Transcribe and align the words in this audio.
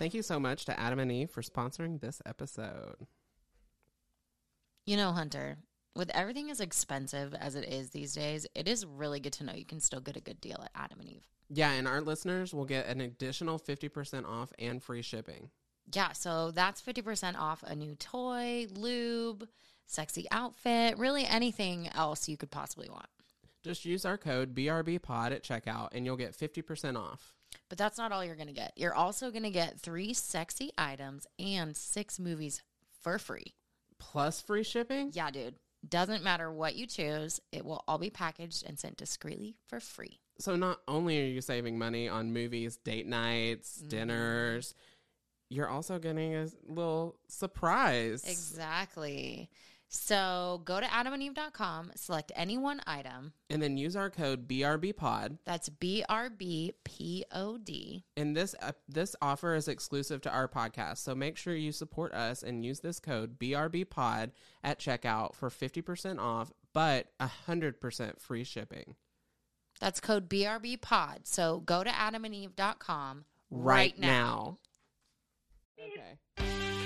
Thank 0.00 0.14
you 0.14 0.22
so 0.22 0.40
much 0.40 0.64
to 0.64 0.80
Adam 0.80 0.98
and 0.98 1.12
Eve 1.12 1.30
for 1.30 1.42
sponsoring 1.42 2.00
this 2.00 2.22
episode. 2.24 3.06
You 4.86 4.96
know, 4.96 5.12
Hunter, 5.12 5.58
with 5.94 6.08
everything 6.14 6.50
as 6.50 6.58
expensive 6.58 7.34
as 7.34 7.54
it 7.54 7.68
is 7.68 7.90
these 7.90 8.14
days, 8.14 8.46
it 8.54 8.66
is 8.66 8.86
really 8.86 9.20
good 9.20 9.34
to 9.34 9.44
know 9.44 9.52
you 9.52 9.66
can 9.66 9.78
still 9.78 10.00
get 10.00 10.16
a 10.16 10.22
good 10.22 10.40
deal 10.40 10.58
at 10.64 10.70
Adam 10.74 11.00
and 11.00 11.08
Eve. 11.10 11.26
Yeah, 11.50 11.72
and 11.72 11.86
our 11.86 12.00
listeners 12.00 12.54
will 12.54 12.64
get 12.64 12.86
an 12.86 13.02
additional 13.02 13.58
50% 13.58 14.24
off 14.24 14.54
and 14.58 14.82
free 14.82 15.02
shipping. 15.02 15.50
Yeah, 15.94 16.12
so 16.12 16.50
that's 16.50 16.80
50% 16.80 17.36
off 17.36 17.62
a 17.62 17.76
new 17.76 17.94
toy, 17.94 18.68
lube, 18.74 19.46
sexy 19.84 20.26
outfit, 20.30 20.96
really 20.96 21.26
anything 21.26 21.90
else 21.94 22.26
you 22.26 22.38
could 22.38 22.50
possibly 22.50 22.88
want. 22.88 23.08
Just 23.62 23.84
use 23.84 24.06
our 24.06 24.16
code 24.16 24.54
BRBPOD 24.54 25.32
at 25.32 25.44
checkout 25.44 25.88
and 25.92 26.06
you'll 26.06 26.16
get 26.16 26.34
50% 26.34 26.96
off. 26.96 27.34
But 27.70 27.78
that's 27.78 27.96
not 27.96 28.12
all 28.12 28.22
you're 28.22 28.34
going 28.36 28.48
to 28.48 28.52
get. 28.52 28.72
You're 28.76 28.94
also 28.94 29.30
going 29.30 29.44
to 29.44 29.50
get 29.50 29.80
three 29.80 30.12
sexy 30.12 30.72
items 30.76 31.26
and 31.38 31.74
six 31.74 32.18
movies 32.18 32.62
for 33.00 33.18
free. 33.18 33.54
Plus 33.98 34.42
free 34.42 34.64
shipping? 34.64 35.10
Yeah, 35.14 35.30
dude. 35.30 35.54
Doesn't 35.88 36.22
matter 36.22 36.52
what 36.52 36.74
you 36.76 36.86
choose, 36.86 37.40
it 37.52 37.64
will 37.64 37.82
all 37.88 37.96
be 37.96 38.10
packaged 38.10 38.64
and 38.66 38.78
sent 38.78 38.98
discreetly 38.98 39.56
for 39.66 39.80
free. 39.80 40.20
So 40.38 40.54
not 40.56 40.80
only 40.86 41.22
are 41.22 41.26
you 41.26 41.40
saving 41.40 41.78
money 41.78 42.06
on 42.06 42.32
movies, 42.34 42.76
date 42.76 43.06
nights, 43.06 43.78
Mm-hmm. 43.78 43.88
dinners, 43.88 44.74
you're 45.48 45.68
also 45.68 45.98
getting 45.98 46.34
a 46.34 46.48
little 46.68 47.16
surprise. 47.28 48.24
Exactly. 48.28 49.48
So 49.92 50.62
go 50.64 50.78
to 50.78 50.86
adamandeve.com, 50.86 51.92
select 51.96 52.30
any 52.36 52.56
one 52.56 52.80
item. 52.86 53.32
And 53.50 53.60
then 53.60 53.76
use 53.76 53.96
our 53.96 54.08
code 54.08 54.46
BRBPOD. 54.46 55.38
That's 55.44 55.68
B 55.68 56.04
R 56.08 56.30
B 56.30 56.72
P 56.84 57.24
O 57.32 57.58
D. 57.58 58.04
And 58.16 58.36
this 58.36 58.54
uh, 58.62 58.72
this 58.88 59.16
offer 59.20 59.56
is 59.56 59.66
exclusive 59.66 60.20
to 60.22 60.30
our 60.30 60.46
podcast. 60.46 60.98
So 60.98 61.16
make 61.16 61.36
sure 61.36 61.56
you 61.56 61.72
support 61.72 62.14
us 62.14 62.44
and 62.44 62.64
use 62.64 62.78
this 62.80 63.00
code 63.00 63.36
BRBPOD 63.40 64.30
at 64.62 64.78
checkout 64.78 65.34
for 65.34 65.50
50% 65.50 66.20
off, 66.20 66.52
but 66.72 67.08
100% 67.20 68.20
free 68.20 68.44
shipping. 68.44 68.94
That's 69.80 69.98
code 69.98 70.28
BRBPOD. 70.28 71.20
So 71.24 71.60
go 71.60 71.82
to 71.82 71.90
adamandeve.com 71.90 73.24
Right, 73.50 73.92
right, 73.92 73.98
now. 73.98 74.58
now. 75.76 75.84
Okay. 75.84 76.79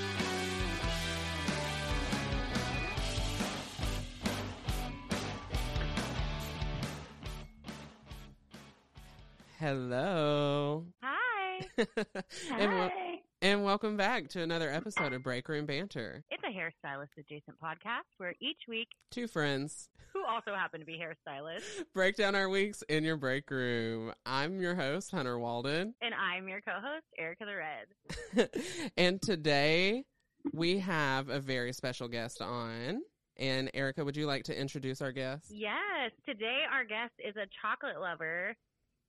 Hello. 9.64 10.84
Hi. 11.02 11.64
and, 11.78 12.70
wel- 12.74 12.90
Hi. 12.94 13.20
and 13.40 13.64
welcome 13.64 13.96
back 13.96 14.28
to 14.28 14.42
another 14.42 14.68
episode 14.70 15.14
of 15.14 15.22
Break 15.22 15.48
Room 15.48 15.64
Banter. 15.64 16.22
It's 16.30 16.42
a 16.44 16.48
hairstylist 16.48 17.08
adjacent 17.18 17.58
podcast 17.64 18.02
where 18.18 18.34
each 18.42 18.58
week, 18.68 18.88
Two 19.10 19.26
friends 19.26 19.88
who 20.12 20.22
also 20.22 20.54
happen 20.54 20.80
to 20.80 20.84
be 20.84 20.98
hairstylists, 21.00 21.82
break 21.94 22.14
down 22.14 22.34
our 22.34 22.50
weeks 22.50 22.82
in 22.90 23.04
your 23.04 23.16
break 23.16 23.50
room. 23.50 24.12
I'm 24.26 24.60
your 24.60 24.74
host, 24.74 25.10
Hunter 25.12 25.38
Walden. 25.38 25.94
and 26.02 26.12
I'm 26.12 26.46
your 26.46 26.60
co-host, 26.60 27.06
Ericka 27.18 27.46
the 27.46 28.36
Red. 28.36 28.50
and 28.98 29.22
today 29.22 30.04
we 30.52 30.78
have 30.80 31.30
a 31.30 31.40
very 31.40 31.72
special 31.72 32.08
guest 32.08 32.42
on. 32.42 33.00
And 33.38 33.72
Ericka, 33.72 34.04
would 34.04 34.18
you 34.18 34.26
like 34.26 34.44
to 34.44 34.60
introduce 34.60 35.00
our 35.00 35.10
guest? 35.10 35.46
Yes, 35.48 36.10
today 36.26 36.64
our 36.70 36.84
guest 36.84 37.14
is 37.18 37.34
a 37.36 37.46
chocolate 37.62 37.98
lover 37.98 38.54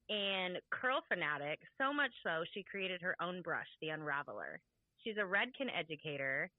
and 0.10 0.58
curl 0.72 1.02
fanatic, 1.08 1.60
so 1.80 1.94
much 1.94 2.12
so 2.24 2.44
she 2.54 2.64
created 2.64 3.02
her 3.02 3.16
own 3.22 3.42
brush, 3.42 3.68
the 3.82 3.90
Unraveler. 3.90 4.60
She's 5.04 5.18
a 5.18 5.22
Redken 5.22 5.68
educator, 5.78 6.50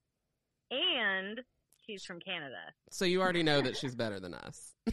and 0.71 1.41
she's 1.87 2.05
from 2.05 2.21
Canada. 2.21 2.73
So 2.91 3.05
you 3.05 3.21
already 3.21 3.43
know 3.43 3.61
that 3.61 3.77
she's 3.77 3.95
better 3.95 4.21
than 4.21 4.35
us. 4.35 4.75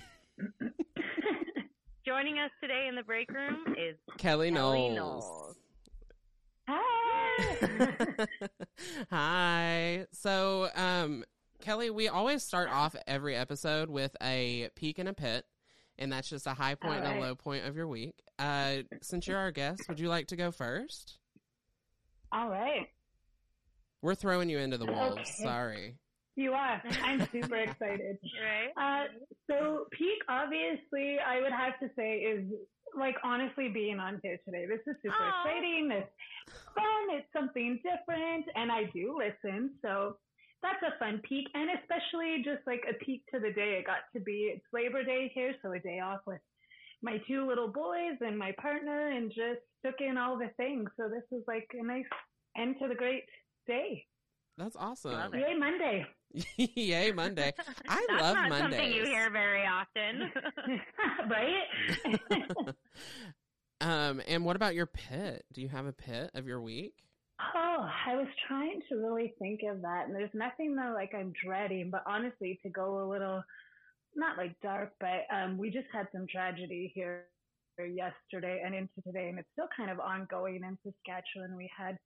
Joining 2.05 2.39
us 2.39 2.51
today 2.61 2.87
in 2.89 2.95
the 2.95 3.03
break 3.03 3.31
room 3.31 3.75
is 3.77 3.95
Kelly, 4.17 4.49
Kelly 4.49 4.51
Knowles. 4.51 4.95
Knowles. 4.95 5.55
Hi. 6.67 8.27
Hi. 9.09 10.05
So, 10.11 10.69
um, 10.75 11.23
Kelly, 11.61 11.89
we 11.89 12.09
always 12.09 12.43
start 12.43 12.69
off 12.69 12.95
every 13.07 13.35
episode 13.35 13.89
with 13.89 14.15
a 14.21 14.69
peak 14.75 14.99
and 14.99 15.07
a 15.07 15.13
pit, 15.13 15.45
and 15.99 16.11
that's 16.11 16.29
just 16.29 16.47
a 16.47 16.53
high 16.53 16.75
point 16.75 17.03
and 17.03 17.17
a 17.17 17.21
low 17.21 17.35
point 17.35 17.65
of 17.65 17.75
your 17.75 17.87
week. 17.87 18.15
Uh, 18.39 18.77
since 19.01 19.27
you're 19.27 19.37
our 19.37 19.51
guest, 19.51 19.81
would 19.87 19.99
you 19.99 20.09
like 20.09 20.27
to 20.27 20.35
go 20.35 20.51
first? 20.51 21.17
All 22.31 22.49
right. 22.49 22.87
We're 24.01 24.15
throwing 24.15 24.49
you 24.49 24.57
into 24.57 24.77
the 24.77 24.85
wolves. 24.85 25.17
Okay. 25.17 25.43
Sorry. 25.43 25.95
You 26.35 26.53
are. 26.53 26.81
I'm 27.03 27.27
super 27.31 27.55
excited. 27.57 28.17
right. 28.41 29.03
Uh, 29.03 29.07
so 29.49 29.85
peak, 29.91 30.19
obviously, 30.27 31.17
I 31.25 31.39
would 31.41 31.51
have 31.51 31.79
to 31.79 31.89
say 31.95 32.17
is 32.17 32.43
like 32.97 33.15
honestly 33.23 33.69
being 33.69 33.99
on 33.99 34.19
here 34.23 34.37
today. 34.45 34.65
This 34.67 34.79
is 34.87 34.95
super 35.03 35.15
Aw. 35.17 35.43
exciting. 35.45 35.89
It's 35.91 36.09
fun. 36.75 37.17
It's 37.17 37.27
something 37.33 37.79
different, 37.83 38.45
and 38.55 38.71
I 38.71 38.85
do 38.93 39.17
listen. 39.17 39.71
So 39.83 40.17
that's 40.63 40.81
a 40.81 40.97
fun 40.97 41.21
peak, 41.27 41.47
and 41.53 41.69
especially 41.81 42.41
just 42.43 42.65
like 42.65 42.83
a 42.89 42.93
peak 43.03 43.23
to 43.33 43.39
the 43.39 43.51
day. 43.51 43.77
It 43.79 43.85
got 43.85 44.09
to 44.13 44.19
be 44.19 44.51
it's 44.55 44.65
Labor 44.73 45.03
Day 45.03 45.31
here, 45.35 45.53
so 45.61 45.71
a 45.73 45.79
day 45.79 45.99
off 45.99 46.21
with 46.25 46.41
my 47.01 47.17
two 47.27 47.45
little 47.45 47.67
boys 47.67 48.17
and 48.21 48.37
my 48.37 48.53
partner, 48.59 49.09
and 49.09 49.29
just 49.29 49.61
took 49.85 49.95
in 49.99 50.17
all 50.17 50.37
the 50.37 50.49
things. 50.57 50.89
So 50.97 51.09
this 51.09 51.23
was 51.29 51.43
like 51.47 51.67
a 51.79 51.85
nice 51.85 52.05
end 52.57 52.75
to 52.81 52.87
the 52.87 52.95
great 52.95 53.23
day. 53.67 54.05
That's 54.57 54.75
awesome. 54.75 55.33
Yay, 55.33 55.55
Monday. 55.57 56.05
Yay, 56.57 57.11
Monday. 57.11 57.53
I 57.87 58.05
love 58.07 58.07
Monday. 58.07 58.07
That's 58.07 58.21
love 58.21 58.35
not 58.35 58.49
Mondays. 58.49 58.79
something 58.79 58.93
you 58.93 59.05
hear 59.05 59.29
very 59.31 59.65
often. 59.65 60.31
right? 61.29 62.75
Um, 63.81 64.21
and 64.27 64.45
what 64.45 64.55
about 64.55 64.75
your 64.75 64.85
pit? 64.85 65.43
Do 65.51 65.61
you 65.61 65.67
have 65.67 65.85
a 65.85 65.91
pit 65.91 66.31
of 66.33 66.47
your 66.47 66.61
week? 66.61 67.03
Oh, 67.39 67.89
I 68.07 68.15
was 68.15 68.27
trying 68.47 68.81
to 68.89 68.95
really 68.95 69.35
think 69.39 69.61
of 69.69 69.81
that, 69.81 70.05
and 70.07 70.15
there's 70.15 70.33
nothing 70.33 70.75
that 70.75 70.93
like 70.93 71.13
I'm 71.13 71.33
dreading. 71.43 71.89
But 71.91 72.03
honestly, 72.07 72.59
to 72.63 72.69
go 72.69 73.03
a 73.03 73.09
little, 73.09 73.43
not 74.15 74.37
like 74.37 74.59
dark, 74.61 74.93
but 74.99 75.25
um, 75.33 75.57
we 75.57 75.69
just 75.71 75.87
had 75.91 76.07
some 76.11 76.27
tragedy 76.27 76.91
here 76.93 77.27
yesterday 77.79 78.61
and 78.65 78.75
into 78.75 79.01
today, 79.03 79.29
and 79.29 79.39
it's 79.39 79.49
still 79.53 79.69
kind 79.75 79.91
of 79.91 79.99
ongoing 79.99 80.63
in 80.63 80.77
Saskatchewan. 80.83 81.55
We 81.55 81.69
had 81.75 81.97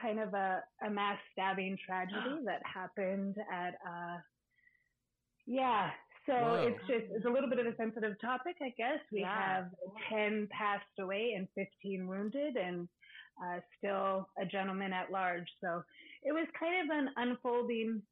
kind 0.00 0.20
of 0.20 0.34
a, 0.34 0.62
a 0.86 0.90
mass 0.90 1.18
stabbing 1.32 1.76
tragedy 1.84 2.42
that 2.46 2.62
happened 2.64 3.36
at 3.52 3.74
uh 3.86 4.18
yeah 5.46 5.90
so 6.26 6.32
Whoa. 6.32 6.68
it's 6.68 6.80
just 6.86 7.12
it's 7.14 7.26
a 7.26 7.30
little 7.30 7.50
bit 7.50 7.58
of 7.58 7.66
a 7.66 7.76
sensitive 7.76 8.14
topic 8.20 8.56
i 8.62 8.70
guess 8.78 9.00
we 9.12 9.20
Yeah. 9.20 9.64
have 9.64 9.70
10 10.08 10.48
passed 10.50 10.84
away 11.00 11.34
and 11.36 11.48
15 11.54 12.06
wounded 12.06 12.56
and 12.56 12.88
uh 13.40 13.60
still 13.78 14.28
a 14.40 14.44
gentleman 14.44 14.92
at 14.92 15.10
large 15.12 15.46
so 15.62 15.82
it 16.22 16.32
was 16.32 16.46
kind 16.58 16.90
of 16.90 16.96
an 16.96 17.08
unfolding 17.16 18.02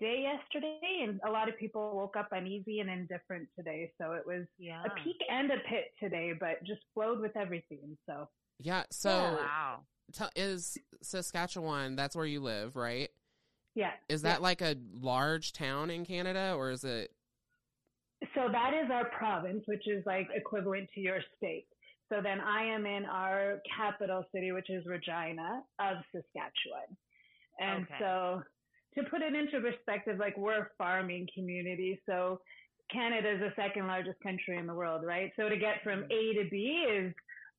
day 0.00 0.24
yesterday 0.24 1.04
and 1.06 1.20
a 1.26 1.30
lot 1.30 1.48
of 1.48 1.58
people 1.58 1.94
woke 1.94 2.16
up 2.16 2.28
uneasy 2.32 2.80
and 2.80 2.88
indifferent 2.88 3.48
today 3.56 3.92
so 4.00 4.12
it 4.12 4.26
was 4.26 4.46
yeah. 4.58 4.82
a 4.84 4.90
peak 5.04 5.18
and 5.30 5.50
a 5.50 5.58
pit 5.68 5.92
today 6.00 6.32
but 6.38 6.62
just 6.66 6.80
flowed 6.94 7.20
with 7.20 7.36
everything 7.36 7.96
so 8.06 8.28
Yeah. 8.60 8.84
So, 8.90 9.10
Yeah. 9.10 9.34
Wow. 9.34 9.80
tell 10.12 10.30
is 10.36 10.78
Saskatchewan? 11.02 11.96
That's 11.96 12.14
where 12.16 12.26
you 12.26 12.40
live, 12.40 12.76
right? 12.76 13.10
yeah 13.74 13.92
Is 14.08 14.22
that 14.22 14.42
like 14.42 14.60
a 14.60 14.76
large 14.92 15.52
town 15.52 15.90
in 15.90 16.04
Canada, 16.04 16.54
or 16.56 16.70
is 16.70 16.84
it? 16.84 17.10
So 18.34 18.48
that 18.52 18.72
is 18.74 18.90
our 18.90 19.06
province, 19.06 19.64
which 19.66 19.88
is 19.88 20.04
like 20.06 20.28
equivalent 20.34 20.90
to 20.94 21.00
your 21.00 21.20
state. 21.36 21.66
So 22.12 22.20
then 22.20 22.40
I 22.40 22.64
am 22.64 22.84
in 22.84 23.06
our 23.06 23.62
capital 23.74 24.22
city, 24.34 24.52
which 24.52 24.68
is 24.68 24.84
Regina 24.84 25.62
of 25.78 25.96
Saskatchewan. 26.12 26.94
And 27.58 27.86
Okay. 27.86 27.94
so 27.98 28.42
to 28.96 29.04
put 29.04 29.22
it 29.22 29.34
into 29.34 29.60
perspective, 29.60 30.18
like 30.18 30.36
we're 30.36 30.64
a 30.64 30.68
farming 30.76 31.26
community. 31.34 32.02
So 32.04 32.42
Canada 32.90 33.32
is 33.32 33.40
the 33.40 33.52
second 33.56 33.86
largest 33.86 34.20
country 34.20 34.58
in 34.58 34.66
the 34.66 34.74
world, 34.74 35.02
right? 35.04 35.32
So 35.36 35.48
to 35.48 35.56
get 35.56 35.82
from 35.82 36.04
A 36.10 36.34
to 36.34 36.48
B 36.50 36.84
is 36.86 37.14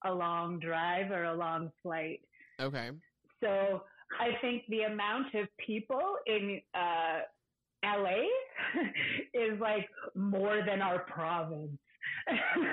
a 0.06 0.14
long 0.14 0.60
drive 0.60 1.10
or 1.10 1.24
a 1.24 1.34
long 1.34 1.72
flight. 1.82 2.22
Okay. 2.62 2.92
So 3.40 3.84
I 4.20 4.38
think 4.42 4.64
the 4.70 4.84
amount 4.84 5.34
of 5.34 5.48
people 5.66 6.18
in 6.28 6.62
uh, 6.76 7.22
LA 7.84 8.22
is 9.34 9.60
like 9.60 9.90
more 10.14 10.64
than 10.64 10.82
our 10.82 11.00
province. 11.00 11.80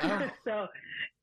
Oh. 0.03 0.31
so 0.45 0.67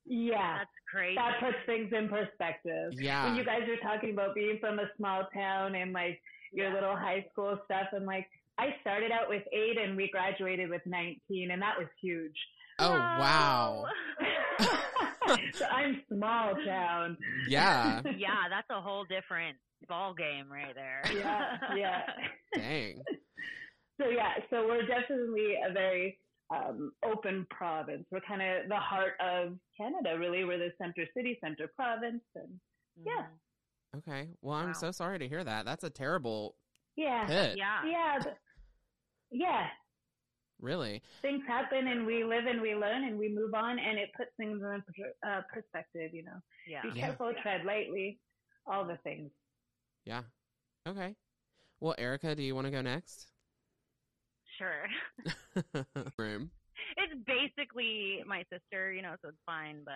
yeah, 0.07 0.59
That's 0.59 0.69
crazy. 0.92 1.15
that 1.15 1.39
puts 1.39 1.57
things 1.65 1.92
in 1.92 2.07
perspective. 2.09 2.94
Yeah. 2.94 3.25
When 3.25 3.36
you 3.36 3.44
guys 3.45 3.62
are 3.68 3.77
talking 3.88 4.12
about 4.12 4.33
being 4.36 4.57
from 4.59 4.80
a 4.80 4.86
small 4.98 5.27
town 5.33 5.75
and 5.75 5.92
like 5.94 6.21
your 6.54 6.68
Yeah. 6.69 6.74
little 6.74 6.95
high 6.95 7.25
school 7.31 7.59
stuff, 7.65 7.88
and 7.92 8.06
like 8.06 8.25
I 8.57 8.75
started 8.81 9.12
out 9.12 9.30
with 9.30 9.44
eight 9.54 9.77
and 9.77 9.95
we 9.98 10.09
graduated 10.09 10.69
with 10.69 10.81
19, 10.86 11.51
and 11.51 11.62
that 11.62 11.77
was 11.77 11.88
huge. 12.01 12.36
Oh 12.80 12.89
wow. 12.89 13.86
so 15.54 15.65
I'm 15.65 16.01
small 16.12 16.53
town. 16.65 17.18
Yeah. 17.48 18.01
yeah, 18.18 18.48
that's 18.50 18.69
a 18.69 18.81
whole 18.81 19.03
different 19.06 19.57
ball 19.88 20.13
game 20.13 20.51
right 20.51 20.74
there. 20.74 21.01
yeah, 21.13 21.57
yeah. 21.75 22.01
Dang. 22.56 23.01
So 24.00 24.10
yeah, 24.10 24.33
so 24.51 24.68
we're 24.68 24.86
definitely 24.86 25.56
a 25.68 25.74
very 25.74 26.19
um, 26.49 26.91
open 27.05 27.45
province. 27.49 28.05
We're 28.11 28.21
kind 28.21 28.41
of 28.41 28.69
the 28.69 28.75
heart 28.77 29.13
of 29.19 29.57
Canada, 29.79 30.17
really. 30.17 30.44
We're 30.45 30.57
the 30.57 30.71
center 30.81 31.05
city, 31.15 31.38
center 31.44 31.69
province, 31.75 32.23
and 32.35 32.49
yeah, 33.05 33.25
Okay. 33.97 34.29
Well, 34.41 34.55
I'm 34.55 34.67
Wow. 34.67 34.73
so 34.73 34.91
sorry 34.91 35.19
to 35.19 35.27
hear 35.27 35.44
that. 35.44 35.65
That's 35.65 35.83
a 35.83 35.89
terrible 35.89 36.55
yeah, 36.95 37.25
pit. 37.27 37.57
Yeah. 37.57 37.85
yeah, 37.85 38.19
but- 38.23 38.38
yeah. 39.31 39.67
Really. 40.59 41.03
Things 41.21 41.44
happen, 41.47 41.88
and 41.88 42.05
we 42.05 42.23
live 42.23 42.45
and 42.47 42.61
we 42.61 42.73
learn, 42.75 43.03
and 43.03 43.17
we 43.19 43.29
move 43.29 43.53
on, 43.53 43.77
and 43.77 44.00
it 44.00 44.09
puts 44.17 44.31
things 44.38 44.59
in 44.61 44.83
per- 44.95 45.29
uh, 45.29 45.41
perspective. 45.53 46.11
You 46.13 46.23
know, 46.23 46.39
Yeah. 46.67 46.81
be 46.81 46.89
Yeah. 46.89 47.07
careful, 47.07 47.33
tread 47.41 47.63
lightly, 47.65 48.19
all 48.65 48.85
the 48.85 48.97
things. 48.97 49.31
Yeah. 50.05 50.23
Okay. 50.88 51.15
Well, 51.79 51.95
Ericka, 52.00 52.35
do 52.35 52.41
you 52.43 52.55
want 52.55 52.65
to 52.65 52.71
go 52.71 52.81
next? 52.81 53.31
Sure. 54.57 55.86
Room. 56.18 56.51
It's 56.98 57.13
basically 57.25 58.24
my 58.25 58.44
sister, 58.51 58.92
you 58.94 59.01
know, 59.01 59.15
so 59.21 59.30
it's 59.30 59.38
fine, 59.45 59.81
but 59.86 59.94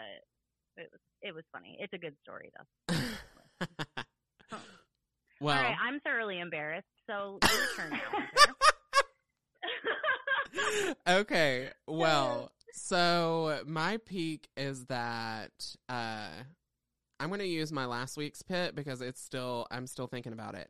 it 0.77 0.89
was 0.91 1.01
it 1.21 1.35
was 1.35 1.43
funny. 1.51 1.77
It's 1.79 1.93
a 1.93 1.97
good 1.97 2.15
story 2.23 2.51
though. 2.57 2.95
well, 5.41 5.57
All 5.57 5.63
right, 5.63 5.75
I'm 5.81 5.99
thoroughly 6.01 6.39
embarrassed. 6.39 6.87
So 7.09 7.39
your 7.43 7.67
turn 7.75 7.91
now. 7.91 7.99
Okay. 11.07 11.69
Well, 11.87 12.51
so 12.73 13.61
my 13.65 13.97
peak 13.97 14.49
is 14.57 14.85
that 14.85 15.75
uh 15.89 16.29
I'm 17.19 17.29
going 17.29 17.39
to 17.39 17.47
use 17.47 17.71
my 17.71 17.85
last 17.85 18.17
week's 18.17 18.41
pit 18.41 18.75
because 18.75 19.01
it's 19.01 19.21
still 19.21 19.67
I'm 19.71 19.87
still 19.87 20.07
thinking 20.07 20.33
about 20.33 20.55
it. 20.55 20.69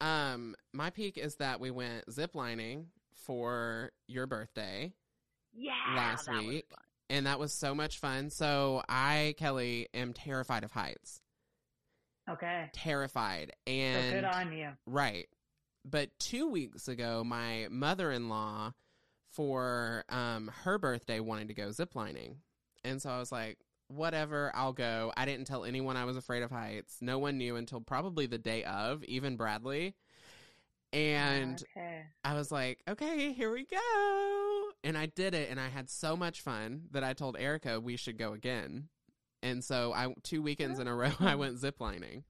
Um 0.00 0.54
my 0.72 0.90
peak 0.90 1.18
is 1.18 1.36
that 1.36 1.60
we 1.60 1.70
went 1.70 2.06
ziplining 2.06 2.86
for 3.24 3.92
your 4.06 4.26
birthday 4.26 4.92
yeah. 5.54 5.72
Last 5.94 6.30
week. 6.30 6.64
and 7.10 7.26
that 7.26 7.38
was 7.38 7.52
so 7.52 7.74
much 7.74 7.98
fun. 7.98 8.30
So 8.30 8.82
I 8.88 9.34
Kelly 9.36 9.88
am 9.94 10.12
terrified 10.12 10.64
of 10.64 10.72
heights. 10.72 11.20
Okay, 12.30 12.70
Terrified. 12.72 13.52
so 13.66 13.72
And 13.72 14.12
good 14.12 14.24
on 14.24 14.52
you. 14.52 14.68
Right. 14.86 15.28
But 15.84 16.10
two 16.20 16.48
weeks 16.48 16.86
ago, 16.86 17.24
my 17.24 17.66
mother 17.68 18.12
in 18.12 18.28
law, 18.28 18.72
for 19.32 20.04
um, 20.08 20.48
her 20.62 20.78
birthday, 20.78 21.18
wanted 21.18 21.48
to 21.48 21.54
go 21.54 21.68
ziplining. 21.68 22.36
And 22.84 23.02
so 23.02 23.10
I 23.10 23.18
was 23.18 23.32
like, 23.32 23.58
whatever, 23.88 24.52
I'll 24.54 24.72
go. 24.72 25.12
I 25.16 25.24
didn't 25.24 25.46
tell 25.46 25.64
anyone 25.64 25.96
I 25.96 26.04
was 26.04 26.16
afraid 26.16 26.44
of 26.44 26.52
heights. 26.52 26.98
No 27.00 27.18
one 27.18 27.38
knew 27.38 27.56
until 27.56 27.80
probably 27.80 28.26
the 28.26 28.38
day 28.38 28.62
of, 28.64 29.02
even 29.04 29.36
Bradley. 29.36 29.96
And 30.92 31.62
okay. 31.76 32.02
I 32.22 32.34
was 32.34 32.52
like, 32.52 32.80
okay, 32.88 33.32
here 33.32 33.52
we 33.52 33.64
go. 33.64 34.70
And 34.84 34.96
I 34.98 35.06
did 35.06 35.34
it, 35.34 35.48
and 35.50 35.58
I 35.58 35.68
had 35.68 35.88
so 35.88 36.16
much 36.16 36.42
fun 36.42 36.82
that 36.90 37.02
I 37.02 37.14
told 37.14 37.36
Ericka 37.36 37.82
we 37.82 37.96
should 37.96 38.18
go 38.18 38.32
again. 38.34 38.88
And 39.42 39.64
so 39.64 39.92
I 39.92 40.14
two 40.22 40.42
weekends 40.42 40.78
in 40.78 40.86
a 40.86 40.94
row 40.94 41.12
I 41.20 41.34
went 41.34 41.56
ziplining. 41.60 42.24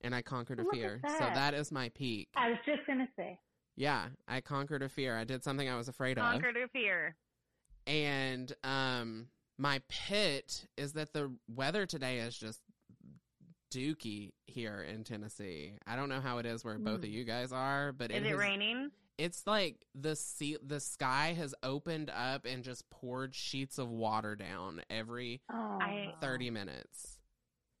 And 0.00 0.14
I 0.14 0.22
conquered 0.22 0.60
a 0.60 0.62
Look 0.62 0.74
fear. 0.74 1.00
So 1.02 1.18
that. 1.18 1.34
that 1.34 1.54
is 1.54 1.72
my 1.72 1.88
peak. 1.88 2.28
I 2.36 2.50
was 2.50 2.58
just 2.64 2.86
gonna 2.86 3.08
say. 3.16 3.38
Yeah, 3.74 4.06
I 4.28 4.40
conquered 4.40 4.82
a 4.82 4.88
fear. 4.88 5.16
I 5.16 5.24
did 5.24 5.42
something 5.42 5.68
I 5.68 5.76
was 5.76 5.88
afraid 5.88 6.18
of. 6.18 6.24
Conquered 6.24 6.56
a 6.56 6.68
fear. 6.68 7.16
And 7.86 8.52
um 8.62 9.28
my 9.58 9.80
pit 9.88 10.66
is 10.76 10.92
that 10.92 11.12
the 11.12 11.32
weather 11.48 11.84
today 11.84 12.18
is 12.18 12.38
just 12.38 12.60
dookie 13.70 14.32
here 14.46 14.82
in 14.82 15.04
Tennessee. 15.04 15.72
I 15.86 15.96
don't 15.96 16.08
know 16.08 16.20
how 16.20 16.38
it 16.38 16.46
is 16.46 16.64
where 16.64 16.78
both 16.78 17.00
of 17.00 17.06
you 17.08 17.24
guys 17.24 17.52
are, 17.52 17.92
but 17.92 18.10
Is 18.10 18.22
it 18.24 18.26
has- 18.30 18.38
raining? 18.38 18.90
It's 19.18 19.46
like 19.48 19.84
the 19.96 20.14
sea, 20.14 20.56
the 20.64 20.78
sky 20.78 21.34
has 21.36 21.52
opened 21.64 22.08
up 22.08 22.44
and 22.44 22.62
just 22.62 22.88
poured 22.88 23.34
sheets 23.34 23.78
of 23.78 23.88
water 23.90 24.36
down 24.36 24.80
every 24.88 25.40
Oh, 25.52 25.78
I- 25.82 26.14
30 26.20 26.50
minutes. 26.50 27.18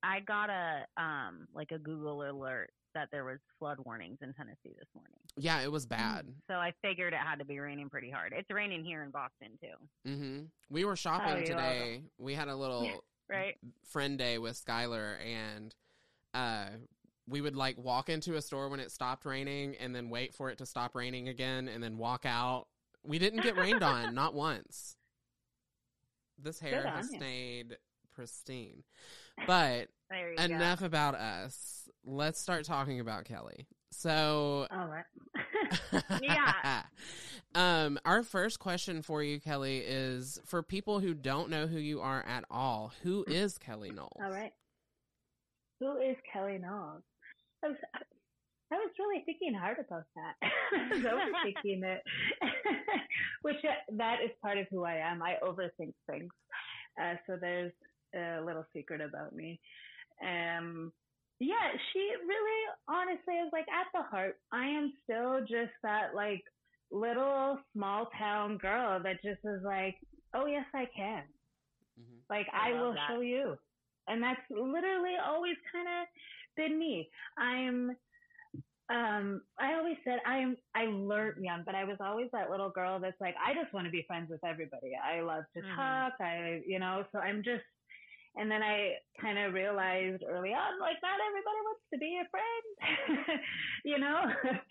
I 0.02 0.20
got 0.20 0.50
a 0.50 0.86
um 0.96 1.46
like 1.54 1.70
a 1.72 1.78
Google 1.78 2.28
alert 2.28 2.70
that 2.94 3.08
there 3.12 3.24
was 3.24 3.38
flood 3.58 3.78
warnings 3.84 4.18
in 4.22 4.32
Tennessee 4.34 4.74
this 4.76 4.88
morning. 4.94 5.18
Yeah, 5.36 5.60
it 5.60 5.70
was 5.70 5.86
bad. 5.86 6.26
So 6.48 6.54
I 6.54 6.72
figured 6.82 7.12
it 7.12 7.18
had 7.20 7.38
to 7.38 7.44
be 7.44 7.58
raining 7.60 7.88
pretty 7.88 8.10
hard. 8.10 8.32
It's 8.36 8.50
raining 8.50 8.84
here 8.84 9.02
in 9.04 9.10
Boston 9.10 9.58
too, 9.62 10.10
Mm-hmm. 10.10 10.44
We 10.70 10.84
were 10.84 10.96
shopping 10.96 11.34
Oh, 11.34 11.38
you 11.38 11.46
today. 11.46 12.02
We 12.18 12.34
had 12.34 12.48
a 12.48 12.56
little 12.56 12.88
right? 13.28 13.56
friend 13.84 14.18
day 14.18 14.38
with 14.38 14.62
Skylar 14.62 15.16
and 15.24 15.74
uh 16.34 16.66
we 17.28 17.40
would 17.40 17.56
like 17.56 17.76
walk 17.78 18.08
into 18.08 18.36
a 18.36 18.42
store 18.42 18.68
when 18.68 18.80
it 18.80 18.90
stopped 18.90 19.24
raining 19.24 19.76
and 19.76 19.94
then 19.94 20.08
wait 20.08 20.34
for 20.34 20.50
it 20.50 20.58
to 20.58 20.66
stop 20.66 20.94
raining 20.94 21.28
again 21.28 21.68
and 21.68 21.82
then 21.82 21.98
walk 21.98 22.24
out. 22.24 22.66
We 23.04 23.18
didn't 23.18 23.42
get 23.42 23.56
rained 23.56 23.82
on, 23.82 24.14
not 24.14 24.34
once. 24.34 24.96
This 26.38 26.58
hair 26.58 26.82
Good 26.82 26.90
has 26.90 27.10
stayed 27.10 27.76
pristine. 28.14 28.82
But 29.46 29.88
enough 30.38 30.82
about 30.82 31.14
us. 31.14 31.88
Let's 32.04 32.40
start 32.40 32.64
talking 32.64 33.00
about 33.00 33.24
Kelly. 33.24 33.66
So 33.92 34.66
All 34.70 34.86
right. 34.86 35.04
Yeah. 36.22 36.82
um, 37.54 37.98
our 38.04 38.22
first 38.22 38.58
question 38.58 39.02
for 39.02 39.22
you, 39.22 39.40
Kelly, 39.40 39.78
is 39.78 40.40
for 40.44 40.62
people 40.62 41.00
who 41.00 41.14
don't 41.14 41.50
know 41.50 41.66
who 41.66 41.78
you 41.78 42.00
are 42.00 42.24
at 42.26 42.44
all. 42.50 42.92
Who 43.02 43.24
is 43.26 43.58
Kelly 43.58 43.90
Knowles? 43.90 44.20
All 44.22 44.30
right. 44.30 44.52
Who 45.80 45.96
is 45.98 46.16
Kelly 46.32 46.58
Knowles? 46.58 47.02
I 47.64 47.68
was, 47.68 47.76
I 48.70 48.76
was 48.76 48.90
really 48.98 49.22
thinking 49.24 49.54
hard 49.54 49.78
about 49.78 50.04
that. 50.14 50.34
I 50.74 50.88
was 50.94 51.02
overthinking 51.02 51.82
it, 51.84 52.02
which 53.42 53.56
uh, 53.64 53.74
that 53.96 54.18
is 54.24 54.30
part 54.42 54.58
of 54.58 54.66
who 54.70 54.84
I 54.84 54.96
am. 54.96 55.22
I 55.22 55.36
overthink 55.42 55.94
things. 56.10 56.30
Uh, 57.00 57.14
so 57.26 57.36
there's 57.40 57.72
a 58.14 58.40
little 58.44 58.64
secret 58.74 59.00
about 59.00 59.34
me. 59.34 59.60
Um, 60.22 60.92
yeah, 61.40 61.72
she 61.92 62.00
really, 62.26 62.60
honestly, 62.88 63.34
is 63.34 63.50
like 63.52 63.66
at 63.68 63.86
the 63.94 64.02
heart. 64.02 64.36
I 64.52 64.66
am 64.66 64.92
still 65.04 65.40
just 65.40 65.72
that 65.82 66.14
like 66.14 66.42
little 66.90 67.58
small 67.72 68.08
town 68.18 68.58
girl 68.58 69.00
that 69.02 69.22
just 69.22 69.40
is 69.44 69.62
like, 69.64 69.96
oh 70.34 70.46
yes, 70.46 70.66
I 70.74 70.86
can. 70.96 71.24
Mhm. 71.98 72.22
Like 72.30 72.46
I 72.52 72.70
I, 72.70 72.72
will 72.72 72.94
that. 72.94 73.08
show 73.08 73.20
you. 73.20 73.56
And 74.08 74.22
that's 74.22 74.40
literally 74.50 75.16
always 75.24 75.56
kind 75.72 75.88
of 75.88 76.08
been 76.56 76.78
me. 76.78 77.08
I'm 77.38 77.96
um 78.90 79.42
I 79.58 79.74
always 79.74 79.96
said 80.04 80.18
I'm 80.26 80.56
I 80.74 80.84
learned 80.86 81.44
young, 81.44 81.62
but 81.64 81.74
I 81.74 81.84
was 81.84 81.98
always 82.00 82.28
that 82.32 82.50
little 82.50 82.70
girl 82.70 82.98
that's 83.00 83.20
like 83.20 83.34
I 83.44 83.54
just 83.54 83.72
want 83.72 83.86
to 83.86 83.90
be 83.90 84.04
friends 84.06 84.30
with 84.30 84.44
everybody. 84.44 84.92
I 84.96 85.20
love 85.20 85.44
to 85.54 85.62
Mhm. 85.62 85.74
talk. 85.76 86.14
I 86.20 86.62
you 86.66 86.78
know, 86.78 87.04
so 87.12 87.18
I'm 87.18 87.42
just 87.42 87.64
and 88.38 88.50
then 88.50 88.62
I 88.62 89.00
kind 89.20 89.38
of 89.38 89.54
realized 89.54 90.24
early 90.24 90.50
on, 90.54 90.80
like, 90.80 90.98
not 91.02 91.20
everybody 91.20 91.60
wants 91.66 91.84
to 91.92 91.98
be 91.98 92.06
your 92.08 92.26
friend, 92.30 93.40
you 93.84 93.98
know? 93.98 94.22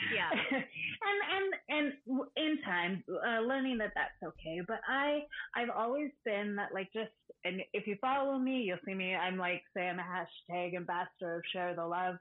Yeah. 0.10 0.32
and, 0.52 1.22
and, 1.30 1.56
and 1.70 2.32
in 2.38 2.62
time, 2.64 3.06
uh, 3.10 3.42
learning 3.42 3.80
that 3.80 3.94
that's 3.96 4.24
okay. 4.24 4.62
But 4.68 4.82
I, 4.88 5.28
I've 5.56 5.72
always 5.72 6.12
been 6.26 6.58
that, 6.58 6.74
like, 6.74 6.94
just, 6.94 7.14
and 7.46 7.62
if 7.74 7.88
you 7.88 7.98
follow 8.02 8.40
me, 8.40 8.64
you'll 8.64 8.80
see 8.86 8.96
me, 8.96 9.16
I'm 9.16 9.38
like, 9.38 9.64
say 9.76 9.90
I'm 9.90 10.00
a 10.00 10.04
hashtag 10.04 10.76
ambassador 10.78 11.38
of 11.40 11.46
share 11.54 11.76
the 11.76 11.86
love. 11.86 12.18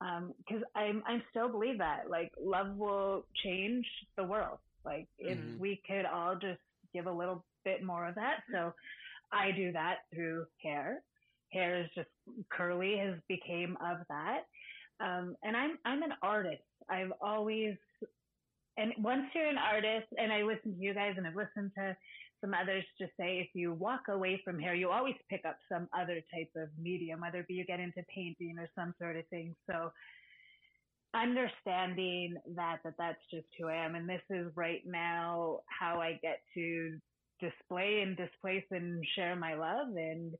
Um, 0.00 0.34
cause 0.48 0.62
I'm, 0.74 1.04
I 1.06 1.20
still 1.30 1.50
believe 1.50 1.78
that, 1.78 2.10
like, 2.10 2.32
love 2.38 2.76
will 2.76 3.28
change 3.34 3.86
the 4.16 4.24
world. 4.24 4.60
Like, 4.84 5.10
if 5.18 5.38
Mhm. 5.38 5.58
we 5.58 5.82
could 5.86 6.06
all 6.06 6.36
just 6.36 6.62
give 6.92 7.06
a 7.06 7.12
little 7.12 7.46
bit 7.64 7.84
more 7.84 8.08
of 8.08 8.16
that. 8.16 8.44
So, 8.52 8.74
I 9.32 9.52
do 9.52 9.72
that 9.72 10.00
through 10.14 10.46
hair. 10.62 11.02
Hair 11.52 11.82
is 11.84 11.90
just 11.94 12.08
curly 12.50 12.96
has 12.98 13.20
became 13.28 13.76
of 13.80 13.98
that. 14.08 14.42
Um, 15.00 15.36
and 15.42 15.56
I'm 15.56 15.78
I'm 15.84 16.02
an 16.02 16.12
artist. 16.22 16.62
I've 16.88 17.12
always 17.20 17.76
and 18.76 18.92
once 18.98 19.24
you're 19.34 19.48
an 19.48 19.58
artist, 19.58 20.08
and 20.16 20.32
I 20.32 20.42
listen 20.42 20.74
to 20.74 20.78
you 20.80 20.94
guys, 20.94 21.14
and 21.18 21.26
I've 21.26 21.36
listened 21.36 21.72
to 21.76 21.96
some 22.40 22.54
others 22.54 22.84
just 22.98 23.12
say 23.18 23.38
if 23.38 23.50
you 23.54 23.72
walk 23.72 24.02
away 24.08 24.40
from 24.44 24.58
hair, 24.58 24.74
you 24.74 24.90
always 24.90 25.14
pick 25.28 25.44
up 25.44 25.58
some 25.70 25.88
other 25.96 26.22
type 26.32 26.50
of 26.56 26.68
medium, 26.78 27.20
whether 27.20 27.40
it 27.40 27.48
be 27.48 27.54
you 27.54 27.66
get 27.66 27.80
into 27.80 28.02
painting 28.14 28.56
or 28.58 28.68
some 28.74 28.94
sort 28.98 29.16
of 29.16 29.26
thing. 29.28 29.54
So 29.70 29.92
understanding 31.14 32.36
that 32.56 32.80
that 32.84 32.94
that's 32.98 33.20
just 33.30 33.46
who 33.58 33.68
I 33.68 33.84
am, 33.84 33.94
and 33.94 34.08
this 34.08 34.22
is 34.30 34.50
right 34.56 34.82
now 34.86 35.60
how 35.68 36.00
I 36.00 36.18
get 36.22 36.40
to 36.54 36.98
display 37.42 38.00
and 38.02 38.16
displace 38.16 38.64
and 38.70 39.04
share 39.16 39.36
my 39.36 39.54
love 39.54 39.88
and 39.96 40.32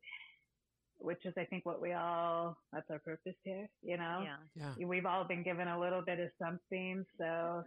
which 0.99 1.27
is 1.27 1.35
I 1.37 1.45
think 1.45 1.67
what 1.67 1.83
we 1.83 1.93
all 1.93 2.57
that's 2.73 2.89
our 2.91 3.01
purpose 3.01 3.35
here, 3.43 3.69
you 3.83 3.97
know. 3.97 4.25
Yeah. 4.25 4.37
Yeah. 4.79 4.87
We've 4.87 5.05
all 5.07 5.25
been 5.25 5.43
given 5.43 5.67
a 5.69 5.79
little 5.79 6.01
bit 6.01 6.21
of 6.21 6.31
something, 6.41 7.05
so 7.19 7.65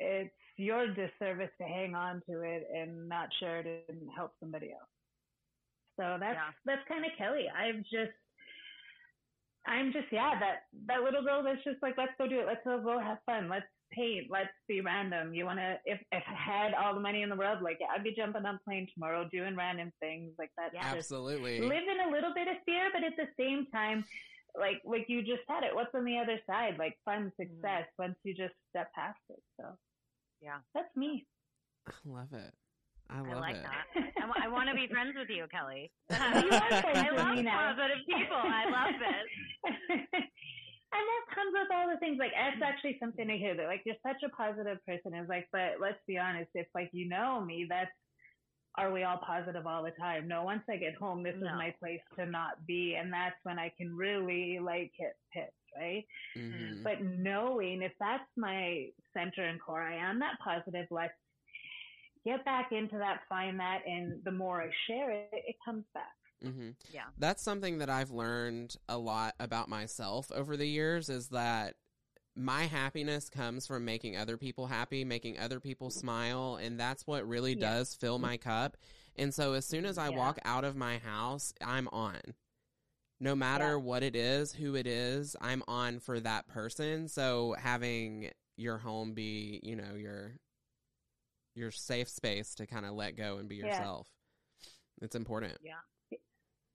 it's 0.00 0.30
your 0.56 0.88
disservice 0.88 1.50
to 1.58 1.64
hang 1.64 1.94
on 1.94 2.22
to 2.28 2.40
it 2.40 2.66
and 2.74 3.08
not 3.08 3.28
share 3.40 3.60
it 3.60 3.84
and 3.90 3.98
help 4.16 4.32
somebody 4.40 4.70
else. 4.72 4.88
So 5.98 6.16
that's 6.18 6.34
Yeah. 6.34 6.50
that's 6.64 6.88
kind 6.88 7.04
of 7.04 7.12
Kelly. 7.18 7.46
I've 7.54 7.82
just 7.84 8.16
I'm 9.66 9.92
just 9.92 10.08
yeah 10.10 10.38
that 10.40 10.64
that 10.86 11.02
little 11.02 11.22
girl 11.22 11.42
that's 11.42 11.62
just 11.64 11.82
like 11.82 11.96
let's 11.98 12.12
go 12.18 12.26
do 12.26 12.40
it. 12.40 12.46
Let's 12.46 12.64
go, 12.64 12.80
go 12.82 12.98
have 12.98 13.18
fun. 13.26 13.48
Let's 13.48 13.68
paint. 13.94 14.26
Let's 14.30 14.50
be 14.68 14.80
random. 14.80 15.34
You 15.34 15.44
want 15.44 15.58
to 15.58 15.76
if 15.84 16.00
if 16.12 16.22
I 16.28 16.34
had 16.34 16.74
all 16.74 16.94
the 16.94 17.00
money 17.00 17.22
in 17.22 17.28
the 17.28 17.36
world, 17.36 17.62
like 17.62 17.78
I'd 17.94 18.04
be 18.04 18.14
jumping 18.14 18.44
on 18.44 18.56
a 18.56 18.60
plane 18.64 18.86
tomorrow 18.92 19.28
doing 19.32 19.56
random 19.56 19.92
things 20.00 20.32
like 20.38 20.50
that. 20.56 20.70
Yeah. 20.74 20.82
Just 20.94 21.12
Absolutely. 21.12 21.60
live 21.60 21.84
in 21.90 22.08
a 22.08 22.12
little 22.12 22.34
bit 22.34 22.48
of 22.48 22.56
fear, 22.66 22.90
but 22.92 23.04
at 23.04 23.16
the 23.16 23.28
same 23.38 23.66
time, 23.72 24.04
like 24.58 24.80
like 24.84 25.06
you 25.08 25.20
just 25.22 25.42
said 25.46 25.64
it. 25.64 25.74
What's 25.74 25.94
on 25.94 26.04
the 26.04 26.18
other 26.18 26.38
side? 26.46 26.76
Like 26.78 26.96
fun 27.04 27.32
mm-hmm. 27.32 27.42
success 27.42 27.86
once 27.98 28.16
you 28.24 28.34
just 28.34 28.54
step 28.70 28.92
past 28.94 29.18
it. 29.30 29.42
So 29.60 29.66
Yeah. 30.40 30.58
that's 30.74 30.94
me. 30.96 31.26
I 31.86 31.92
love 32.04 32.32
it. 32.32 32.52
I 33.10 33.18
I 33.18 33.20
love 33.20 33.40
like 33.40 33.56
it. 33.56 33.62
that. 33.62 34.30
I, 34.42 34.48
want 34.48 34.68
to 34.70 34.74
be 34.74 34.86
friends 34.90 35.14
with 35.16 35.28
you, 35.28 35.44
Kelly. 35.52 35.92
You 36.10 36.16
I 36.16 37.08
with 37.12 37.20
love 37.20 37.36
me 37.36 37.42
now. 37.42 37.74
positive 37.74 38.02
people. 38.08 38.36
I 38.36 38.64
love 38.70 38.94
it. 39.02 40.24
and 40.94 41.04
that 41.10 41.34
comes 41.34 41.52
with 41.52 41.70
all 41.74 41.90
the 41.90 41.98
things 41.98 42.18
like 42.18 42.32
that's 42.34 42.62
actually 42.62 42.96
something 43.00 43.28
to 43.28 43.36
hear 43.36 43.56
that 43.56 43.66
like 43.66 43.82
you're 43.84 43.96
such 44.06 44.22
a 44.24 44.30
positive 44.30 44.78
person 44.86 45.14
is 45.14 45.28
like 45.28 45.48
but 45.52 45.76
let's 45.80 45.98
be 46.06 46.18
honest 46.18 46.50
if 46.54 46.66
like 46.74 46.90
you 46.92 47.08
know 47.08 47.40
me 47.44 47.66
that's 47.68 47.90
are 48.76 48.92
we 48.92 49.04
all 49.04 49.18
positive 49.26 49.66
all 49.66 49.82
the 49.82 49.92
time 49.92 50.28
no 50.28 50.42
once 50.44 50.62
i 50.70 50.76
get 50.76 50.94
home 50.94 51.22
this 51.22 51.34
No. 51.40 51.46
is 51.48 51.52
my 51.56 51.74
place 51.80 52.00
to 52.18 52.26
not 52.26 52.64
be 52.66 52.96
and 53.00 53.12
that's 53.12 53.36
when 53.44 53.58
i 53.58 53.72
can 53.76 53.94
really 53.96 54.58
like 54.60 54.92
hit 54.98 55.16
pits 55.32 55.52
right 55.76 56.04
Mhm. 56.36 56.82
but 56.84 57.02
knowing 57.02 57.82
if 57.82 57.92
that's 58.00 58.30
my 58.36 58.88
center 59.12 59.44
and 59.44 59.60
core 59.60 59.82
i 59.82 59.96
am 59.96 60.18
that 60.20 60.38
positive 60.42 60.86
let's 60.90 61.14
get 62.24 62.44
back 62.44 62.72
into 62.72 62.98
that 62.98 63.20
find 63.28 63.58
that 63.60 63.80
and 63.86 64.22
the 64.24 64.32
more 64.32 64.62
i 64.62 64.70
share 64.86 65.10
it 65.10 65.28
it 65.32 65.56
comes 65.64 65.84
back 65.94 66.14
hmm 66.44 66.70
Yeah. 66.90 67.04
That's 67.18 67.42
something 67.42 67.78
that 67.78 67.90
I've 67.90 68.10
learned 68.10 68.76
a 68.88 68.98
lot 68.98 69.34
about 69.40 69.68
myself 69.68 70.30
over 70.32 70.56
the 70.56 70.66
years 70.66 71.08
is 71.08 71.28
that 71.28 71.74
my 72.36 72.64
happiness 72.64 73.30
comes 73.30 73.66
from 73.66 73.84
making 73.84 74.16
other 74.16 74.36
people 74.36 74.66
happy, 74.66 75.04
making 75.04 75.38
other 75.38 75.60
people 75.60 75.90
smile, 75.90 76.56
and 76.60 76.78
that's 76.78 77.06
what 77.06 77.26
really 77.28 77.54
Yeah. 77.54 77.60
does 77.60 77.94
fill 77.94 78.18
my 78.18 78.36
cup. 78.36 78.76
And 79.16 79.32
so 79.32 79.52
as 79.52 79.64
soon 79.64 79.86
as 79.86 79.98
I 79.98 80.08
Yeah. 80.10 80.16
walk 80.16 80.38
out 80.44 80.64
of 80.64 80.74
my 80.76 80.98
house, 80.98 81.52
I'm 81.60 81.88
on. 81.88 82.20
No 83.20 83.36
matter 83.36 83.78
Yeah. 83.78 83.84
what 83.84 84.02
it 84.02 84.16
is, 84.16 84.52
who 84.52 84.74
it 84.74 84.86
is, 84.86 85.36
I'm 85.40 85.62
on 85.68 86.00
for 86.00 86.18
that 86.20 86.48
person. 86.48 87.08
So 87.08 87.54
having 87.58 88.30
your 88.56 88.78
home 88.78 89.14
be, 89.14 89.60
you 89.62 89.76
know, 89.76 89.94
your 89.94 90.32
your 91.54 91.70
safe 91.70 92.08
space 92.08 92.54
to 92.56 92.66
kind 92.66 92.84
of 92.84 92.94
let 92.94 93.16
go 93.16 93.36
and 93.38 93.48
be 93.48 93.56
yourself. 93.56 94.08
It's 95.00 95.14
important. 95.14 95.56
Yeah, 95.62 95.80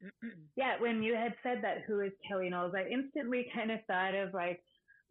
Mm-hmm. 0.04 0.82
when 0.84 1.04
you 1.04 1.16
had 1.16 1.36
said 1.44 1.60
that, 1.64 1.84
who 1.88 2.00
is 2.02 2.12
Kelly 2.28 2.50
Knowles, 2.50 2.74
I 2.76 2.90
instantly 2.90 3.48
kind 3.56 3.72
of 3.72 3.80
thought 3.88 4.16
of 4.16 4.34
like 4.34 4.62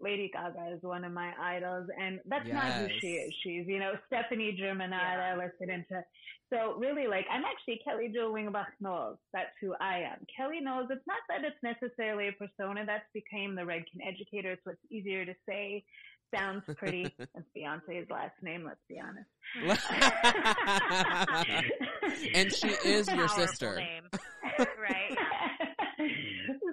Lady 0.00 0.30
Gaga 0.33 0.75
is 0.76 0.83
one 0.83 1.04
of 1.04 1.12
my 1.12 1.33
idols, 1.40 1.88
and 2.00 2.21
that's 2.26 2.47
not 2.49 2.73
who 2.80 2.88
she 3.00 3.09
is. 3.14 3.35
She's, 3.42 3.66
you 3.66 3.80
know, 3.80 3.95
Stefani 4.07 4.57
Germanotta, 4.61 4.90
Yeah. 4.90 5.37
get 5.59 5.68
into. 5.68 6.04
So 6.50 6.76
really, 6.78 7.07
like, 7.09 7.26
I'm 7.30 7.45
actually 7.45 7.80
Kelly 7.85 8.11
Jo 8.14 8.33
Wingebach 8.33 8.73
Knowles. 8.80 9.18
That's 9.33 9.50
who 9.61 9.75
I 9.80 9.99
am. 10.00 10.25
Kelly 10.35 10.61
Knowles, 10.62 10.88
it's 10.90 11.07
not 11.07 11.18
that 11.28 11.45
it's 11.45 11.61
necessarily 11.62 12.28
a 12.28 12.33
persona. 12.33 12.87
That's 12.87 13.04
became 13.12 13.54
the 13.54 13.62
Redken 13.62 14.00
educator. 14.07 14.52
It's 14.52 14.64
what's 14.64 14.78
easier 14.90 15.26
to 15.26 15.35
say. 15.47 15.85
Sounds 16.35 16.62
pretty. 16.76 17.14
That's 17.18 17.47
Beyonce's 17.56 18.11
last 18.11 18.35
name, 18.42 18.64
let's 18.64 18.80
be 18.88 19.00
honest. 19.00 19.28
and 22.35 22.52
she 22.52 22.68
is 22.88 23.06
your 23.08 23.28
Powerful 23.28 23.47
sister. 23.47 23.76
Name. 23.76 24.02
right. 24.58 25.16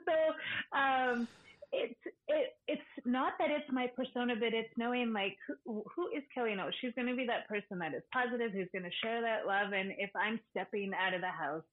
so 0.05 0.77
um 0.77 1.27
it's 1.71 1.99
it 2.27 2.55
it's 2.67 2.81
not 3.05 3.33
that 3.39 3.49
it's 3.51 3.71
my 3.71 3.87
persona 3.95 4.35
but 4.35 4.53
it's 4.53 4.69
knowing 4.77 5.13
like 5.13 5.37
who, 5.65 5.83
who 5.95 6.07
is 6.15 6.23
kelly 6.33 6.55
no 6.55 6.69
she's 6.81 6.93
going 6.95 7.07
to 7.07 7.15
be 7.15 7.25
that 7.25 7.47
person 7.47 7.79
that 7.79 7.93
is 7.93 8.03
positive 8.13 8.51
who's 8.51 8.67
going 8.71 8.83
to 8.83 8.91
share 9.03 9.21
that 9.21 9.45
love 9.45 9.73
and 9.73 9.91
if 9.97 10.09
i'm 10.15 10.39
stepping 10.51 10.91
out 10.93 11.13
of 11.13 11.21
the 11.21 11.27
house 11.27 11.63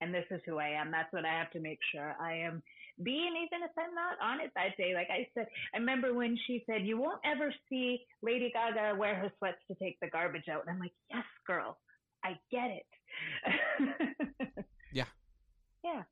and 0.00 0.14
this 0.14 0.24
is 0.30 0.40
who 0.46 0.58
i 0.58 0.68
am 0.68 0.90
that's 0.90 1.12
what 1.12 1.24
i 1.24 1.32
have 1.32 1.50
to 1.50 1.60
make 1.60 1.78
sure 1.92 2.14
i 2.20 2.34
am 2.34 2.62
being 3.02 3.34
even 3.36 3.62
if 3.64 3.70
i'm 3.78 3.94
not 3.94 4.16
on 4.22 4.40
it 4.40 4.50
that 4.54 4.76
day 4.76 4.94
like 4.94 5.08
i 5.10 5.26
said 5.34 5.46
i 5.74 5.78
remember 5.78 6.12
when 6.14 6.36
she 6.46 6.62
said 6.66 6.82
you 6.86 6.98
won't 6.98 7.20
ever 7.24 7.52
see 7.68 7.98
lady 8.22 8.52
gaga 8.52 8.96
wear 8.98 9.14
her 9.14 9.30
sweats 9.38 9.58
to 9.68 9.74
take 9.82 9.98
the 10.00 10.08
garbage 10.08 10.48
out 10.50 10.62
and 10.66 10.70
i'm 10.74 10.80
like 10.80 10.92
yes 11.10 11.24
girl 11.46 11.78
i 12.24 12.30
get 12.50 12.70
it 12.70 14.64
Yeah. 14.92 15.04
yeah 15.84 16.02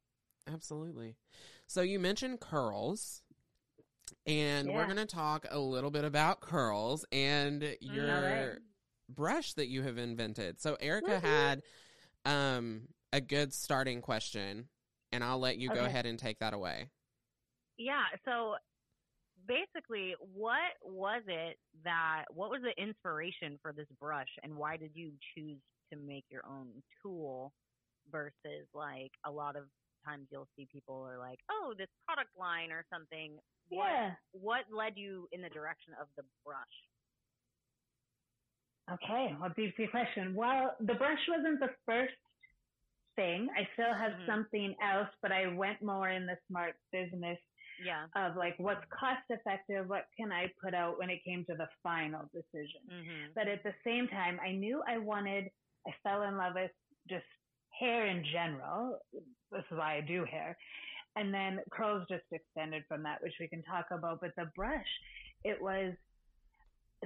Absolutely. 0.52 1.16
So 1.66 1.82
you 1.82 1.98
mentioned 1.98 2.40
curls, 2.40 3.22
and 4.26 4.68
we're 4.72 4.84
going 4.84 4.96
to 4.96 5.06
talk 5.06 5.46
a 5.50 5.58
little 5.58 5.90
bit 5.90 6.04
about 6.04 6.40
curls 6.40 7.04
and 7.10 7.76
your 7.80 8.08
Alright. 8.08 8.58
brush 9.08 9.54
that 9.54 9.66
you 9.66 9.82
have 9.82 9.98
invented. 9.98 10.60
So 10.60 10.76
Ericka 10.76 11.20
Woohoo. 11.20 11.22
had 11.22 11.62
um, 12.24 12.82
a 13.12 13.20
good 13.20 13.52
starting 13.52 14.00
question, 14.00 14.68
and 15.12 15.22
I'll 15.22 15.38
let 15.38 15.58
you 15.58 15.68
go 15.68 15.84
ahead 15.84 16.06
and 16.06 16.18
take 16.18 16.38
that 16.40 16.54
away. 16.54 16.88
Yeah. 17.78 18.04
So 18.24 18.54
basically, 19.46 20.14
what 20.20 20.74
was 20.82 21.22
it 21.26 21.58
that, 21.84 22.24
what 22.30 22.50
was 22.50 22.60
the 22.62 22.82
inspiration 22.82 23.58
for 23.62 23.72
this 23.72 23.86
brush 24.00 24.28
and 24.42 24.56
why 24.56 24.76
did 24.76 24.90
you 24.94 25.12
choose 25.34 25.58
to 25.92 25.98
make 25.98 26.24
your 26.30 26.42
own 26.46 26.68
tool 27.02 27.52
versus 28.10 28.66
like 28.74 29.12
a 29.24 29.30
lot 29.30 29.56
of 29.56 29.64
times 30.06 30.26
you'll 30.30 30.48
see 30.56 30.66
people 30.72 31.06
are 31.08 31.18
like, 31.18 31.38
oh, 31.50 31.74
this 31.76 31.88
product 32.06 32.30
line 32.38 32.70
or 32.70 32.84
something. 32.92 33.38
What, 33.68 33.84
yeah 33.84 34.10
what 34.32 34.64
led 34.72 34.92
you 34.96 35.28
in 35.32 35.42
the 35.42 35.48
direction 35.48 35.94
of 36.00 36.06
the 36.16 36.22
brush? 36.44 36.56
Okay, 38.92 39.34
well, 39.40 39.50
deep 39.56 39.74
sea 39.76 39.88
question. 39.90 40.34
Well, 40.34 40.76
the 40.78 40.94
brush 40.94 41.18
wasn't 41.28 41.58
the 41.58 41.70
first 41.84 42.12
thing. 42.12 42.25
I 43.56 43.68
still 43.72 43.94
have 43.94 44.12
Mhm. 44.12 44.26
something 44.26 44.76
else, 44.82 45.08
but 45.22 45.32
I 45.32 45.46
went 45.48 45.82
more 45.82 46.08
in 46.10 46.26
the 46.26 46.38
smart 46.46 46.76
business 46.92 47.38
Yeah. 47.78 48.06
of 48.14 48.36
like 48.36 48.58
what's 48.58 48.84
cost 48.90 49.24
effective, 49.30 49.88
what 49.88 50.06
can 50.16 50.30
I 50.32 50.48
put 50.62 50.74
out 50.74 50.98
when 50.98 51.10
it 51.10 51.24
came 51.24 51.44
to 51.46 51.54
the 51.54 51.68
final 51.82 52.26
decision. 52.32 52.82
Mm-hmm. 52.88 53.32
But 53.34 53.48
at 53.48 53.62
the 53.62 53.74
same 53.84 54.08
time, 54.08 54.38
I 54.40 54.52
knew 54.52 54.82
I 54.86 54.98
wanted, 54.98 55.50
I 55.86 55.92
fell 56.02 56.22
in 56.22 56.36
love 56.36 56.54
with 56.54 56.72
just 57.08 57.26
hair 57.70 58.06
in 58.06 58.24
general. 58.24 58.98
This 59.50 59.64
is 59.70 59.78
why 59.78 59.96
I 59.96 60.00
do 60.02 60.24
hair. 60.24 60.56
And 61.16 61.32
then 61.32 61.60
curls 61.70 62.06
just 62.08 62.24
extended 62.30 62.84
from 62.86 63.02
that, 63.04 63.22
which 63.22 63.38
we 63.40 63.48
can 63.48 63.62
talk 63.62 63.90
about. 63.90 64.20
But 64.20 64.34
the 64.36 64.46
brush, 64.54 65.00
it 65.44 65.60
was, 65.60 65.94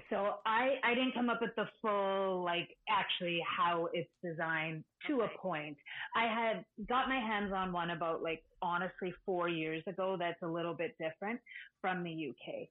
so 0.09 0.35
I, 0.47 0.77
I 0.85 0.95
didn't 0.95 1.15
come 1.15 1.29
up 1.29 1.41
with 1.41 1.55
the 1.57 1.67
full, 1.83 2.45
like 2.45 2.69
actually 2.89 3.41
how 3.45 3.89
it's 3.93 4.11
designed 4.23 4.85
to 5.07 5.23
Okay. 5.23 5.33
a 5.35 5.39
point. 5.39 5.77
I 6.15 6.27
had 6.27 6.65
got 6.89 7.09
my 7.09 7.19
hands 7.19 7.53
on 7.53 7.73
one 7.73 7.91
about 7.91 8.23
like 8.23 8.43
honestly 8.63 9.13
four 9.27 9.49
years 9.49 9.83
ago 9.87 10.17
that's 10.19 10.41
a 10.43 10.47
little 10.47 10.75
bit 10.75 10.95
different 10.99 11.41
from 11.81 12.05
the 12.05 12.31
UK. 12.31 12.69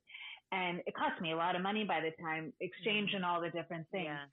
And 0.51 0.81
it 0.87 0.95
cost 0.95 1.21
me 1.21 1.33
a 1.33 1.35
lot 1.35 1.55
of 1.55 1.61
money 1.61 1.83
by 1.83 1.99
the 1.99 2.11
time 2.23 2.53
exchange 2.59 3.09
mm-hmm. 3.09 3.17
and 3.17 3.25
all 3.25 3.41
the 3.41 3.49
different 3.49 3.85
things. 3.91 4.05
Yeah. 4.05 4.25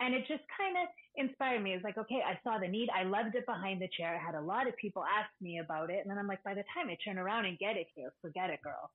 And 0.00 0.14
it 0.14 0.20
just 0.28 0.42
kind 0.56 0.76
of 0.76 0.88
inspired 1.16 1.62
me. 1.62 1.72
It's 1.72 1.84
like, 1.84 1.98
okay, 1.98 2.20
I 2.24 2.38
saw 2.42 2.58
the 2.58 2.68
need. 2.68 2.88
I 2.90 3.04
loved 3.04 3.34
it 3.34 3.46
behind 3.46 3.80
the 3.80 3.88
chair. 3.96 4.14
I 4.14 4.24
had 4.24 4.34
a 4.34 4.40
lot 4.40 4.68
of 4.68 4.76
people 4.76 5.02
ask 5.04 5.30
me 5.40 5.58
about 5.58 5.90
it. 5.90 6.00
And 6.02 6.10
then 6.10 6.18
I'm 6.18 6.26
like, 6.26 6.42
by 6.42 6.54
the 6.54 6.64
time 6.74 6.90
I 6.90 6.98
turn 7.04 7.18
around 7.18 7.46
and 7.46 7.58
get 7.58 7.76
it 7.76 7.86
here, 7.94 8.12
forget 8.20 8.50
it, 8.50 8.60
girl. 8.62 8.90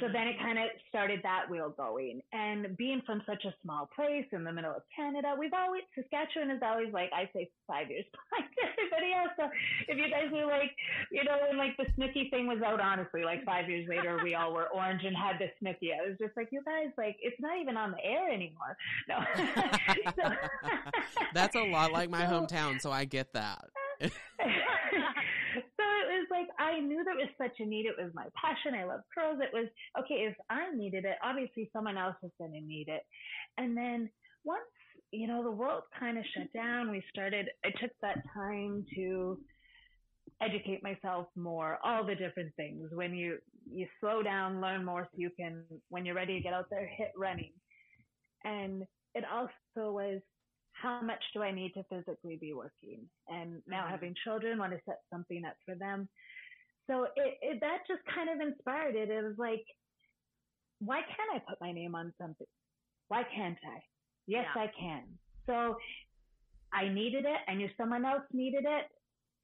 So 0.00 0.06
Mhm. 0.08 0.12
then 0.12 0.26
it 0.28 0.38
kind 0.40 0.58
of 0.58 0.68
started 0.88 1.20
that 1.22 1.48
wheel 1.48 1.70
going. 1.70 2.20
And 2.32 2.76
being 2.76 3.00
from 3.02 3.22
such 3.26 3.44
a 3.44 3.54
small 3.62 3.86
place 3.94 4.26
in 4.32 4.44
the 4.44 4.52
middle 4.52 4.74
of 4.74 4.82
Canada, 4.94 5.34
we've 5.38 5.52
always, 5.54 5.82
Saskatchewan 5.94 6.50
is 6.50 6.60
always 6.62 6.92
like, 6.92 7.10
I 7.12 7.28
say 7.32 7.48
five 7.66 7.88
years 7.90 8.04
behind 8.12 8.50
everybody 8.60 9.12
else. 9.14 9.30
So 9.36 9.48
if 9.88 9.96
you 9.96 10.10
guys 10.10 10.30
were 10.32 10.46
like, 10.46 10.74
you 11.10 11.22
know, 11.24 11.38
when 11.48 11.56
like 11.56 11.76
the 11.76 11.84
Snooki 11.94 12.28
thing 12.30 12.46
was 12.48 12.60
out, 12.62 12.80
honestly, 12.80 13.22
like 13.24 13.44
five 13.44 13.68
years 13.70 13.88
later, 13.88 14.18
we 14.22 14.34
all 14.34 14.52
were 14.52 14.68
orange 14.68 15.04
and 15.04 15.16
had 15.16 15.38
the 15.38 15.48
Snooki. 15.62 15.94
I 15.96 16.06
was 16.08 16.18
just 16.18 16.36
like, 16.36 16.48
you 16.50 16.62
guys, 16.64 16.90
like, 16.98 17.16
it's 17.22 17.40
not 17.40 17.58
even 17.58 17.76
on 17.76 17.92
the 17.92 18.04
air 18.04 18.28
anymore. 18.30 18.76
No. 19.08 19.18
So- 20.16 20.34
That's 21.34 21.54
a 21.56 21.62
lot 21.64 21.92
like 21.92 22.10
my 22.10 22.26
So- 22.26 22.32
hometown, 22.42 22.80
so 22.80 22.90
I 22.90 23.04
get 23.04 23.32
that. 23.32 23.70
Was 26.22 26.30
like 26.30 26.48
I 26.58 26.80
knew 26.80 27.04
there 27.04 27.14
was 27.14 27.30
such 27.38 27.58
a 27.60 27.66
need. 27.66 27.86
It 27.86 28.00
was 28.00 28.12
my 28.14 28.26
passion. 28.34 28.78
I 28.78 28.84
love 28.84 29.00
curls. 29.14 29.40
It 29.42 29.52
was 29.52 29.68
okay. 29.98 30.26
If 30.30 30.36
I 30.50 30.74
needed 30.74 31.04
it, 31.04 31.16
obviously 31.22 31.70
someone 31.72 31.98
else 31.98 32.16
was 32.22 32.32
going 32.38 32.52
to 32.52 32.60
need 32.60 32.88
it. 32.88 33.02
And 33.58 33.76
then 33.76 34.10
once 34.44 34.62
you 35.10 35.26
know 35.26 35.42
the 35.42 35.50
world 35.50 35.82
kind 35.98 36.18
of 36.18 36.24
shut 36.36 36.52
down, 36.52 36.90
we 36.90 37.02
started. 37.10 37.48
I 37.64 37.70
took 37.80 37.90
that 38.00 38.22
time 38.34 38.86
to 38.94 39.38
educate 40.40 40.82
myself 40.82 41.26
more. 41.36 41.78
All 41.84 42.04
the 42.04 42.14
different 42.14 42.54
things. 42.56 42.90
When 42.92 43.14
you 43.14 43.38
you 43.70 43.86
slow 44.00 44.22
down, 44.22 44.60
learn 44.60 44.84
more, 44.84 45.04
so 45.04 45.16
you 45.16 45.30
can 45.36 45.64
when 45.88 46.06
you're 46.06 46.14
ready 46.14 46.36
to 46.36 46.42
get 46.42 46.54
out 46.54 46.66
there, 46.70 46.86
hit 46.86 47.12
running. 47.16 47.52
And 48.44 48.84
it 49.14 49.24
also 49.30 49.92
was 49.92 50.20
how 50.82 51.02
much 51.02 51.22
do 51.34 51.42
I 51.42 51.52
need 51.52 51.72
to 51.74 51.84
physically 51.84 52.38
be 52.40 52.54
working? 52.54 53.08
And 53.28 53.62
now 53.66 53.86
Mhm. 53.86 53.90
having 53.90 54.14
children, 54.24 54.58
want 54.58 54.72
to 54.74 54.80
set 54.86 55.00
something 55.10 55.44
up 55.46 55.56
for 55.66 55.76
them. 55.76 56.08
So 56.88 57.04
it, 57.16 57.38
it 57.42 57.60
that 57.60 57.86
just 57.88 58.02
kind 58.14 58.30
of 58.30 58.46
inspired 58.46 58.96
it. 58.96 59.10
It 59.10 59.22
was 59.24 59.38
like, 59.38 59.64
why 60.80 61.02
can't 61.02 61.32
I 61.34 61.40
put 61.48 61.60
my 61.60 61.72
name 61.72 61.94
on 61.94 62.14
something? 62.20 62.46
Why 63.08 63.24
can't 63.24 63.58
I? 63.64 63.80
Yes, 64.26 64.46
Yeah. 64.56 64.62
I 64.62 64.68
can. 64.78 65.18
So 65.46 65.76
I 66.72 66.88
needed 66.88 67.24
it. 67.26 67.40
I 67.48 67.54
knew 67.54 67.68
someone 67.76 68.04
else 68.04 68.24
needed 68.32 68.64
it. 68.66 68.86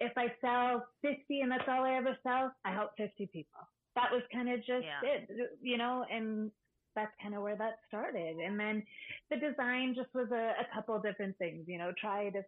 If 0.00 0.12
I 0.16 0.26
sell 0.40 0.86
50 1.02 1.40
and 1.42 1.52
that's 1.52 1.68
all 1.68 1.84
I 1.84 1.94
ever 1.96 2.16
sell, 2.22 2.54
I 2.64 2.72
help 2.72 2.92
50 2.96 3.26
people. 3.32 3.60
That 3.96 4.12
was 4.12 4.22
kind 4.32 4.48
of 4.50 4.58
just 4.60 4.86
Yeah. 4.86 5.00
it, 5.02 5.28
you 5.62 5.76
know, 5.78 6.04
and 6.10 6.52
that's 6.98 7.14
kind 7.22 7.34
of 7.34 7.42
where 7.42 7.56
that 7.56 7.78
started. 7.86 8.36
And 8.38 8.58
then 8.58 8.82
the 9.30 9.36
design 9.36 9.94
just 9.94 10.12
was 10.14 10.28
a, 10.32 10.54
a 10.60 10.66
couple 10.74 10.96
of 10.96 11.02
different 11.02 11.38
things, 11.38 11.64
you 11.68 11.78
know, 11.78 11.92
tried 12.00 12.34
a 12.36 12.44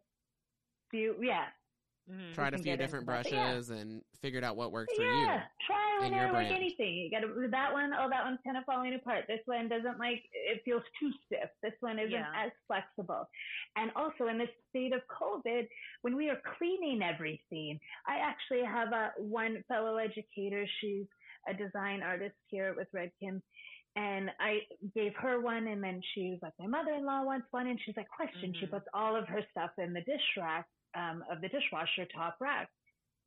few, 0.91 1.15
yeah, 1.23 1.47
Mhm. 2.11 2.35
Tried 2.35 2.55
a 2.55 2.59
few 2.59 2.77
different 2.77 3.09
into 3.09 3.13
that, 3.13 3.31
yeah. 3.33 3.53
brushes 3.53 3.71
and 3.71 4.03
figured 4.21 4.43
out 4.43 4.57
what 4.57 4.73
worked 4.73 4.91
for 4.97 5.03
yeah, 5.03 5.13
you. 5.13 5.27
Yeah, 5.27 5.43
try 5.67 5.97
and 6.03 6.07
and 6.07 6.15
error 6.15 6.33
like 6.33 6.51
anything. 6.51 6.95
You 6.95 7.11
got 7.11 7.21
to 7.21 7.49
that 7.51 7.73
one. 7.73 7.93
Oh, 7.93 8.09
that 8.09 8.25
one's 8.25 8.41
kind 8.45 8.57
of 8.57 8.65
falling 8.65 8.95
apart. 8.95 9.27
This 9.29 9.41
one 9.45 9.69
doesn't 9.69 9.99
like 9.99 10.23
it 10.33 10.63
feels 10.65 10.83
too 10.99 11.13
stiff. 11.27 11.51
This 11.63 11.75
one 11.81 11.99
isn't 11.99 12.11
Yeah. 12.11 12.33
as 12.35 12.51
flexible. 12.67 13.29
And 13.77 13.93
also 13.95 14.27
in 14.27 14.39
this 14.39 14.51
state 14.71 14.93
of 14.93 15.03
COVID, 15.07 15.69
when 16.03 16.17
we 16.17 16.31
are 16.31 16.41
cleaning 16.59 17.03
everything, 17.03 17.79
I 18.07 18.17
actually 18.17 18.65
have 18.65 18.93
a 18.93 19.13
one 19.19 19.63
fellow 19.69 19.97
educator. 19.99 20.67
She's 20.81 21.07
a 21.47 21.55
design 21.55 22.03
artist 22.03 22.37
here 22.49 22.75
with 22.75 22.89
Redken. 22.93 23.41
And 23.97 24.31
I 24.39 24.61
gave 24.95 25.15
her 25.17 25.41
one, 25.41 25.67
and 25.67 25.83
then 25.83 26.01
she 26.15 26.31
was 26.31 26.39
like, 26.43 26.53
my 26.61 26.67
mother-in-law 26.67 27.25
wants 27.25 27.49
one, 27.51 27.67
and 27.67 27.79
she's 27.85 27.97
like, 27.97 28.09
question. 28.09 28.55
She 28.55 28.67
Mhm. 28.67 28.71
puts 28.71 28.87
all 28.95 29.17
of 29.17 29.27
her 29.29 29.43
stuff 29.51 29.71
in 29.79 29.93
the 29.93 30.03
dish 30.03 30.37
rack 30.37 30.67
um, 30.95 31.25
of 31.31 31.41
the 31.41 31.49
dishwasher 31.49 32.07
top 32.07 32.37
rack. 32.41 32.71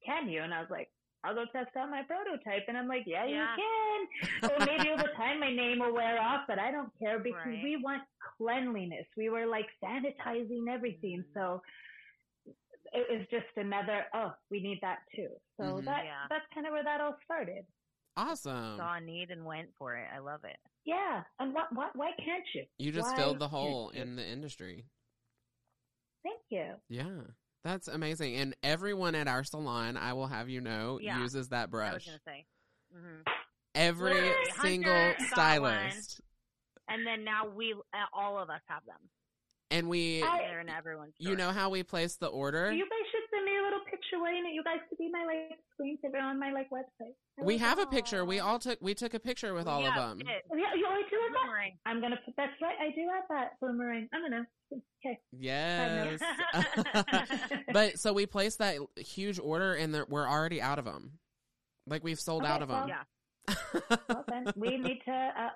Can 0.06 0.30
you? 0.30 0.42
And 0.42 0.54
I 0.54 0.62
was 0.62 0.70
like, 0.70 0.90
I'll 1.26 1.34
go 1.36 1.46
test 1.46 1.76
out 1.78 1.90
my 1.90 2.04
prototype. 2.04 2.64
And 2.68 2.78
I'm 2.78 2.88
like, 2.88 3.04
yeah, 3.06 3.26
Yeah. 3.26 3.56
you 3.56 3.64
can. 3.64 4.50
so 4.50 4.66
maybe 4.66 4.90
over 4.92 5.08
time 5.16 5.40
my 5.40 5.54
name 5.54 5.80
will 5.80 5.94
wear 5.94 6.22
off, 6.22 6.46
but 6.48 6.60
I 6.60 6.72
don't 6.72 6.92
care 7.00 7.20
because 7.20 7.46
Right. 7.46 7.64
we 7.64 7.78
want 7.78 8.04
cleanliness. 8.38 9.06
We 9.16 9.30
were 9.30 9.46
like 9.46 9.68
sanitizing 9.82 10.68
everything. 10.70 11.24
Mhm. 11.24 11.34
So 11.34 11.62
it 12.92 13.10
was 13.10 13.26
just 13.30 13.48
another, 13.56 14.06
oh, 14.14 14.34
we 14.50 14.62
need 14.62 14.80
that 14.82 15.00
too. 15.16 15.30
So 15.58 15.64
Mhm. 15.82 15.86
that 15.86 16.06
Yeah. 16.06 16.28
that's 16.30 16.46
kind 16.54 16.68
of 16.68 16.74
where 16.74 16.84
that 16.84 17.00
all 17.02 17.18
started. 17.24 17.66
Awesome. 18.16 18.78
Saw 18.78 18.96
a 18.96 19.02
need 19.02 19.32
and 19.32 19.46
went 19.46 19.70
for 19.78 19.96
it. 19.96 20.06
I 20.16 20.20
love 20.20 20.42
it. 20.44 20.58
Yeah. 20.86 21.24
And 21.40 21.54
what, 21.54 21.74
what, 21.74 21.96
why 21.96 22.12
can't 22.24 22.44
you? 22.54 22.64
You 22.78 22.92
just 22.92 23.10
Why 23.12 23.16
filled 23.18 23.40
the 23.40 23.48
hole 23.48 23.90
in 23.90 24.16
the 24.16 24.26
industry. 24.26 24.86
Thank 26.24 26.40
you. 26.50 26.74
Yeah. 26.90 27.22
That's 27.64 27.88
amazing. 27.88 28.36
And 28.36 28.56
everyone 28.64 29.16
at 29.16 29.28
our 29.28 29.44
salon, 29.44 29.98
I 29.98 30.14
will 30.14 30.28
have 30.28 30.50
you 30.50 30.62
know, 30.62 31.00
Yeah. 31.02 31.20
uses 31.20 31.50
that 31.50 31.56
I 31.58 31.62
was 31.66 31.70
brush. 31.72 32.06
gonna 32.06 32.20
say. 32.26 32.46
hmm 32.94 33.22
Every 33.76 34.14
Literally, 34.14 34.34
single 34.62 34.94
Hunter 34.94 35.26
stylist. 35.32 36.22
And 36.90 37.08
then 37.08 37.24
now 37.24 37.48
we, 37.48 37.74
uh, 37.74 37.98
all 38.14 38.38
of 38.38 38.50
us 38.50 38.62
have 38.68 38.86
them. 38.86 39.00
And 39.72 39.90
we, 39.90 40.22
I- 40.22 40.40
They're 40.40 40.60
in 40.62 40.70
everyone's. 40.70 41.16
you 41.18 41.36
know 41.36 41.50
how 41.52 41.70
we 41.72 41.82
place 41.82 42.16
the 42.18 42.28
order? 42.28 42.72
You 42.72 42.84
guys 42.84 43.10
should 43.12 43.23
send 43.44 43.56
me 43.56 43.60
a 43.60 43.64
little 43.64 43.80
picture 43.90 44.20
wearing 44.22 44.46
it. 44.46 44.54
You 44.54 44.64
guys 44.64 44.78
could 44.90 44.98
be 44.98 45.10
my 45.12 45.26
like 45.26 45.60
screensaver 45.80 46.22
on 46.22 46.40
my 46.40 46.52
like 46.52 46.70
website. 46.70 47.14
I 47.40 47.44
we 47.44 47.54
would 47.56 47.62
have 47.62 47.78
a 47.78 47.82
love- 47.82 47.92
picture. 47.92 48.26
We 48.26 48.40
all 48.40 48.60
took, 48.60 48.80
we 48.82 48.94
took 48.94 49.14
a 49.14 49.20
picture 49.20 49.54
with 49.54 49.68
all 49.68 49.82
yeah, 49.82 49.90
of 49.90 49.96
them. 49.96 50.22
it. 50.28 50.44
Yeah, 50.52 50.74
you 50.76 50.86
only 50.88 51.02
do 51.10 51.18
have 51.24 51.34
that. 51.34 51.42
Boomerang. 51.44 51.72
I'm 51.86 52.02
gonna 52.02 52.20
put. 52.24 52.34
That's 52.38 52.54
right. 52.62 52.76
I 52.80 52.90
do 52.96 53.08
have 53.14 53.24
that 53.30 53.60
boomerang. 53.62 54.08
I 54.14 54.20
don't 54.20 54.32
know. 54.32 54.46
Okay. 55.06 55.20
Yes. 55.38 56.20
but 57.74 58.00
so 58.00 58.14
we 58.14 58.26
placed 58.26 58.60
that 58.60 58.78
huge 58.98 59.40
order 59.40 59.74
and 59.74 59.94
they're- 59.94 60.06
we're 60.08 60.28
already 60.28 60.62
out 60.62 60.80
of 60.80 60.86
them. 60.86 61.20
Like 61.88 62.04
we've 62.04 62.20
sold 62.20 62.44
Okay, 62.44 62.52
out 62.52 62.62
of 62.62 62.70
them. 62.70 62.88
Yeah. 62.88 63.04
Well 64.08 64.24
then, 64.28 64.46
we 64.56 64.78
need 64.78 65.02
to. 65.06 65.12
Uh, 65.12 65.50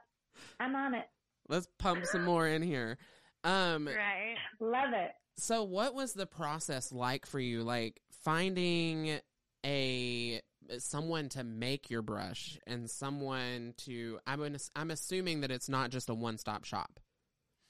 I'm 0.59 0.75
on 0.75 0.93
it. 0.93 1.05
Let's 1.47 1.67
pump 1.79 2.05
some 2.05 2.25
more 2.25 2.47
in 2.47 2.61
here. 2.61 2.97
Um, 3.45 3.87
Right. 3.87 4.35
Love 4.59 4.91
it. 4.93 5.11
So 5.37 5.63
what 5.63 5.93
was 5.93 6.13
the 6.13 6.25
process 6.25 6.91
like 6.91 7.25
for 7.25 7.39
you? 7.39 7.63
Like 7.63 8.01
finding 8.23 9.19
a 9.65 10.41
someone 10.79 11.29
to 11.29 11.43
make 11.43 11.89
your 11.89 12.01
brush 12.01 12.57
and 12.67 12.89
someone 12.89 13.73
to 13.77 14.19
I'm 14.27 14.41
an, 14.41 14.57
I'm 14.75 14.91
assuming 14.91 15.41
that 15.41 15.51
it's 15.51 15.69
not 15.69 15.91
just 15.91 16.09
a 16.09 16.13
one 16.13 16.37
stop 16.37 16.65
shop. 16.65 16.99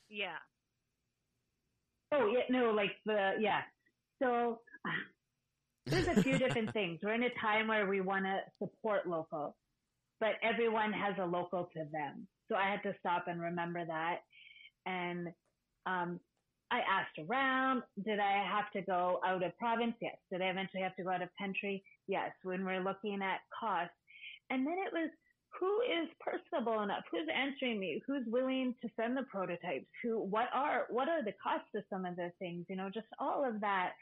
Yeah. 0.10 0.38
Oh 2.12 2.32
yeah, 2.32 2.44
no, 2.50 2.72
like 2.72 2.92
the 3.06 3.34
yeah. 3.40 3.62
So 4.22 4.60
there's 5.86 6.08
a 6.08 6.24
few 6.24 6.38
different 6.40 6.74
things. 6.74 7.00
We're 7.04 7.14
in 7.14 7.24
a 7.24 7.34
time 7.42 7.68
where 7.68 7.88
we 7.88 8.02
want 8.02 8.26
to 8.26 8.40
support 8.60 9.08
local, 9.08 9.56
but 10.20 10.32
everyone 10.42 10.94
has 10.94 11.16
a 11.22 11.26
local 11.26 11.70
to 11.74 11.80
them. 11.92 12.28
So 12.50 12.56
I 12.56 12.70
had 12.72 12.82
to 12.84 12.96
stop 13.00 13.26
and 13.28 13.42
remember 13.42 13.84
that. 13.86 14.20
And 14.86 15.28
um, 15.86 16.22
I 16.70 16.80
asked 16.80 17.18
around, 17.30 17.84
did 18.04 18.20
I 18.20 18.44
have 18.44 18.72
to 18.74 18.82
go 18.82 19.20
out 19.26 19.44
of 19.44 19.58
province? 19.58 19.96
Yes. 20.02 20.18
Did 20.32 20.42
I 20.42 20.46
eventually 20.46 20.84
have 20.84 20.96
to 20.98 21.04
go 21.04 21.12
out 21.12 21.22
of 21.22 21.30
country? 21.40 21.84
Yes. 22.08 22.32
When 22.44 22.66
we're 22.66 22.84
looking 22.84 23.22
at 23.22 23.40
cost. 23.58 23.92
And 24.50 24.66
then 24.66 24.76
it 24.86 24.92
was 24.92 25.10
who 25.60 25.82
is 25.82 26.10
personable 26.20 26.82
enough? 26.82 27.04
Who's 27.12 27.28
answering 27.34 27.80
me? 27.80 28.02
Who's 28.06 28.24
willing 28.28 28.76
to 28.82 28.90
send 28.96 29.18
the 29.18 29.24
prototypes? 29.24 29.88
Who, 30.04 30.20
what 30.20 30.50
are, 30.54 30.86
what 30.90 31.10
are 31.10 31.24
the 31.24 31.34
costs 31.42 31.70
of 31.76 31.84
some 31.90 32.06
of 32.06 32.16
the 32.16 32.32
things? 32.38 32.66
You 32.70 32.76
know, 32.76 32.90
just 32.94 33.08
all 33.20 33.48
of 33.48 33.60
that. 33.62 33.94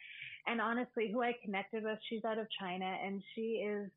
And 0.48 0.60
honestly, 0.60 1.10
who 1.12 1.22
I 1.22 1.34
connected 1.44 1.84
with, 1.84 1.98
she's 2.10 2.26
out 2.26 2.38
of 2.38 2.48
China 2.60 2.86
and 2.86 3.22
she 3.34 3.64
is, 3.66 3.90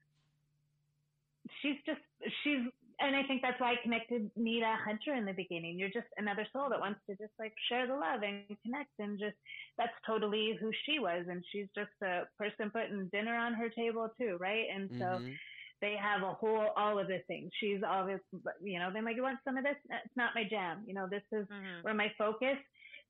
she's 1.63 1.77
just, 1.85 2.01
she's, 2.45 2.61
and 3.01 3.17
I 3.17 3.23
think 3.25 3.43
that's 3.43 3.61
why 3.61 3.73
I 3.73 3.77
connected 3.83 4.31
Nita 4.37 4.77
Hunter 4.85 5.15
in 5.15 5.25
the 5.25 5.33
beginning. 5.33 5.79
You're 5.79 5.89
just 5.91 6.09
another 6.17 6.47
soul 6.53 6.69
that 6.71 6.81
wants 6.81 7.01
to 7.09 7.17
just 7.17 7.33
like 7.39 7.55
share 7.69 7.87
the 7.87 7.95
love 7.95 8.23
and 8.23 8.47
connect 8.63 8.91
and 8.99 9.19
just, 9.19 9.37
that's 9.79 9.93
totally 10.07 10.57
who 10.61 10.71
she 10.87 10.99
was. 10.99 11.27
And 11.29 11.45
she's 11.53 11.69
just 11.77 11.91
a 12.03 12.23
person 12.39 12.71
putting 12.71 13.09
dinner 13.13 13.37
on 13.37 13.55
her 13.55 13.69
table 13.71 14.09
too, 14.19 14.37
right? 14.41 14.67
And 14.75 14.91
so, 14.99 15.21
Mhm. 15.21 15.39
they 15.81 15.97
have 16.01 16.23
a 16.23 16.35
whole 16.35 16.69
all 16.77 16.99
of 16.99 17.09
the 17.09 17.21
things. 17.27 17.51
She's 17.61 17.83
always, 17.89 18.19
you 18.63 18.79
know, 18.79 18.91
they're 18.93 19.03
like, 19.03 19.17
you 19.17 19.23
want 19.23 19.41
some 19.45 19.57
of 19.57 19.65
this? 19.65 19.77
It's 19.91 20.17
not 20.17 20.35
my 20.35 20.45
jam. 20.49 20.85
You 20.87 20.95
know, 20.95 21.09
this 21.11 21.23
is 21.33 21.47
hmm 21.49 21.81
where 21.83 21.95
my 21.95 22.13
focus. 22.19 22.59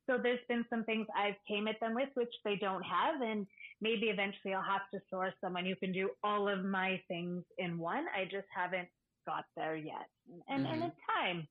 So 0.08 0.18
there's 0.22 0.40
been 0.48 0.64
some 0.70 0.84
things 0.84 1.06
I've 1.16 1.36
came 1.48 1.68
at 1.68 1.80
them 1.80 1.94
with 1.94 2.10
which 2.14 2.32
they 2.44 2.56
don't 2.56 2.82
have, 2.82 3.20
and 3.22 3.46
maybe 3.80 4.06
eventually 4.06 4.54
I'll 4.54 4.62
have 4.62 4.88
to 4.94 5.00
source 5.10 5.34
someone 5.40 5.66
who 5.66 5.76
can 5.76 5.92
do 5.92 6.10
all 6.24 6.48
of 6.48 6.64
my 6.64 7.02
things 7.08 7.44
in 7.58 7.78
one. 7.78 8.06
I 8.16 8.24
just 8.24 8.48
haven't 8.54 8.88
got 9.28 9.44
there 9.56 9.76
yet, 9.76 10.08
and 10.48 10.66
and 10.66 10.82
Mhm. 10.82 10.88
it's 10.88 11.00
time. 11.06 11.48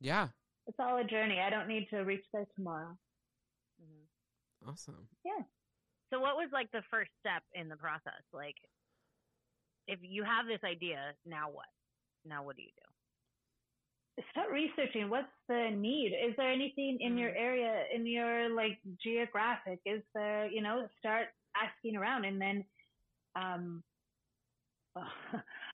Yeah. 0.00 0.28
It's 0.66 0.78
all 0.80 0.98
a 0.98 1.04
journey. 1.04 1.40
I 1.40 1.50
don't 1.50 1.68
need 1.68 1.88
to 1.90 1.98
reach 2.04 2.24
there 2.32 2.46
tomorrow. 2.56 2.96
hmm 3.80 4.06
Awesome. 4.68 5.08
Yeah. 5.24 5.42
So, 6.10 6.20
what 6.20 6.36
was 6.36 6.50
like 6.52 6.70
the 6.72 6.82
first 6.90 7.10
step 7.20 7.42
in 7.54 7.68
the 7.68 7.76
process? 7.76 8.22
Like, 8.32 8.56
if 9.86 10.00
you 10.02 10.24
have 10.24 10.46
this 10.46 10.62
idea, 10.64 11.14
now 11.26 11.50
what? 11.50 11.66
Now 12.24 12.44
what 12.44 12.56
do 12.56 12.62
you 12.62 12.70
do? 12.76 12.84
start 14.32 14.50
researching 14.50 15.08
what's 15.10 15.28
the 15.48 15.70
need 15.74 16.12
is 16.12 16.34
there 16.36 16.50
anything 16.50 16.98
in 17.00 17.16
your 17.16 17.30
Mhm. 17.30 17.36
area 17.36 17.84
in 17.94 18.06
your 18.06 18.48
like 18.54 18.78
geographic 19.02 19.80
is 19.86 20.02
there 20.14 20.46
you 20.46 20.60
know 20.60 20.88
start 20.98 21.28
asking 21.56 21.96
around 21.96 22.24
and 22.24 22.40
then 22.40 22.64
um 23.36 23.82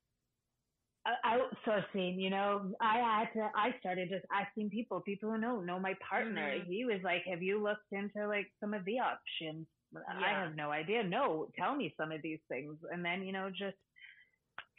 outsourcing 1.24 2.20
you 2.20 2.30
know 2.30 2.72
i 2.80 2.96
had 2.98 3.26
to 3.34 3.50
i 3.54 3.74
started 3.78 4.08
just 4.08 4.24
asking 4.32 4.70
people 4.70 5.00
people 5.00 5.30
who 5.30 5.38
know 5.38 5.60
know 5.60 5.78
my 5.78 5.94
partner. 6.08 6.48
Mhm. 6.58 6.66
he 6.66 6.84
was 6.84 7.00
like 7.02 7.22
have 7.30 7.42
you 7.42 7.62
looked 7.62 7.90
into 7.92 8.26
like 8.26 8.48
some 8.60 8.72
of 8.74 8.84
the 8.86 8.98
options? 9.00 9.66
I 10.08 10.30
have 10.30 10.56
no 10.56 10.70
idea. 10.72 11.04
No 11.04 11.48
tell 11.56 11.76
me 11.76 11.94
some 11.96 12.10
of 12.10 12.20
these 12.22 12.40
things. 12.48 12.76
And 12.90 13.04
then 13.04 13.22
you 13.22 13.32
know 13.32 13.50
just 13.50 13.76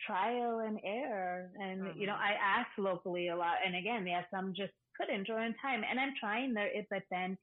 trial 0.06 0.60
and 0.60 0.80
error. 0.84 1.50
And 1.64 1.96
you 1.96 2.08
know 2.08 2.14
Mhm. 2.14 2.30
i 2.30 2.34
asked 2.58 2.78
locally 2.78 3.28
a 3.30 3.36
lot. 3.36 3.58
And 3.66 3.76
again 3.76 4.06
yes 4.08 4.26
i'm 4.34 4.54
just 4.54 4.74
couldn't 4.98 5.24
during 5.26 5.54
time. 5.62 5.84
And 5.90 6.00
i'm 6.00 6.16
trying 6.20 6.54
there 6.54 6.68
it 6.68 6.88
but 6.90 7.04
then 7.12 7.38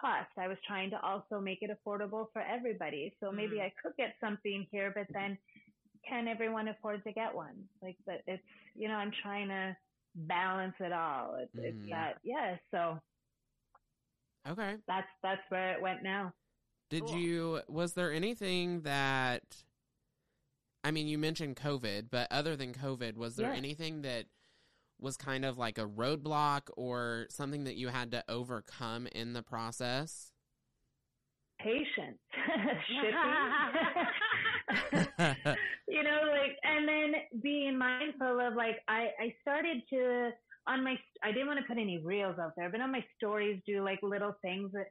cost. 0.00 0.30
I 0.38 0.48
was 0.48 0.58
trying 0.66 0.90
to 0.90 1.00
also 1.00 1.40
make 1.40 1.62
it 1.62 1.70
affordable 1.76 2.26
for 2.32 2.42
everybody. 2.42 3.14
So 3.20 3.30
maybe 3.32 3.56
Mm. 3.56 3.66
i 3.66 3.70
could 3.82 3.96
get 3.96 4.14
something 4.20 4.66
here 4.70 4.92
but 4.94 5.06
then 5.12 5.38
can 6.08 6.28
everyone 6.28 6.68
afford 6.68 7.02
to 7.04 7.12
get 7.12 7.34
one 7.34 7.54
like 7.82 7.96
but 8.06 8.22
it's 8.26 8.42
you 8.74 8.88
know 8.88 8.94
i'm 8.94 9.12
trying 9.22 9.48
to 9.48 9.76
balance 10.14 10.74
it 10.80 10.92
all 10.92 11.36
it's, 11.40 11.52
it's 11.54 11.86
Mhm. 11.86 11.90
that 11.90 12.18
yeah 12.22 12.56
so 12.70 13.00
Okay. 14.48 14.76
that's 14.88 15.06
that's 15.22 15.42
where 15.50 15.72
it 15.74 15.80
went 15.82 16.02
now 16.02 16.32
Did 16.90 17.04
Cool. 17.04 17.16
you 17.18 17.60
was 17.68 17.92
there 17.94 18.12
anything 18.12 18.82
that 18.82 19.64
I 20.84 20.90
mean 20.90 21.06
you 21.06 21.16
mentioned 21.16 21.56
COVID, 21.56 22.08
but 22.10 22.26
other 22.32 22.56
than 22.56 22.74
COVID, 22.74 23.16
was 23.16 23.36
there 23.36 23.50
Yeah. 23.52 23.56
anything 23.56 24.02
that 24.02 24.26
was 25.00 25.16
kind 25.16 25.44
of 25.44 25.56
like 25.56 25.78
a 25.78 25.86
roadblock 25.86 26.62
or 26.76 27.26
something 27.30 27.64
that 27.64 27.76
you 27.76 27.88
had 27.88 28.10
to 28.10 28.24
overcome 28.28 29.06
in 29.06 29.32
the 29.32 29.42
process? 29.42 30.32
patience, 31.60 32.18
shipping. 32.88 33.14
you 35.88 36.02
know, 36.02 36.20
like, 36.30 36.56
and 36.64 36.88
then 36.88 37.14
being 37.42 37.78
mindful 37.78 38.40
of 38.40 38.54
like, 38.54 38.76
I, 38.88 39.08
I 39.20 39.34
started 39.42 39.82
to, 39.90 40.30
on 40.66 40.84
my, 40.84 40.96
I 41.22 41.32
didn't 41.32 41.48
want 41.48 41.60
to 41.60 41.66
put 41.66 41.78
any 41.78 41.98
reels 41.98 42.38
out 42.38 42.52
there, 42.56 42.70
but 42.70 42.80
on 42.80 42.92
my 42.92 43.04
stories, 43.16 43.60
do 43.66 43.84
like 43.84 44.00
little 44.02 44.34
things 44.42 44.70
that, 44.72 44.86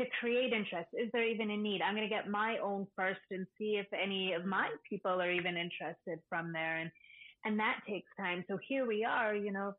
to 0.00 0.06
create 0.20 0.52
interest. 0.52 0.88
Is 0.92 1.10
there 1.12 1.26
even 1.26 1.50
a 1.50 1.56
need? 1.56 1.82
I'm 1.82 1.94
going 1.94 2.08
to 2.08 2.14
get 2.14 2.30
my 2.30 2.58
own 2.58 2.86
first 2.96 3.20
and 3.30 3.46
see 3.58 3.80
if 3.80 3.86
any 3.92 4.32
of 4.32 4.44
my 4.44 4.68
people 4.88 5.20
are 5.20 5.30
even 5.30 5.56
interested 5.56 6.20
from 6.28 6.52
there. 6.52 6.78
And, 6.78 6.90
and 7.44 7.58
that 7.58 7.80
takes 7.88 8.08
time. 8.18 8.44
So 8.48 8.58
here 8.68 8.86
we 8.86 9.04
are, 9.04 9.34
you 9.34 9.52
know, 9.52 9.72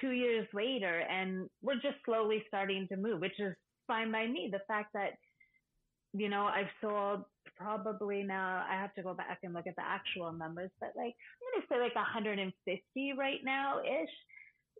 two 0.00 0.10
years 0.10 0.46
later 0.52 1.00
and 1.00 1.48
we're 1.62 1.74
just 1.74 1.96
slowly 2.04 2.42
starting 2.48 2.88
to 2.88 2.96
move, 2.96 3.20
which 3.20 3.38
is 3.38 3.54
fine 3.86 4.10
by 4.10 4.26
me. 4.26 4.48
The 4.50 4.60
fact 4.66 4.92
that, 4.94 5.12
you 6.12 6.28
know, 6.28 6.44
I've 6.44 6.70
sold 6.80 7.24
probably 7.56 8.22
now, 8.22 8.64
I 8.68 8.74
have 8.74 8.94
to 8.94 9.02
go 9.02 9.14
back 9.14 9.40
and 9.42 9.52
look 9.54 9.66
at 9.66 9.76
the 9.76 9.82
actual 9.84 10.32
numbers, 10.32 10.70
but 10.80 10.92
like, 10.96 11.14
I'm 11.14 11.44
going 11.52 11.62
to 11.62 11.66
say 11.68 11.78
like 11.80 11.94
150 11.94 13.12
right 13.18 13.40
now 13.44 13.80
ish, 13.80 14.10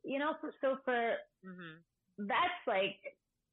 you 0.04 0.18
know, 0.18 0.32
for, 0.40 0.50
so 0.60 0.78
for, 0.84 1.14
mm-hmm. 1.46 2.26
that's 2.26 2.62
like 2.66 2.96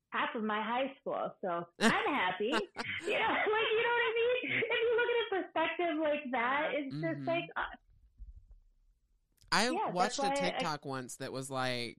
half 0.09 0.33
of 0.35 0.43
my 0.43 0.61
high 0.61 0.91
school. 1.01 1.31
So 1.41 1.47
I'm 1.81 2.13
happy. 2.13 2.51
you 2.51 3.13
know, 3.19 3.29
like, 3.55 3.69
you 3.71 3.83
know 3.83 3.93
what 3.93 4.07
I 4.07 4.13
mean? 4.15 4.35
If 4.43 4.69
you 4.69 4.95
look 4.95 5.09
at 5.11 5.19
a 5.21 5.43
perspective 5.43 5.97
like 6.01 6.31
that, 6.31 6.71
it's 6.73 6.95
just 6.95 7.21
Mhm. 7.21 7.27
like, 7.27 7.49
uh, 7.55 7.61
I 9.51 9.69
Yeah, 9.69 9.91
watched 9.91 10.19
a 10.19 10.23
why 10.23 10.27
I- 10.29 10.31
TikTok 10.31 10.85
once 10.85 11.15
that 11.17 11.31
was 11.31 11.49
like, 11.49 11.97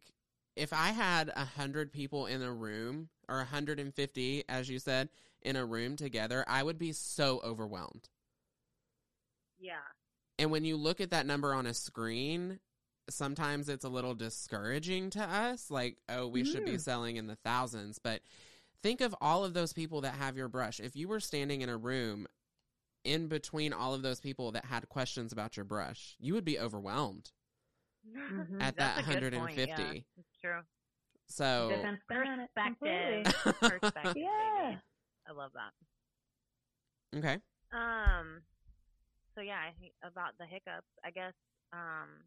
if 0.57 0.73
I 0.73 0.89
had 0.89 1.31
a 1.35 1.45
hundred 1.45 1.93
people 1.93 2.27
in 2.27 2.43
a 2.43 2.53
room, 2.53 3.09
or 3.29 3.37
150, 3.39 4.45
as 4.49 4.69
you 4.69 4.79
said, 4.79 5.09
in 5.43 5.57
a 5.57 5.65
room 5.65 5.97
together, 5.97 6.45
I 6.49 6.63
would 6.63 6.79
be 6.79 6.93
so 6.93 7.41
overwhelmed. 7.45 8.09
Yeah. 9.59 9.75
And 10.39 10.51
when 10.51 10.65
you 10.65 10.77
look 10.77 11.01
at 11.01 11.11
that 11.11 11.27
number 11.27 11.53
on 11.53 11.67
a 11.67 11.75
screen, 11.75 12.61
sometimes 13.11 13.69
it's 13.69 13.85
a 13.85 13.89
little 13.89 14.15
discouraging 14.15 15.11
to 15.11 15.23
us. 15.23 15.71
Like, 15.71 15.99
oh, 16.09 16.29
we 16.29 16.45
should 16.45 16.65
be 16.65 16.73
Mm. 16.75 16.81
selling 16.81 17.17
in 17.17 17.27
the 17.27 17.37
thousands. 17.37 17.99
But 17.99 18.23
think 18.83 19.01
of 19.01 19.15
all 19.21 19.45
of 19.45 19.55
those 19.55 19.73
people 19.73 20.03
that 20.03 20.15
have 20.15 20.37
your 20.37 20.49
brush. 20.49 20.79
If 20.81 20.95
you 20.95 21.09
were 21.09 21.21
standing 21.21 21.63
in 21.63 21.69
a 21.69 21.77
room 21.77 22.27
in 23.05 23.27
between 23.29 23.73
all 23.73 23.95
of 23.95 24.03
those 24.03 24.21
people 24.21 24.53
that 24.53 24.67
had 24.67 24.89
questions 24.89 25.33
about 25.33 25.57
your 25.57 25.65
brush, 25.65 26.17
you 26.21 26.35
would 26.35 26.45
be 26.45 26.59
overwhelmed 26.59 27.33
Mhm. 28.07 28.61
at 28.63 28.77
That's 28.77 29.07
that 29.07 29.17
a 29.17 29.21
good 29.21 29.33
point, 29.33 29.57
150. 29.57 29.83
yeah. 29.83 30.03
It's 30.19 30.37
true. 30.41 30.61
So, 31.27 31.69
different 31.71 32.01
spin 32.03 32.17
on 32.27 32.41
it 32.41 32.51
completely. 32.55 33.23
Perspective. 33.25 33.81
Perspective. 33.81 34.17
Yeah. 34.23 34.79
Baby. 35.29 35.39
I 35.39 35.41
love 35.43 35.53
that. 35.55 35.73
okay. 37.17 37.41
Um. 37.73 38.43
So 39.35 39.41
yeah, 39.41 39.59
I 39.61 39.73
think 39.81 39.93
about 40.03 40.37
the 40.39 40.47
hiccups. 40.47 40.89
I 41.05 41.11
guess. 41.11 41.35
Um. 41.73 42.25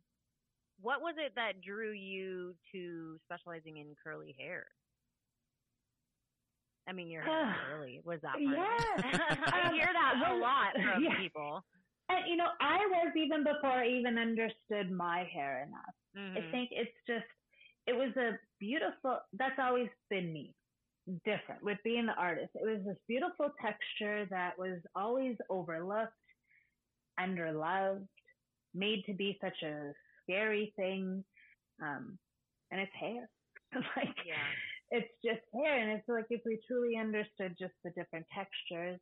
What 0.81 1.01
was 1.01 1.15
it 1.17 1.33
that 1.35 1.61
drew 1.61 1.91
you 1.91 2.55
to 2.71 3.17
specializing 3.25 3.77
in 3.77 3.95
curly 4.03 4.35
hair? 4.37 4.65
I 6.87 6.93
mean, 6.93 7.09
your 7.09 7.23
hair 7.23 7.41
is 7.41 7.49
curly. 7.65 8.01
Was 8.03 8.19
that 8.21 8.43
part 8.43 8.61
of 8.61 8.69
it? 8.69 8.85
Yeah. 9.03 9.11
I 9.51 9.69
Um, 9.69 9.73
hear 9.73 9.89
that 9.93 10.31
a 10.31 10.35
lot 10.35 10.73
from 10.83 11.03
yeah. 11.03 11.15
people. 11.17 11.63
And 12.09 12.27
you 12.29 12.35
know, 12.37 12.49
I 12.59 12.77
was 12.87 13.13
even 13.15 13.43
before 13.43 13.71
I 13.71 13.87
even 13.87 14.17
understood 14.17 14.91
my 14.91 15.23
hair 15.33 15.67
enough. 15.67 15.95
Mhm. 16.17 16.37
I 16.37 16.41
think 16.51 16.69
it's 16.71 16.95
just, 17.07 17.25
it 17.87 17.93
was 17.93 18.15
a 18.17 18.37
beautiful, 18.59 19.19
that's 19.33 19.59
always 19.59 19.89
been 20.09 20.31
me. 20.33 20.53
Different 21.25 21.63
with 21.63 21.79
being 21.83 22.05
the 22.05 22.13
artist. 22.13 22.51
It 22.53 22.63
was 22.63 22.85
this 22.85 22.97
beautiful 23.07 23.51
texture 23.59 24.27
that 24.29 24.57
was 24.57 24.79
always 24.95 25.35
overlooked, 25.49 26.13
underloved, 27.19 28.07
made 28.73 29.03
to 29.05 29.13
be 29.13 29.37
such 29.41 29.63
a 29.63 29.93
scary 30.23 30.73
thing. 30.75 31.25
Um, 31.81 32.19
and 32.71 32.81
it's 32.81 32.93
hair. 32.93 33.29
like, 33.97 34.15
Yeah. 34.25 34.53
it's 34.91 35.11
just 35.25 35.41
hair. 35.53 35.79
And 35.79 35.91
it's 35.99 36.07
like 36.07 36.27
if 36.29 36.41
we 36.45 36.59
truly 36.67 36.97
understood 36.97 37.55
just 37.59 37.73
the 37.83 37.91
different 37.91 38.27
textures, 38.33 38.99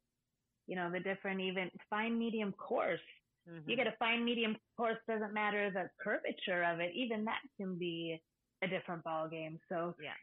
you 0.67 0.75
know, 0.77 0.91
the 0.91 1.01
different 1.01 1.41
even 1.41 1.69
fine, 1.89 2.17
medium, 2.17 2.53
coarse. 2.53 3.01
Mhm. 3.47 3.63
You 3.67 3.75
get 3.75 3.87
a 3.87 3.95
fine, 3.99 4.23
medium, 4.23 4.57
coarse, 4.77 4.99
doesn't 5.07 5.33
matter 5.33 5.69
the 5.71 5.89
curvature 6.01 6.63
of 6.63 6.79
it. 6.79 6.93
Even 6.95 7.25
that 7.25 7.41
can 7.57 7.77
be 7.77 8.23
a 8.63 8.67
different 8.67 9.03
ball 9.03 9.27
game. 9.29 9.59
So 9.69 9.95
Yeah. 9.99 10.15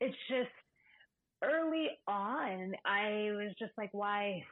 it's 0.00 0.16
just 0.28 0.50
early 1.42 1.88
on, 2.06 2.74
I 2.84 3.30
was 3.32 3.54
just 3.58 3.72
like, 3.78 3.90
why? 3.92 4.44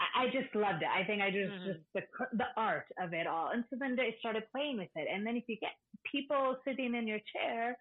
I, 0.00 0.26
just 0.28 0.54
loved 0.54 0.82
it. 0.82 0.88
I 0.88 1.04
think 1.04 1.22
I 1.22 1.30
just, 1.30 1.54
Mhm. 1.54 1.64
just 1.64 1.80
the, 1.94 2.02
the 2.34 2.46
art 2.56 2.86
of 3.00 3.12
it 3.14 3.26
all. 3.26 3.50
And 3.50 3.64
so 3.70 3.76
then 3.78 3.98
I 3.98 4.16
started 4.20 4.44
playing 4.52 4.78
with 4.78 4.90
it. 4.94 5.08
And 5.12 5.26
then 5.26 5.36
if 5.36 5.44
you 5.48 5.56
get 5.58 5.72
people 6.10 6.56
sitting 6.64 6.94
in 6.94 7.06
your 7.08 7.20
chair, 7.32 7.76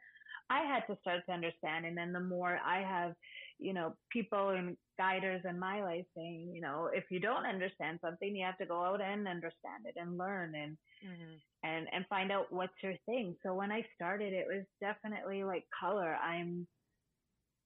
I 0.50 0.62
had 0.64 0.88
to 0.88 0.98
start 1.02 1.26
to 1.28 1.34
understand. 1.34 1.86
And 1.86 1.98
then 1.98 2.14
the 2.14 2.20
more 2.22 2.58
I 2.58 2.82
have, 2.82 3.16
you 3.60 3.74
know, 3.74 3.96
people 4.12 4.50
and 4.50 4.78
guiders 4.98 5.44
in 5.46 5.60
my 5.60 5.84
life 5.84 6.06
saying, 6.16 6.52
you 6.56 6.62
know, 6.62 6.88
if 6.94 7.06
you 7.12 7.20
don't 7.20 7.46
understand 7.46 8.00
something, 8.02 8.36
you 8.36 8.46
have 8.46 8.58
to 8.60 8.66
go 8.66 8.84
out 8.84 9.02
and 9.02 9.28
understand 9.28 9.86
it 9.86 9.96
and 9.98 10.18
learn 10.18 10.56
and, 10.56 10.78
Mhm. 11.04 11.42
and, 11.64 11.88
and 11.92 12.08
find 12.08 12.32
out 12.32 12.52
what's 12.52 12.82
your 12.82 12.98
thing. 13.06 13.36
So 13.44 13.54
when 13.54 13.72
I 13.72 13.84
started, 13.96 14.34
it 14.34 14.48
was 14.48 14.66
definitely 14.80 15.44
like 15.44 15.66
color. 15.80 16.16
I'm, 16.16 16.68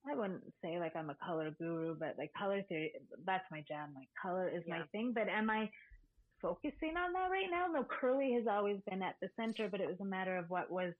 I 0.10 0.16
wouldn't 0.16 0.44
say 0.64 0.80
like 0.80 0.96
I'm 0.96 1.10
a 1.10 1.16
color 1.16 1.52
guru, 1.52 1.96
but 1.96 2.16
like 2.18 2.32
color 2.34 2.64
theory, 2.64 2.92
that's 3.26 3.46
my 3.52 3.64
jam. 3.68 3.94
Like 3.96 4.10
color 4.22 4.50
is 4.50 4.64
my 4.68 4.82
thing. 4.92 5.14
But 5.14 5.30
am 5.30 5.50
I 5.50 5.70
focusing 6.42 6.98
on 6.98 7.14
that 7.14 7.30
right 7.30 7.50
now? 7.52 7.68
No, 7.68 7.84
curly 7.84 8.34
has 8.34 8.48
always 8.50 8.80
been 8.90 9.02
at 9.04 9.16
the 9.22 9.30
center, 9.36 9.70
but 9.70 9.80
it 9.82 9.88
was 9.88 10.00
a 10.02 10.06
matter 10.06 10.38
of 10.38 10.50
what 10.50 10.72
was, 10.72 10.94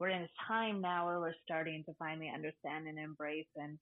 we're 0.00 0.08
in 0.08 0.22
a 0.22 0.28
time 0.48 0.80
now 0.80 1.06
where 1.06 1.20
we're 1.20 1.34
starting 1.44 1.84
to 1.84 1.94
finally 1.98 2.28
understand 2.34 2.88
and 2.88 2.98
embrace 2.98 3.46
and 3.56 3.78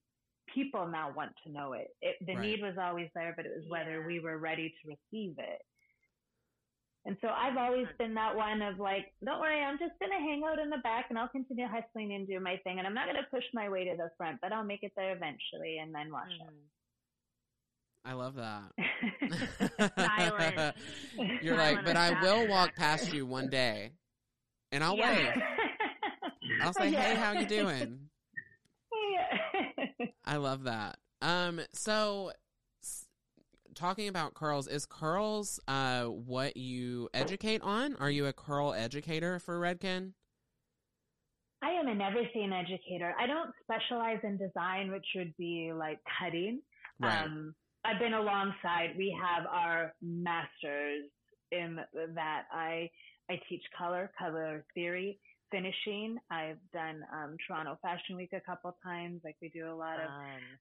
people 0.53 0.87
now 0.87 1.11
want 1.15 1.31
to 1.43 1.51
know 1.51 1.73
it. 1.73 1.87
it 2.01 2.17
the 2.25 2.35
Right. 2.35 2.41
need 2.41 2.61
was 2.61 2.77
always 2.77 3.09
there, 3.15 3.33
but 3.35 3.45
it 3.45 3.55
was 3.55 3.65
whether 3.69 4.01
Yeah. 4.01 4.05
we 4.05 4.19
were 4.19 4.37
ready 4.37 4.69
to 4.69 4.87
receive 4.89 5.39
it. 5.39 5.61
And 7.05 7.17
so 7.19 7.29
I've 7.29 7.57
always 7.57 7.87
been 7.97 8.13
that 8.13 8.35
one 8.35 8.61
of 8.61 8.79
like, 8.79 9.11
don't 9.25 9.39
worry, 9.39 9.63
I'm 9.63 9.79
just 9.79 9.97
going 9.99 10.11
to 10.11 10.17
hang 10.19 10.43
out 10.47 10.59
in 10.59 10.69
the 10.69 10.77
back 10.77 11.07
and 11.09 11.17
I'll 11.17 11.27
continue 11.27 11.65
hustling 11.67 12.13
and 12.13 12.27
do 12.27 12.39
my 12.39 12.57
thing. 12.63 12.77
And 12.77 12.85
I'm 12.85 12.93
not 12.93 13.05
going 13.05 13.17
to 13.17 13.29
push 13.31 13.43
my 13.53 13.69
way 13.69 13.85
to 13.85 13.97
the 13.97 14.11
front, 14.17 14.39
but 14.41 14.53
I'll 14.53 14.63
make 14.63 14.83
it 14.83 14.91
there 14.95 15.11
eventually 15.15 15.79
and 15.81 15.93
then 15.93 16.11
wash 16.11 16.27
Mhm. 16.29 16.67
I 18.03 18.13
love 18.13 18.35
that. 18.35 18.71
You're 21.41 21.55
Silent 21.55 21.75
like, 21.75 21.85
but 21.85 21.97
I 21.97 22.21
will 22.21 22.47
walk 22.47 22.75
past 22.75 23.13
you 23.13 23.25
one 23.25 23.47
day, 23.49 23.91
and 24.71 24.83
I'll 24.83 24.97
Yeah. 24.97 25.35
wave. 25.35 25.43
I'll 26.61 26.73
say, 26.73 26.91
Yeah. 26.91 27.01
"Hey, 27.01 27.15
how 27.15 27.31
you 27.33 27.45
doing?" 27.45 28.09
Yeah. 28.91 30.05
I 30.25 30.37
love 30.37 30.63
that. 30.63 30.97
Um, 31.21 31.61
so 31.73 32.31
talking 33.75 34.07
about 34.07 34.33
curls, 34.33 34.67
is 34.67 34.85
curls 34.85 35.59
uh 35.67 36.05
what 36.05 36.57
you 36.57 37.09
educate 37.13 37.61
on? 37.61 37.95
Are 37.95 38.09
you 38.09 38.25
a 38.25 38.33
curl 38.33 38.73
educator 38.73 39.39
for 39.39 39.59
Redken? 39.59 40.13
I 41.63 41.71
am 41.71 41.87
an 41.87 42.01
everything 42.01 42.51
educator. 42.51 43.13
I 43.19 43.27
don't 43.27 43.51
specialize 43.63 44.19
in 44.23 44.37
design, 44.37 44.91
which 44.91 45.05
would 45.15 45.35
be 45.37 45.71
like 45.75 45.99
cutting. 46.19 46.61
Right. 46.99 47.23
Um, 47.23 47.53
I've 47.85 47.99
been 47.99 48.13
alongside. 48.13 48.91
We 48.97 49.15
have 49.21 49.45
our 49.47 49.93
masters 50.01 51.05
in 51.51 51.77
that. 52.15 52.43
I 52.51 52.89
I 53.29 53.39
teach 53.47 53.63
color, 53.77 54.11
color 54.17 54.65
theory, 54.73 55.19
finishing. 55.51 56.17
I've 56.31 56.57
done 56.73 57.03
um, 57.13 57.35
Toronto 57.45 57.77
Fashion 57.81 58.15
Week 58.15 58.31
a 58.33 58.39
couple 58.39 58.75
times. 58.83 59.21
Like 59.23 59.35
we 59.41 59.49
do 59.49 59.71
a 59.71 59.75
lot 59.75 59.99
of. 59.99 60.09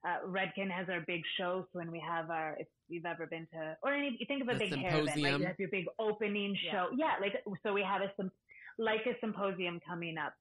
Uh, 0.04 0.26
Redken 0.28 0.70
has 0.70 0.88
our 0.88 1.00
big 1.06 1.22
shows 1.38 1.64
when 1.72 1.90
we 1.90 2.02
have 2.06 2.30
our. 2.30 2.56
If 2.58 2.66
you've 2.88 3.06
ever 3.06 3.26
been 3.26 3.46
to, 3.52 3.76
or 3.82 3.92
any, 3.92 4.16
you 4.18 4.26
think 4.26 4.42
of 4.42 4.48
a 4.48 4.52
The 4.52 4.58
big 4.58 4.74
hair 4.78 5.00
event, 5.00 5.06
like 5.20 5.38
you 5.38 5.46
have 5.46 5.58
your 5.58 5.70
big 5.70 5.86
opening 5.98 6.56
show. 6.70 6.88
Yeah, 6.96 7.14
like 7.20 7.34
so 7.62 7.72
we 7.72 7.82
have 7.82 8.02
a 8.02 8.12
sym- 8.16 8.32
like 8.78 9.06
a 9.06 9.18
symposium 9.20 9.80
coming 9.86 10.16
up 10.18 10.34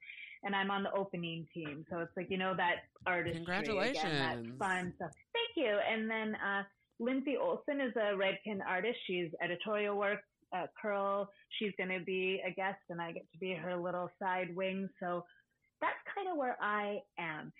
and 0.43 0.55
I'm 0.55 0.71
on 0.71 0.83
the 0.83 0.91
opening 0.93 1.45
team. 1.53 1.85
So 1.89 1.99
it's 1.99 2.11
like, 2.15 2.27
you 2.29 2.37
know, 2.37 2.55
that. 2.55 2.83
Again, 3.07 3.33
Congratulations. 3.33 4.03
that 4.03 4.37
fun 4.57 4.93
stuff. 4.95 5.11
Thank 5.33 5.55
you. 5.55 5.77
And 5.91 6.09
then, 6.09 6.35
uh, 6.35 6.63
Lindsay 6.99 7.37
Olson 7.37 7.79
is 7.79 7.93
a 7.95 8.13
Redken 8.13 8.59
artist. 8.67 8.97
She's 9.07 9.29
editorial 9.41 9.97
work, 9.97 10.19
uh, 10.53 10.67
curl. 10.81 11.29
She's 11.57 11.71
going 11.77 11.89
to 11.97 12.03
be 12.03 12.41
a 12.45 12.51
guest 12.51 12.79
and 12.89 13.01
I 13.01 13.11
get 13.11 13.31
to 13.31 13.37
be 13.37 13.53
her 13.53 13.75
little 13.75 14.09
side 14.21 14.55
wing. 14.55 14.89
So 14.99 15.25
that's 15.81 15.97
kind 16.13 16.27
of 16.29 16.37
where 16.37 16.57
I 16.61 16.99
am. 17.17 17.51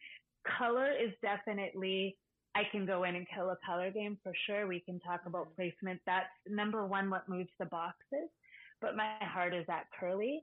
Color 0.58 0.92
is 0.92 1.12
definitely, 1.22 2.18
I 2.56 2.64
can 2.72 2.86
go 2.86 3.04
in 3.04 3.16
and 3.16 3.28
kill 3.34 3.50
a 3.52 3.58
color 3.66 3.92
game 3.92 4.18
for 4.24 4.34
sure. 4.46 4.68
We 4.68 4.80
can 4.80 5.00
talk 5.00 5.22
about 5.26 5.56
placement. 5.56 6.02
That's 6.06 6.28
number 6.48 6.86
one, 6.86 7.10
what 7.10 7.30
moves 7.30 7.50
the 7.60 7.66
boxes. 7.66 8.30
But 8.82 8.96
my 8.96 9.16
heart 9.22 9.54
is 9.54 9.66
at 9.70 9.86
curly. 10.00 10.42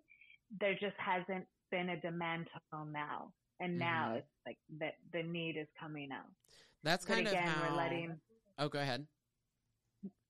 There 0.60 0.74
just 0.74 0.96
hasn't 0.98 1.46
been 1.70 1.88
a 1.90 2.00
demand 2.00 2.48
till 2.70 2.84
now. 2.84 3.32
And 3.60 3.78
now 3.78 4.12
Mhm. 4.12 4.18
it's 4.18 4.28
like 4.46 4.58
that 4.78 4.94
the 5.12 5.22
need 5.22 5.56
is 5.56 5.66
coming 5.80 6.12
out. 6.12 6.30
That's 6.82 7.04
But 7.06 7.14
kind 7.14 7.26
again, 7.28 7.48
of 7.48 7.54
how. 7.54 7.70
we're 7.70 7.76
letting 7.76 8.20
Oh, 8.58 8.68
go 8.68 8.78
ahead. 8.80 9.06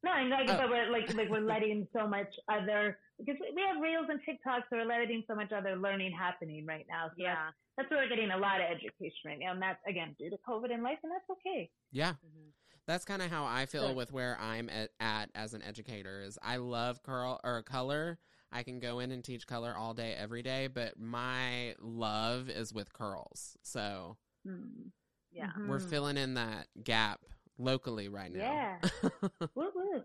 No, 0.03 0.13
and 0.13 0.31
like, 0.31 0.49
Oh. 0.51 0.57
but 0.57 0.71
we're 0.71 0.91
like 0.91 1.13
like 1.15 1.29
we're 1.31 1.41
letting 1.55 1.87
so 1.93 2.07
much 2.07 2.33
other 2.49 2.99
because 3.19 3.37
we 3.55 3.63
have 3.63 3.81
reels 3.81 4.07
and 4.11 4.21
TikToks, 4.21 4.65
so 4.71 4.77
we're 4.77 4.85
letting 4.85 5.25
so 5.27 5.35
much 5.35 5.51
other 5.53 5.77
learning 5.77 6.13
happening 6.13 6.67
right 6.67 6.87
now. 6.89 7.07
So 7.09 7.15
that's, 7.17 7.19
Yeah. 7.19 7.51
that's 7.77 7.91
where 7.91 8.01
we're 8.03 8.09
getting 8.09 8.31
a 8.31 8.37
lot 8.39 8.61
of 8.61 8.67
education 8.71 9.23
right 9.25 9.39
now, 9.39 9.53
and 9.53 9.63
that's 9.63 9.81
again 9.89 10.15
due 10.19 10.31
to 10.31 10.37
COVID 10.49 10.73
and 10.73 10.83
life, 10.83 10.99
and 11.03 11.11
that's 11.13 11.29
okay. 11.31 11.71
Yeah, 11.93 12.15
Mhm. 12.25 12.53
that's 12.87 13.05
kind 13.05 13.23
of 13.23 13.31
how 13.31 13.45
I 13.45 13.67
feel 13.67 13.89
Good. 13.89 13.97
with 13.97 14.13
where 14.13 14.39
I'm 14.39 14.69
at, 14.69 14.91
at 15.01 15.31
as 15.35 15.55
an 15.55 15.63
educator. 15.63 16.21
Is 16.23 16.39
I 16.43 16.57
love 16.57 17.03
curl 17.03 17.41
or 17.43 17.63
color. 17.63 18.19
I 18.53 18.63
can 18.63 18.79
go 18.79 19.01
in 19.01 19.11
and 19.11 19.25
teach 19.25 19.47
color 19.47 19.75
all 19.77 19.93
day, 19.93 20.15
every 20.15 20.43
day, 20.43 20.69
but 20.69 20.99
my 20.99 21.75
love 21.81 22.49
is 22.49 22.73
with 22.73 22.93
curls. 22.93 23.57
So 23.63 24.19
Hmm. 24.45 24.89
Yeah. 25.33 25.53
we're 25.67 25.79
Mhm. 25.81 25.91
filling 25.91 26.17
in 26.17 26.35
that 26.35 26.69
gap 26.85 27.25
locally 27.59 28.09
right 28.09 28.33
now. 28.33 28.41
Yeah. 28.41 28.77
woo 29.55 29.71
woo. 29.75 30.03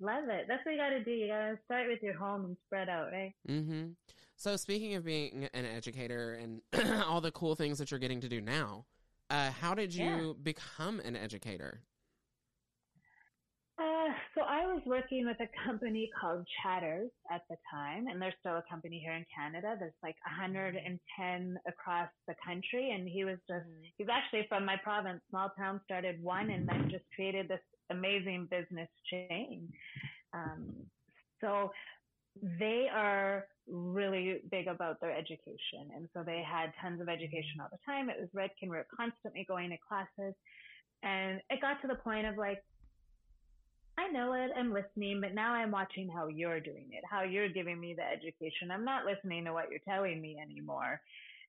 Love 0.00 0.24
it. 0.28 0.44
That's 0.48 0.64
what 0.66 0.72
you 0.72 0.78
got 0.78 0.90
to 0.90 1.02
do. 1.02 1.10
You 1.10 1.28
got 1.28 1.50
to 1.50 1.58
start 1.64 1.88
with 1.88 2.02
your 2.02 2.14
home 2.16 2.44
and 2.44 2.56
spread 2.66 2.88
out, 2.88 3.10
right? 3.12 3.32
Mm-hmm. 3.48 3.88
So 4.36 4.56
speaking 4.56 4.94
of 4.94 5.04
being 5.04 5.48
an 5.54 5.64
educator 5.64 6.34
and 6.34 6.60
all 7.06 7.22
the 7.22 7.30
cool 7.30 7.54
things 7.54 7.78
that 7.78 7.90
you're 7.90 8.00
getting 8.00 8.20
to 8.20 8.28
do 8.28 8.40
now, 8.42 8.84
uh, 9.30 9.50
how 9.50 9.74
did 9.74 9.94
you 9.94 10.04
Yeah. 10.04 10.32
become 10.42 11.00
an 11.00 11.16
educator? 11.16 11.80
Uh, 13.78 14.12
so 14.34 14.42
I 14.42 14.66
was 14.66 14.82
working 14.86 15.26
with 15.26 15.38
a 15.40 15.48
company 15.66 16.10
called 16.20 16.46
Chatters 16.62 17.10
at 17.30 17.42
the 17.48 17.56
time, 17.70 18.08
and 18.08 18.20
there's 18.20 18.34
still 18.40 18.56
a 18.58 18.64
company 18.70 19.00
here 19.00 19.14
in 19.14 19.24
Canada. 19.34 19.76
There's 19.78 19.96
like 20.02 20.16
110 20.26 21.58
across 21.66 22.10
the 22.28 22.34
country, 22.44 22.92
and 22.92 23.08
he 23.08 23.24
was 23.24 23.38
just 23.48 23.66
Mhm. 23.66 23.92
he's 23.96 24.08
actually 24.10 24.46
from 24.48 24.64
my 24.66 24.76
province, 24.76 25.22
small 25.30 25.50
town, 25.50 25.80
started 25.84 26.22
one, 26.22 26.50
and 26.50 26.68
then 26.68 26.88
just 26.90 27.04
created 27.14 27.48
this 27.48 27.62
amazing 27.90 28.46
business 28.46 28.90
chain. 29.06 29.72
Um, 30.32 30.90
so 31.40 31.72
they 32.42 32.88
are 32.92 33.48
really 33.66 34.40
big 34.50 34.68
about 34.68 35.00
their 35.00 35.12
education, 35.12 35.90
and 35.94 36.08
so 36.14 36.22
they 36.24 36.42
had 36.42 36.74
tons 36.76 37.00
of 37.00 37.08
education 37.08 37.60
all 37.60 37.68
the 37.70 37.78
time. 37.86 38.10
It 38.10 38.20
was 38.20 38.30
Redken, 38.32 38.70
we 38.70 38.76
were 38.76 38.86
constantly 38.96 39.44
going 39.44 39.70
to 39.70 39.78
classes, 39.78 40.34
and 41.02 41.42
it 41.50 41.60
got 41.60 41.80
to 41.82 41.88
the 41.88 41.96
point 41.96 42.26
of 42.26 42.36
like. 42.38 42.64
I 43.98 44.08
know 44.08 44.34
it. 44.34 44.50
I'm 44.56 44.72
listening, 44.72 45.20
but 45.20 45.34
now 45.34 45.54
I'm 45.54 45.70
watching 45.70 46.08
how 46.08 46.26
you're 46.28 46.60
doing 46.60 46.88
it, 46.92 47.02
how 47.10 47.22
you're 47.22 47.48
giving 47.48 47.80
me 47.80 47.94
the 47.94 48.04
education. 48.04 48.70
I'm 48.70 48.84
not 48.84 49.06
listening 49.06 49.44
to 49.44 49.52
what 49.52 49.70
you're 49.70 49.80
telling 49.88 50.20
me 50.20 50.36
anymore. 50.40 51.00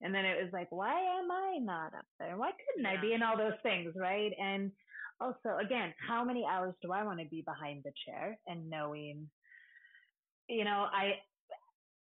And 0.01 0.13
then 0.13 0.25
it 0.25 0.41
was 0.41 0.53
like, 0.53 0.67
why 0.71 0.93
am 0.93 1.31
I 1.31 1.57
not 1.60 1.93
up 1.93 2.05
there? 2.19 2.38
Why 2.38 2.51
couldn't 2.51 2.86
I 2.86 3.01
be 3.01 3.13
in 3.13 3.23
all 3.23 3.38
those 3.38 3.60
things, 3.63 3.93
right? 3.97 4.31
And 4.39 4.71
also, 5.19 5.57
again, 5.60 5.93
how 6.07 6.23
many 6.23 6.45
hours 6.49 6.75
do 6.81 6.91
I 6.91 7.03
want 7.03 7.19
to 7.19 7.25
be 7.25 7.41
behind 7.41 7.83
the 7.83 7.91
chair 8.05 8.38
and 8.47 8.69
knowing, 8.69 9.29
you 10.47 10.63
know, 10.63 10.86
I, 10.91 11.15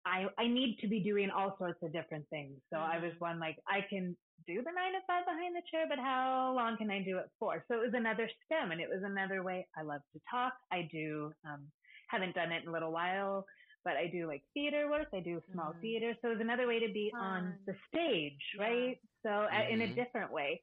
I, 0.08 0.28
I 0.38 0.48
need 0.48 0.80
to 0.80 0.88
be 0.88 1.04
doing 1.04 1.30
all 1.30 1.58
sorts 1.58 1.80
of 1.84 1.92
different 1.92 2.28
things. 2.30 2.62
So 2.72 2.78
I 2.80 2.98
was 3.00 3.14
Mhm. 3.14 3.20
one 3.20 3.40
like, 3.40 3.58
I 3.68 3.82
can 3.82 4.18
do 4.46 4.64
the 4.64 4.72
nine 4.72 4.94
to 4.94 5.02
five 5.08 5.26
behind 5.26 5.56
the 5.56 5.62
chair, 5.70 5.86
but 5.88 6.00
how 6.00 6.54
long 6.54 6.78
can 6.78 6.90
I 6.90 7.04
do 7.04 7.18
it 7.18 7.30
for? 7.40 7.64
So 7.68 7.76
it 7.76 7.86
was 7.86 7.94
another 7.94 8.30
STEM 8.46 8.72
and 8.72 8.80
it 8.82 8.90
was 8.90 9.04
another 9.04 9.44
way. 9.44 9.68
I 9.76 9.82
love 9.82 10.02
to 10.14 10.20
talk. 10.32 10.54
I 10.72 10.84
do, 10.84 11.34
um, 11.44 11.72
haven't 12.10 12.36
done 12.36 12.52
it 12.52 12.64
in 12.64 12.70
a 12.70 12.72
little 12.72 12.92
while, 12.92 13.46
but 13.84 13.98
I 13.98 14.08
do 14.08 14.28
like 14.28 14.44
theater 14.54 14.90
work. 14.90 15.10
I 15.14 15.20
do 15.20 15.42
small 15.52 15.74
Mhm. 15.74 15.82
theater. 15.82 16.16
So 16.22 16.30
it 16.30 16.34
was 16.34 16.42
another 16.42 16.68
way 16.68 16.80
to 16.80 16.88
be 16.94 17.12
on 17.14 17.58
the 17.66 17.76
stage, 17.88 18.44
Yeah. 18.56 18.64
right? 18.64 19.00
So 19.24 19.30
uh, 19.30 19.66
in 19.70 19.82
a 19.82 19.88
Mhm. 19.88 19.96
different 19.96 20.32
way. 20.32 20.62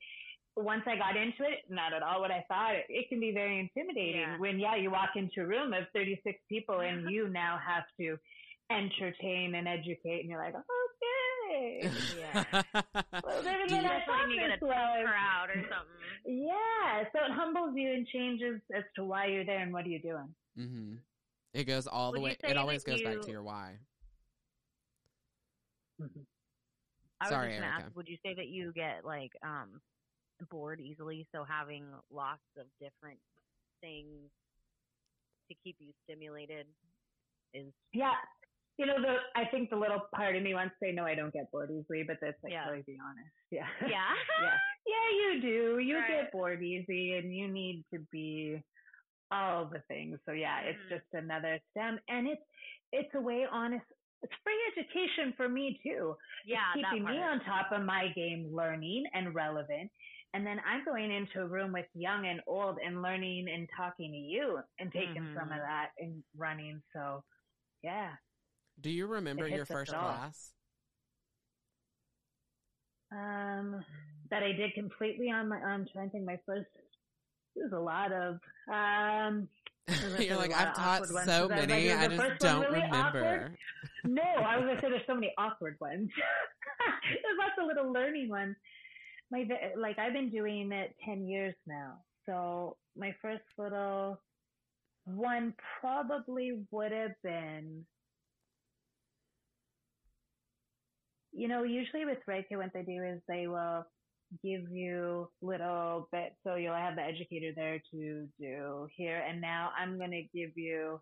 Once 0.57 0.87
I 0.87 0.94
got 0.96 1.16
into 1.16 1.42
it, 1.44 1.68
not 1.68 1.92
at 1.92 2.02
all 2.02 2.20
what 2.20 2.30
I 2.30 2.42
thought. 2.42 2.76
It, 2.76 2.87
it 2.88 3.09
can 3.09 3.18
be 3.18 3.33
very 3.33 3.59
intimidating 3.59 4.20
Yeah. 4.20 4.38
when, 4.38 4.61
yeah, 4.61 4.76
you 4.76 4.90
walk 4.90 5.16
into 5.16 5.42
a 5.42 5.46
room 5.46 5.72
of 5.74 5.88
36 5.92 6.40
people 6.48 6.80
and 6.80 7.11
you 7.11 7.28
now 7.28 7.59
have 7.59 7.85
to 7.98 8.18
entertain 8.70 9.55
and 9.55 9.68
educate 9.68 10.20
and 10.20 10.29
you're 10.31 10.40
like, 10.40 10.55
okay. 10.55 11.90
Yeah. 12.20 12.44
Well, 13.24 13.42
then 13.44 13.55
Do 13.68 13.74
I 13.77 13.79
Especially 13.79 14.05
thought 14.07 14.22
when 14.22 14.31
you 14.31 14.40
get 14.40 14.50
a 14.57 14.59
crowd 14.59 15.48
or 15.50 15.62
something. 15.70 16.46
Yeah, 16.46 17.05
so 17.12 17.18
it 17.24 17.33
humbles 17.33 17.74
you 17.77 17.92
and 17.92 18.07
changes 18.09 18.61
as 18.74 18.85
to 18.96 19.05
why 19.05 19.27
you're 19.27 19.44
there 19.44 19.61
and 19.61 19.72
what 19.72 19.85
are 19.85 19.88
you 19.88 20.00
doing. 20.00 20.35
hmm 20.57 20.94
It 21.53 21.64
goes 21.64 21.87
all 21.87 22.12
the 22.12 22.20
Would 22.20 22.31
you 22.31 22.37
way. 22.37 22.50
It 22.50 22.57
always 22.57 22.85
that 22.85 22.90
goes 22.90 23.03
back 23.03 23.20
to 23.22 23.31
your 23.31 23.42
why. 23.42 23.79
I 27.20 27.27
was 27.27 27.31
Sorry, 27.31 27.48
just 27.48 27.61
gonna 27.61 27.72
Ericka. 27.72 27.85
ask, 27.87 27.96
would 27.96 28.09
you 28.09 28.16
say 28.24 28.35
that 28.35 28.48
you 28.48 28.72
get 28.72 29.05
like 29.05 29.31
um 29.42 29.81
bored 30.50 30.81
easily? 30.81 31.27
So 31.33 31.44
having 31.44 31.85
lots 32.11 32.42
of 32.59 32.66
different 32.81 33.18
things 33.81 34.31
to 35.50 35.55
keep 35.62 35.77
you 35.79 35.92
stimulated 36.05 36.66
is 37.55 37.72
Yeah. 37.92 38.14
You 38.76 38.87
know, 38.87 39.00
the 39.00 39.16
I 39.37 39.46
think 39.50 39.70
the 39.70 39.76
little 39.76 40.02
part 40.14 40.37
of 40.37 40.42
me 40.42 40.54
wants 40.54 40.74
to 40.80 40.87
say, 40.87 40.92
no, 40.92 41.04
I 41.04 41.14
don't 41.14 41.32
get 41.32 41.50
bored 41.52 41.70
easily, 41.70 42.02
but 42.06 42.18
that's 42.20 42.42
like, 42.42 42.52
Yeah. 42.52 42.68
really 42.68 42.82
be 42.82 42.98
honest. 43.02 43.30
Yeah. 43.50 43.68
yeah. 43.88 44.14
yeah. 44.42 44.58
Yeah, 44.87 45.10
you 45.34 45.40
do. 45.40 45.78
You 45.78 45.96
Right. 45.96 46.08
get 46.24 46.32
bored 46.32 46.62
easy 46.62 47.14
and 47.14 47.32
you 47.34 47.48
need 47.48 47.84
to 47.94 48.00
be 48.10 48.64
all 49.30 49.66
the 49.68 49.80
things. 49.88 50.18
So 50.26 50.32
yeah, 50.32 50.60
it's 50.60 50.80
Mhm. 50.84 50.88
just 50.90 51.06
another 51.12 51.60
STEM 51.70 52.00
and 52.08 52.28
it's 52.28 52.42
it's 52.92 53.14
a 53.14 53.20
way 53.20 53.46
honest 53.50 53.84
it's 54.22 54.34
free 54.42 54.72
education 54.76 55.34
for 55.37 55.48
me 55.48 55.78
too. 55.82 56.16
yeah, 56.44 56.72
It's 56.74 56.88
keeping 56.90 57.04
me 57.04 57.18
on 57.22 57.40
top 57.44 57.72
of 57.72 57.82
my 57.84 58.08
game, 58.08 58.48
learning 58.54 59.04
and 59.12 59.34
relevant. 59.34 59.92
And 60.32 60.46
then 60.46 60.58
I'm 60.60 60.84
going 60.84 61.10
into 61.12 61.42
a 61.42 61.46
room 61.46 61.72
with 61.72 61.87
young 61.94 62.26
and 62.26 62.40
old 62.46 62.78
and 62.78 63.02
learning 63.02 63.48
and 63.48 63.68
talking 63.76 64.12
to 64.12 64.18
you 64.18 64.62
and 64.78 64.90
taking 64.92 65.22
some 65.34 65.52
of 65.52 65.58
Mhm. 65.58 65.66
that 65.68 65.92
and 65.98 66.24
running. 66.34 66.82
So, 66.92 67.24
yeah. 67.82 68.16
Do 68.80 68.90
you 68.90 69.06
remember 69.06 69.48
your 69.48 69.64
first 69.66 69.92
class? 69.92 70.52
Um, 73.12 73.84
that 74.30 74.42
I 74.42 74.52
did 74.52 74.74
completely 74.74 75.30
on 75.30 75.48
my. 75.48 75.56
I'm 75.56 75.87
trying 75.92 76.08
to 76.08 76.12
think. 76.12 76.24
My 76.24 76.38
first. 76.46 76.66
There's 77.54 77.72
a 77.72 77.78
lot 77.78 78.12
of. 78.12 78.40
Um, 78.72 79.48
You're 80.18 80.37
like, 80.38 80.52
I've 80.52 80.74
taught 80.74 81.06
so 81.06 81.48
'cause 81.48 81.50
I 81.52 81.66
many, 81.66 81.88
like, 81.90 81.98
I 81.98 82.28
just 82.28 82.40
don't 82.40 82.62
really 82.62 82.80
remember. 82.82 83.54
no, 84.04 84.22
I 84.22 84.56
was 84.56 84.66
gonna 84.66 84.80
say 84.80 84.88
there's 84.90 85.06
so 85.06 85.14
many 85.14 85.32
awkward 85.37 85.76
ones. 85.80 86.08
there's 87.04 87.38
lots 87.38 87.52
of 87.60 87.66
little 87.66 87.92
learning 87.92 88.28
ones. 88.30 88.56
My 89.30 89.46
like 89.76 89.98
I've 89.98 90.12
been 90.14 90.30
doing 90.30 90.72
it 90.72 90.96
ten 91.04 91.26
years 91.26 91.54
now, 91.66 91.98
so 92.26 92.76
my 92.96 93.14
first 93.20 93.42
little 93.58 94.20
one 95.04 95.54
probably 95.80 96.64
would 96.70 96.92
have 96.92 97.12
been. 97.22 97.84
You 101.35 101.49
know, 101.49 101.64
usually 101.64 102.05
with 102.05 102.18
Reiki, 102.29 102.57
what 102.57 102.70
they 102.73 102.83
do 102.83 103.03
is 103.03 103.20
they 103.29 103.47
will 103.47 103.85
give 104.42 104.70
you 104.70 105.29
little 105.42 106.09
bits. 106.12 106.37
So 106.44 106.57
you'll 106.57 106.75
have 106.75 106.97
the 106.97 107.03
educator 107.03 107.53
there 107.55 107.81
to 107.92 108.27
do 108.40 108.88
here 108.97 109.23
and 109.29 109.40
now. 109.40 109.70
I'm 109.79 109.99
going 109.99 110.11
to 110.12 110.23
give 110.35 110.51
you 110.57 111.01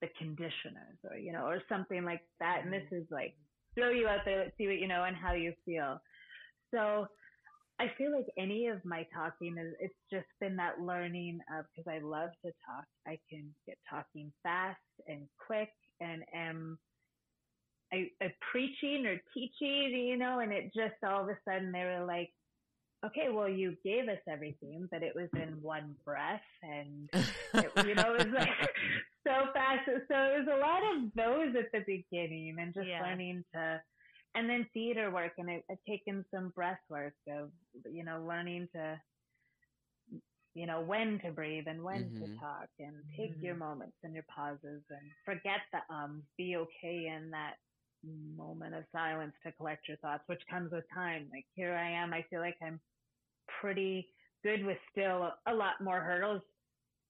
the 0.00 0.08
conditioners 0.18 0.98
or, 1.10 1.16
you 1.16 1.32
know, 1.32 1.46
or 1.46 1.62
something 1.68 2.04
like 2.04 2.22
that. 2.40 2.60
And 2.62 2.72
this 2.72 2.82
mm-hmm. 2.92 3.02
is 3.02 3.06
like 3.10 3.34
throw 3.74 3.90
you 3.90 4.06
out 4.06 4.20
there, 4.24 4.38
let's 4.38 4.56
see 4.56 4.66
what 4.66 4.78
you 4.78 4.88
know 4.88 5.04
and 5.04 5.16
how 5.16 5.32
you 5.32 5.52
feel. 5.64 5.98
So 6.72 7.06
I 7.80 7.86
feel 7.98 8.12
like 8.12 8.26
any 8.38 8.68
of 8.68 8.84
my 8.84 9.06
talking 9.14 9.56
is, 9.58 9.74
it's 9.80 9.94
just 10.12 10.26
been 10.40 10.56
that 10.56 10.80
learning 10.80 11.40
of, 11.58 11.64
cause 11.74 11.86
I 11.88 11.98
love 11.98 12.30
to 12.44 12.52
talk. 12.66 12.84
I 13.06 13.18
can 13.28 13.52
get 13.66 13.76
talking 13.88 14.32
fast 14.42 14.78
and 15.08 15.22
quick 15.44 15.70
and 16.00 16.22
am 16.34 16.78
I, 17.94 18.24
I 18.24 18.34
preaching 18.52 19.06
or 19.06 19.20
teaching, 19.34 20.06
you 20.08 20.18
know, 20.18 20.40
and 20.40 20.52
it 20.52 20.72
just 20.74 20.94
all 21.06 21.22
of 21.24 21.28
a 21.30 21.38
sudden 21.46 21.72
they 21.72 21.84
were 21.84 22.04
like, 22.06 22.30
okay, 23.06 23.28
well, 23.32 23.48
you 23.48 23.76
gave 23.84 24.08
us 24.08 24.20
everything, 24.28 24.88
but 24.90 25.04
it 25.04 25.14
was 25.16 25.30
in 25.36 25.62
one 25.62 25.96
breath 26.04 26.42
and, 26.62 27.08
it, 27.60 27.70
you 27.76 27.94
know, 27.94 28.14
it 28.14 28.26
was 28.26 28.34
like 28.34 28.48
so 29.26 29.52
fast. 29.54 29.86
So 29.86 30.14
it 30.16 30.46
was 30.46 30.48
a 30.52 30.60
lot 30.60 30.82
of 30.96 31.12
those 31.14 31.56
at 31.56 31.72
the 31.72 31.84
beginning 31.86 32.56
and 32.58 32.74
just 32.74 32.88
Yeah. 32.88 33.00
learning 33.00 33.44
to, 33.54 33.82
and 34.34 34.50
then 34.50 34.68
theater 34.74 35.10
work 35.12 35.34
and 35.38 35.50
I, 35.50 35.62
I've 35.70 35.78
taken 35.88 36.24
some 36.34 36.50
breath 36.50 36.80
work 36.90 37.14
of, 37.30 37.50
you 37.92 38.04
know, 38.04 38.24
learning 38.28 38.68
to, 38.74 39.00
you 40.54 40.66
know, 40.66 40.82
when 40.82 41.20
to 41.24 41.32
breathe 41.32 41.66
and 41.68 41.82
when 41.84 42.12
Mhm. 42.12 42.18
to 42.20 42.28
talk 42.40 42.68
and 42.80 42.96
take 43.16 43.36
your 43.42 43.56
moments 43.56 43.96
and 44.04 44.14
your 44.14 44.24
pauses 44.34 44.82
and 44.90 45.10
forget 45.24 45.60
the 45.72 45.94
ums, 45.94 46.24
be 46.38 46.56
okay 46.56 47.12
in 47.16 47.30
that 47.32 47.54
moment 48.04 48.74
of 48.74 48.84
silence 48.92 49.34
to 49.44 49.52
collect 49.52 49.88
your 49.88 49.96
thoughts, 49.98 50.24
which 50.26 50.42
comes 50.50 50.72
with 50.72 50.84
time. 50.92 51.28
Like 51.32 51.46
here 51.54 51.74
I 51.74 51.90
am, 51.90 52.12
I 52.12 52.24
feel 52.30 52.40
like 52.40 52.56
I'm 52.62 52.80
pretty 53.60 54.08
good 54.42 54.64
with 54.64 54.78
still 54.92 55.32
a 55.46 55.54
lot 55.54 55.74
more 55.80 56.00
hurdles, 56.00 56.42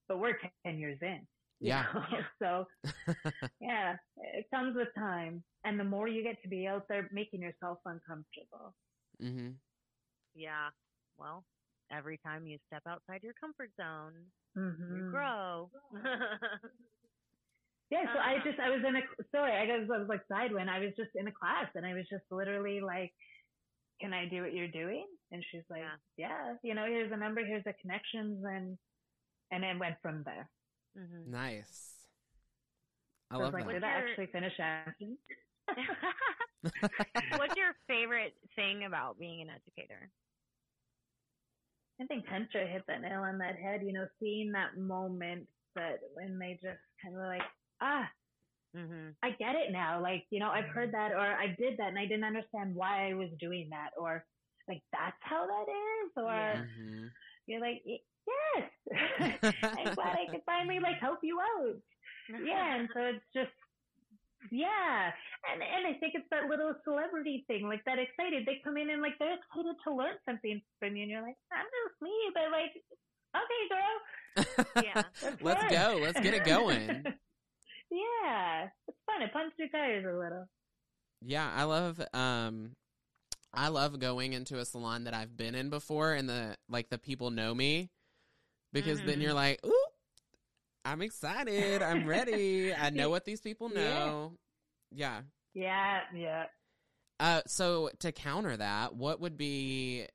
but 0.08 0.18
we're 0.18 0.38
10 0.64 0.78
years 0.78 0.98
in. 1.02 1.26
Yeah. 1.60 1.84
so 2.38 2.66
yeah, 3.60 3.96
it 4.16 4.46
comes 4.50 4.76
with 4.76 4.88
time. 4.94 5.44
And 5.64 5.78
the 5.80 5.84
more 5.84 6.08
you 6.08 6.22
get 6.22 6.42
to 6.42 6.48
be 6.48 6.66
out 6.66 6.86
there 6.88 7.08
making 7.12 7.40
yourself 7.40 7.78
uncomfortable. 7.84 8.74
Mm-hmm. 9.22 9.50
Yeah. 10.34 10.70
Well, 11.16 11.44
every 11.90 12.18
time 12.18 12.46
you 12.46 12.58
step 12.66 12.82
outside 12.86 13.22
your 13.22 13.34
comfort 13.34 13.70
zone, 13.76 14.26
Mhm. 14.56 14.96
you 14.96 15.10
grow. 15.10 15.70
Yeah, 17.94 18.06
so 18.12 18.18
I 18.18 18.38
Uh-huh. 18.38 18.44
just 18.44 18.58
I 18.60 18.70
was 18.70 18.82
in 18.86 18.96
a 18.96 19.02
sorry, 19.30 19.54
I 19.54 19.66
guess 19.66 19.88
I 19.92 19.98
was 19.98 20.08
like 20.10 20.26
sidewind. 20.32 20.68
I 20.68 20.80
was 20.80 20.94
just 20.98 21.12
in 21.14 21.28
a 21.28 21.32
class 21.32 21.70
and 21.76 21.86
I 21.86 21.94
was 21.94 22.06
just 22.10 22.24
literally 22.32 22.80
like, 22.82 23.12
"Can 24.00 24.12
I 24.14 24.26
do 24.28 24.42
what 24.42 24.54
you're 24.54 24.68
doing?" 24.68 25.06
And 25.32 25.44
she's 25.50 25.64
like, 25.70 25.82
Yeah. 25.82 25.96
"Yeah, 26.16 26.56
you 26.62 26.74
know, 26.74 26.86
here's 26.86 27.12
a 27.12 27.16
number, 27.18 27.44
here's 27.46 27.64
the 27.64 27.74
connections," 27.82 28.44
and 28.44 28.78
and 29.52 29.64
it 29.64 29.78
went 29.78 29.96
from 30.02 30.24
there. 30.24 30.50
hmm 30.96 31.26
Nice. 31.26 32.06
I 33.30 33.36
So 33.36 33.42
I 33.44 33.46
was 33.46 33.52
love 33.52 33.52
like, 33.52 33.64
that. 33.64 33.70
"Did 33.70 33.82
What's 33.82 33.84
I 33.84 33.90
actually 33.98 34.26
finish 34.28 34.58
asking?" 34.60 35.18
What's 37.34 37.56
your 37.56 37.74
favorite 37.88 38.34
thing 38.56 38.84
about 38.84 39.18
being 39.18 39.42
an 39.42 39.50
educator? 39.50 40.10
I 42.00 42.06
think 42.06 42.26
Tantra 42.28 42.66
hit 42.66 42.84
that 42.88 43.02
nail 43.02 43.22
on 43.22 43.38
that 43.38 43.56
head. 43.56 43.82
You 43.84 43.92
know, 43.92 44.06
seeing 44.20 44.52
that 44.52 44.76
moment 44.76 45.48
that 45.76 46.00
when 46.14 46.38
they 46.38 46.54
just 46.62 46.80
kind 47.02 47.14
of 47.16 47.22
like, 47.22 47.42
ah, 47.84 48.08
hmm 48.74 49.16
I 49.22 49.30
get 49.32 49.56
it 49.56 49.72
now. 49.72 50.00
Like, 50.02 50.26
you 50.30 50.40
know, 50.40 50.50
I've 50.50 50.68
heard 50.74 50.92
that 50.92 51.12
or 51.12 51.20
I 51.20 51.48
did 51.58 51.78
that 51.78 51.88
and 51.88 51.98
I 51.98 52.06
didn't 52.06 52.24
understand 52.24 52.74
why 52.74 53.10
I 53.10 53.14
was 53.14 53.30
doing 53.40 53.68
that 53.70 53.90
or 53.98 54.24
like 54.68 54.82
that's 54.92 55.16
how 55.20 55.46
that 55.46 55.66
is 55.70 56.12
or 56.16 56.32
Yeah. 56.32 56.64
Mhm. 56.64 57.10
you're 57.46 57.60
like, 57.60 57.82
yes, 57.86 58.70
I'm 59.76 59.94
glad 59.94 60.16
I 60.16 60.28
could 60.30 60.42
finally 60.46 60.80
like 60.80 60.98
help 61.00 61.20
you 61.22 61.40
out. 61.40 61.76
Yeah, 62.44 62.76
and 62.76 62.88
so 62.94 63.00
it's 63.02 63.24
just 63.34 63.52
yeah, 64.52 65.10
and 65.50 65.62
and 65.62 65.86
I 65.88 65.98
think 65.98 66.14
it's 66.14 66.28
that 66.30 66.48
little 66.48 66.74
celebrity 66.84 67.44
thing, 67.48 67.66
like 67.68 67.84
that 67.86 67.98
excited. 67.98 68.44
They 68.46 68.60
come 68.64 68.76
in 68.76 68.90
and 68.90 69.02
like 69.02 69.16
they're 69.18 69.36
excited 69.40 69.76
to 69.86 69.94
learn 69.94 70.16
something 70.26 70.60
from 70.78 70.96
you, 70.96 71.02
and 71.02 71.10
you're 71.10 71.22
like, 71.22 71.36
I'm 71.52 71.64
just 71.66 72.02
me, 72.02 72.14
but 72.34 72.52
like, 72.52 72.72
okay, 73.34 73.62
girl, 73.72 73.96
Yeah. 74.76 75.02
let's, 75.22 75.42
Let's 75.42 75.64
go. 75.64 75.98
Let's 76.02 76.20
get 76.20 76.34
it 76.34 76.44
going. 76.44 77.06
Yeah, 77.94 78.68
it's 78.88 78.98
fun. 79.06 79.22
It 79.22 79.32
punched 79.32 79.58
your 79.58 79.68
tires 79.68 80.04
a 80.04 80.18
little. 80.18 80.48
Yeah, 81.22 81.50
I 81.54 81.64
love 81.64 82.00
um 82.12 82.72
I 83.52 83.68
love 83.68 83.98
going 83.98 84.32
into 84.32 84.58
a 84.58 84.64
salon 84.64 85.04
that 85.04 85.14
I've 85.14 85.36
been 85.36 85.54
in 85.54 85.70
before 85.70 86.12
and 86.14 86.28
the 86.28 86.56
like 86.68 86.90
the 86.90 86.98
people 86.98 87.30
know 87.30 87.54
me 87.54 87.90
because 88.72 89.02
then 89.02 89.18
Mhm. 89.18 89.22
you're 89.22 89.34
like, 89.34 89.64
"Ooh, 89.64 89.86
I'm 90.84 91.02
excited. 91.02 91.82
I'm 91.82 92.04
ready. 92.04 92.74
I 92.74 92.90
know 92.90 93.10
what 93.10 93.24
these 93.24 93.40
people 93.40 93.68
Yeah. 93.74 93.80
know." 93.80 94.32
Yeah. 94.90 95.22
Yeah, 95.54 96.00
yeah. 96.14 96.46
Uh 97.20 97.42
so 97.46 97.90
to 98.00 98.12
counter 98.12 98.56
that, 98.56 98.94
what 98.96 99.20
would 99.20 99.36
be 99.36 100.06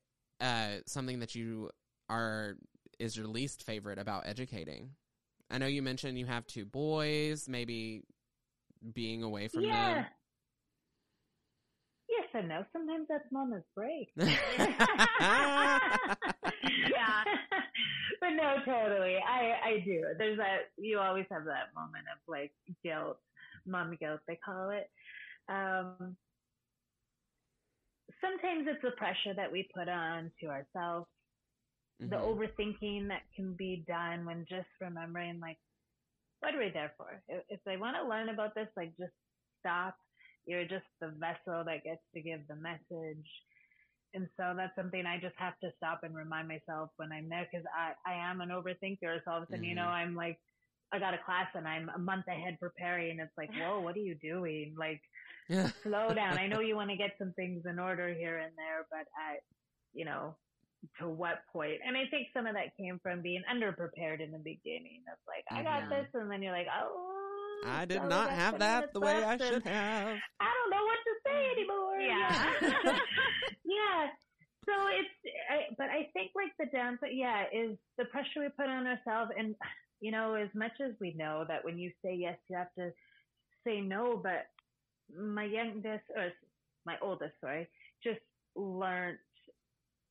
uh 0.42 0.78
something 0.86 1.20
that 1.20 1.34
you 1.36 1.70
are 2.10 2.56
is 3.00 3.16
your 3.16 3.28
least 3.28 3.64
favorite 3.64 3.98
about 4.00 4.28
educating? 4.28 4.92
I 5.50 5.58
know 5.58 5.66
you 5.66 5.82
mentioned 5.82 6.18
you 6.18 6.26
have 6.26 6.46
two 6.48 6.66
boys, 6.66 7.48
maybe 7.50 8.04
being 8.94 9.24
away 9.24 9.48
from 9.48 9.64
yeah. 9.64 9.94
them. 9.94 10.06
Yes 12.10 12.28
and 12.34 12.48
no. 12.50 12.66
Sometimes 12.74 13.08
that's 13.10 13.26
mama's 13.32 13.64
break. 13.76 14.10
Yeah. 16.90 17.24
but 18.20 18.30
no, 18.30 18.56
totally. 18.66 19.18
I 19.18 19.54
I 19.64 19.84
do. 19.86 20.04
There's 20.18 20.38
that. 20.38 20.70
You 20.78 21.00
always 21.00 21.26
have 21.32 21.46
that 21.46 21.74
moment 21.76 22.06
of 22.12 22.20
like 22.28 22.52
guilt, 22.84 23.18
mom 23.66 23.96
guilt 24.00 24.20
they 24.28 24.38
call 24.44 24.70
it. 24.72 24.90
Um, 25.48 26.16
sometimes 28.22 28.68
it's 28.68 28.82
the 28.82 28.92
pressure 28.92 29.34
that 29.36 29.52
we 29.52 29.70
put 29.74 29.90
on 29.90 30.32
to 30.42 30.48
ourselves, 30.48 31.08
the 32.06 32.16
Mhm. 32.16 32.18
overthinking 32.18 33.08
that 33.10 33.24
can 33.36 33.56
be 33.56 33.84
done 33.88 34.26
when 34.26 34.46
just 34.50 34.68
remembering 34.82 35.40
like, 35.40 35.58
what 36.40 36.56
are 36.56 36.60
we 36.60 36.72
there 36.74 36.94
for? 36.98 37.22
If, 37.28 37.44
if 37.50 37.60
they 37.66 37.78
want 37.78 37.98
to 37.98 38.08
learn 38.08 38.30
about 38.30 38.56
this, 38.56 38.68
like 38.78 38.96
just 38.98 39.14
stop. 39.60 39.96
You're 40.46 40.66
just 40.66 40.86
the 41.02 41.10
vessel 41.20 41.64
that 41.66 41.84
gets 41.84 42.02
to 42.16 42.22
give 42.22 42.42
the 42.48 42.56
message. 42.56 43.28
And 44.14 44.28
so 44.38 44.54
that's 44.56 44.76
something 44.76 45.06
I 45.06 45.20
just 45.20 45.36
have 45.38 45.60
to 45.62 45.72
stop 45.78 46.02
and 46.04 46.16
remind 46.16 46.48
myself 46.48 46.90
when 46.98 47.12
I'm 47.12 47.30
there 47.30 47.48
because 47.52 47.66
I, 47.76 47.94
I 48.10 48.16
am 48.32 48.42
an 48.42 48.50
overthinker. 48.50 49.20
So 49.24 49.32
all 49.32 49.38
of 49.38 49.44
a 49.44 49.48
sudden, 49.50 49.66
you 49.66 49.76
know, 49.76 49.84
Mhm. 49.84 49.92
I'm 49.92 50.16
like, 50.16 50.40
I 50.92 51.00
got 51.00 51.14
a 51.14 51.20
class 51.26 51.48
and 51.56 51.68
I'm 51.68 51.90
a 51.96 52.00
month 52.00 52.28
ahead 52.28 52.58
preparing. 52.60 53.12
And 53.20 53.22
It's 53.22 53.38
like, 53.38 53.52
whoa, 53.54 53.82
what 53.82 53.96
are 53.96 54.00
you 54.00 54.16
doing? 54.16 54.76
Like, 54.78 55.02
slow 55.84 56.14
down. 56.14 56.38
I 56.38 56.48
know 56.48 56.60
you 56.62 56.76
want 56.76 56.90
to 56.92 56.98
get 56.98 57.16
some 57.20 57.34
things 57.34 57.64
in 57.70 57.80
order 57.80 58.14
here 58.14 58.38
and 58.40 58.54
there, 58.58 58.86
but 58.90 59.08
I, 59.18 59.38
you 59.94 60.06
know, 60.06 60.36
to 61.00 61.10
what 61.10 61.44
point? 61.52 61.80
And 61.86 61.98
I 61.98 62.06
think 62.10 62.28
some 62.34 62.46
of 62.46 62.54
that 62.54 62.76
came 62.78 63.00
from 63.02 63.22
being 63.22 63.44
underprepared 63.52 64.22
in 64.22 64.32
the 64.32 64.40
beginning. 64.40 65.04
It's 65.08 65.28
like, 65.28 65.46
I 65.52 65.64
got 65.64 65.90
this. 65.90 66.08
And 66.14 66.32
then 66.32 66.42
you're 66.42 66.54
like, 66.54 66.68
oh, 66.68 67.20
I 67.66 67.86
did 67.86 68.02
so 68.02 68.08
not 68.08 68.30
have 68.32 68.60
that 68.60 68.94
the 68.94 69.00
way 69.00 69.24
I 69.24 69.38
should 69.38 69.64
have. 69.64 70.18
I 70.40 70.50
don't 70.54 70.72
know 70.72 70.86
what 70.86 71.00
to 71.06 71.14
say 71.26 71.44
mm. 71.44 71.52
anymore. 71.52 72.00
Yeah. 72.00 72.54
yeah. 73.66 74.08
So 74.66 74.74
it's, 74.88 75.36
I, 75.50 75.74
but 75.78 75.90
I 75.90 76.10
think 76.14 76.32
like 76.36 76.54
the 76.60 76.78
downside, 76.78 77.12
yeah, 77.14 77.46
is 77.52 77.78
the 77.98 78.06
pressure 78.06 78.40
we 78.42 78.50
put 78.50 78.68
on 78.68 78.88
ourselves. 78.88 79.32
And, 79.38 79.56
you 80.00 80.12
know, 80.12 80.36
as 80.36 80.50
much 80.54 80.74
as 80.84 80.94
we 81.02 81.14
know 81.18 81.44
that 81.48 81.66
when 81.66 81.78
you 81.78 81.92
say 82.04 82.16
yes, 82.16 82.38
you 82.50 82.58
have 82.58 82.74
to 82.78 82.92
say 83.66 83.82
no, 83.82 84.20
but 84.22 84.48
my 85.18 85.44
youngest, 85.44 86.04
or 86.16 86.32
my 86.86 86.96
oldest, 87.02 87.34
sorry, 87.42 87.68
just 88.04 88.20
learned. 88.56 89.18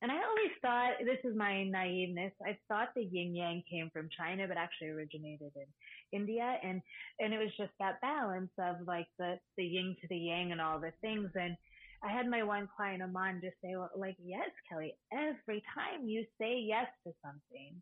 And 0.01 0.11
I 0.11 0.15
always 0.15 0.55
thought, 0.61 0.91
this 1.03 1.19
is 1.29 1.35
my 1.35 1.65
naiveness, 1.67 2.31
I 2.45 2.57
thought 2.69 2.89
the 2.95 3.03
yin 3.03 3.35
yang 3.35 3.63
came 3.69 3.89
from 3.91 4.07
China, 4.17 4.47
but 4.47 4.55
actually 4.55 4.89
originated 4.89 5.51
in 5.55 5.67
India. 6.13 6.57
And, 6.63 6.81
and 7.19 7.33
it 7.33 7.37
was 7.37 7.51
just 7.57 7.71
that 7.79 7.99
balance 8.01 8.51
of 8.57 8.87
like 8.87 9.07
the, 9.17 9.35
the 9.57 9.65
yin 9.65 9.97
to 10.01 10.07
the 10.07 10.17
yang 10.17 10.53
and 10.53 10.61
all 10.61 10.79
the 10.79 10.93
things. 11.01 11.29
And 11.35 11.57
I 12.01 12.11
had 12.11 12.27
my 12.27 12.43
one 12.43 12.69
client, 12.77 13.03
Aman, 13.03 13.41
just 13.43 13.57
say, 13.61 13.75
well, 13.75 13.89
like, 13.93 14.15
yes, 14.23 14.49
Kelly, 14.69 14.95
every 15.11 15.61
time 15.75 16.07
you 16.07 16.23
say 16.39 16.57
yes 16.57 16.87
to 17.05 17.11
something, 17.21 17.75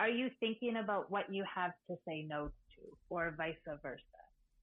are 0.00 0.10
you 0.10 0.30
thinking 0.40 0.76
about 0.82 1.08
what 1.08 1.32
you 1.32 1.44
have 1.54 1.70
to 1.88 1.96
say 2.06 2.26
no 2.28 2.48
to 2.48 2.98
or 3.10 3.32
vice 3.36 3.54
versa? 3.80 4.02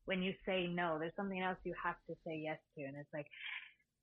When 0.05 0.21
you 0.21 0.33
say 0.45 0.67
no, 0.67 0.97
there's 0.99 1.15
something 1.15 1.39
else 1.39 1.57
you 1.63 1.73
have 1.81 1.95
to 2.09 2.15
say 2.27 2.41
yes 2.43 2.57
to. 2.77 2.83
And 2.83 2.97
it's 2.97 3.13
like, 3.13 3.27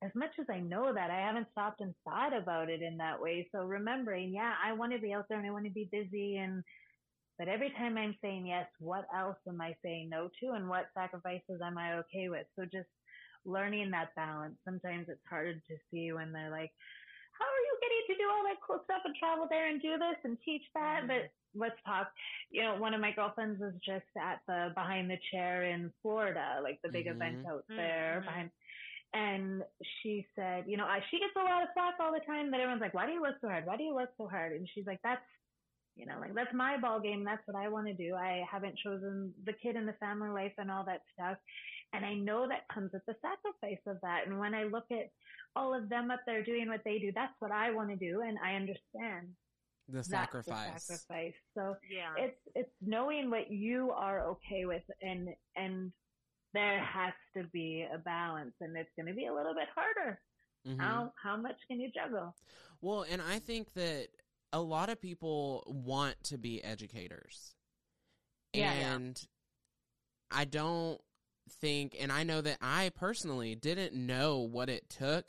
as 0.03 0.15
much 0.15 0.31
as 0.39 0.47
I 0.51 0.61
know 0.61 0.93
that, 0.95 1.11
I 1.11 1.21
haven't 1.21 1.49
stopped 1.53 1.81
and 1.81 1.95
thought 2.05 2.37
about 2.37 2.71
it 2.71 2.83
in 2.83 2.99
that 2.99 3.21
way. 3.21 3.49
So 3.53 3.65
remembering, 3.65 4.33
yeah, 4.33 4.55
I 4.65 4.73
want 4.73 4.93
to 4.93 4.99
be 4.99 5.13
out 5.13 5.27
there 5.29 5.39
and 5.39 5.47
I 5.47 5.51
want 5.51 5.67
to 5.67 5.73
be 5.73 5.89
busy 5.91 6.37
and 6.37 6.63
but 7.39 7.49
every 7.49 7.71
time 7.71 7.97
I'm 7.97 8.17
saying 8.21 8.47
yes, 8.49 8.67
what 8.81 9.07
else 9.15 9.39
am 9.49 9.61
I 9.61 9.77
saying 9.83 10.11
no 10.11 10.29
to 10.41 10.53
and 10.53 10.69
what 10.69 10.91
sacrifices 10.93 11.61
am 11.63 11.79
I 11.79 11.99
okay 11.99 12.29
with? 12.29 12.47
So 12.57 12.65
just 12.65 12.89
learning 13.45 13.91
that 13.93 14.15
balance. 14.17 14.57
Sometimes 14.65 15.07
it's 15.09 15.23
hard 15.31 15.63
to 15.69 15.77
see 15.91 16.13
when 16.13 16.33
they're 16.33 16.51
like, 16.51 16.73
how 17.39 17.45
are 17.47 17.65
you 17.67 17.79
getting 17.81 18.05
to 18.09 18.23
do 18.23 18.29
all 18.31 18.43
that 18.45 18.61
cool 18.67 18.81
stuff 18.85 19.03
and 19.05 19.15
travel 19.15 19.47
there 19.49 19.69
and 19.69 19.81
do 19.81 19.97
this 19.99 20.19
and 20.25 20.37
teach 20.45 20.63
that? 20.75 21.07
But 21.07 21.31
let's 21.55 21.81
talk. 21.87 22.11
You 22.51 22.63
know, 22.63 22.77
one 22.77 22.95
of 22.95 23.01
my 23.01 23.13
girlfriends 23.13 23.61
was 23.61 23.75
just 23.87 24.07
at 24.21 24.41
the 24.49 24.71
behind 24.75 25.09
the 25.11 25.19
chair 25.31 25.65
in 25.65 25.93
Florida, 26.03 26.61
like 26.63 26.81
the 26.83 26.91
big 26.91 27.07
Mhm. 27.07 27.15
event 27.15 27.47
out 27.47 27.65
there 27.77 28.21
Mhm. 28.21 28.25
behind. 28.27 28.51
And 29.15 29.63
she 30.03 30.27
said, 30.37 30.65
you 30.67 30.77
know, 30.77 30.85
I, 30.85 31.01
she 31.11 31.19
gets 31.19 31.33
a 31.37 31.39
lot 31.41 31.63
of 31.63 31.69
flack 31.75 31.95
all 31.99 32.13
the 32.13 32.21
time 32.27 32.51
that 32.51 32.61
everyone's 32.61 32.83
like, 32.83 32.95
why 32.95 33.07
do 33.07 33.13
you 33.13 33.23
work 33.23 33.37
so 33.41 33.49
hard? 33.49 33.65
Why 33.67 33.77
do 33.77 33.83
you 33.83 33.95
work 33.95 34.11
so 34.19 34.29
hard? 34.29 34.53
And 34.53 34.69
she's 34.75 34.87
like, 34.87 35.01
that's, 35.03 35.23
you 35.97 36.05
know, 36.07 36.19
like 36.21 36.35
that's 36.35 36.53
my 36.55 36.77
ball 36.77 37.01
game. 37.01 37.25
That's 37.25 37.43
what 37.47 37.57
I 37.57 37.69
want 37.69 37.87
to 37.87 37.95
do. 37.95 38.15
I 38.15 38.45
haven't 38.51 38.79
chosen 38.85 39.33
the 39.45 39.55
kid 39.55 39.77
and 39.77 39.89
the 39.89 39.95
family 39.95 40.29
life 40.31 40.53
and 40.59 40.71
all 40.71 40.85
that 40.85 41.01
stuff. 41.15 41.39
And 41.95 42.05
I 42.05 42.15
know 42.15 42.47
that 42.49 42.69
comes 42.73 42.91
with 42.93 43.03
the 43.07 43.17
sacrifice 43.23 43.81
of 43.87 43.97
that. 44.03 44.27
And 44.27 44.39
when 44.39 44.55
I 44.55 44.65
look 44.65 44.85
at 44.93 45.09
all 45.57 45.75
of 45.75 45.89
them 45.89 46.11
up 46.11 46.21
there 46.27 46.45
doing 46.45 46.69
what 46.69 46.83
they 46.85 46.99
do, 46.99 47.11
that's 47.15 47.33
what 47.39 47.51
I 47.51 47.71
want 47.71 47.89
to 47.89 47.97
do. 47.97 48.21
And 48.21 48.37
I 48.45 48.55
understand 48.57 49.29
The 49.89 50.05
sacrifice. 50.05 50.87
the 50.87 50.97
sacrifice. 50.97 51.35
So 51.55 51.77
Yeah. 51.91 52.13
it's, 52.19 52.39
it's 52.55 52.75
knowing 52.83 53.31
what 53.31 53.51
you 53.51 53.91
are 53.93 54.27
okay 54.33 54.67
with 54.67 54.83
and, 55.01 55.31
and 55.57 55.91
there 56.55 56.83
has 56.83 57.13
to 57.37 57.45
be 57.53 57.87
a 57.93 57.99
balance 57.99 58.55
and 58.61 58.77
it's 58.77 58.91
going 58.97 59.07
to 59.07 59.15
be 59.15 59.27
a 59.27 59.35
little 59.35 59.55
bit 59.55 59.69
harder. 59.75 60.21
Mhm. 60.67 60.81
How, 60.81 61.13
how 61.23 61.37
much 61.37 61.57
can 61.69 61.81
you 61.81 61.91
juggle? 61.91 62.35
Well, 62.81 63.05
and 63.09 63.23
I 63.23 63.39
think 63.39 63.73
that 63.75 64.09
a 64.53 64.61
lot 64.61 64.89
of 64.89 65.01
people 65.01 65.65
want 65.67 66.17
to 66.25 66.39
be 66.39 66.63
educators. 66.65 67.55
Yeah, 68.53 68.73
yeah. 68.73 68.95
and 68.95 69.29
I 70.31 70.45
don't 70.45 71.01
think, 71.61 71.97
and 71.99 72.11
I 72.11 72.23
know 72.23 72.41
that 72.41 72.59
I 72.61 72.91
personally 72.95 73.55
didn't 73.55 73.95
know 73.95 74.39
what 74.39 74.69
it 74.69 74.89
took 74.89 75.27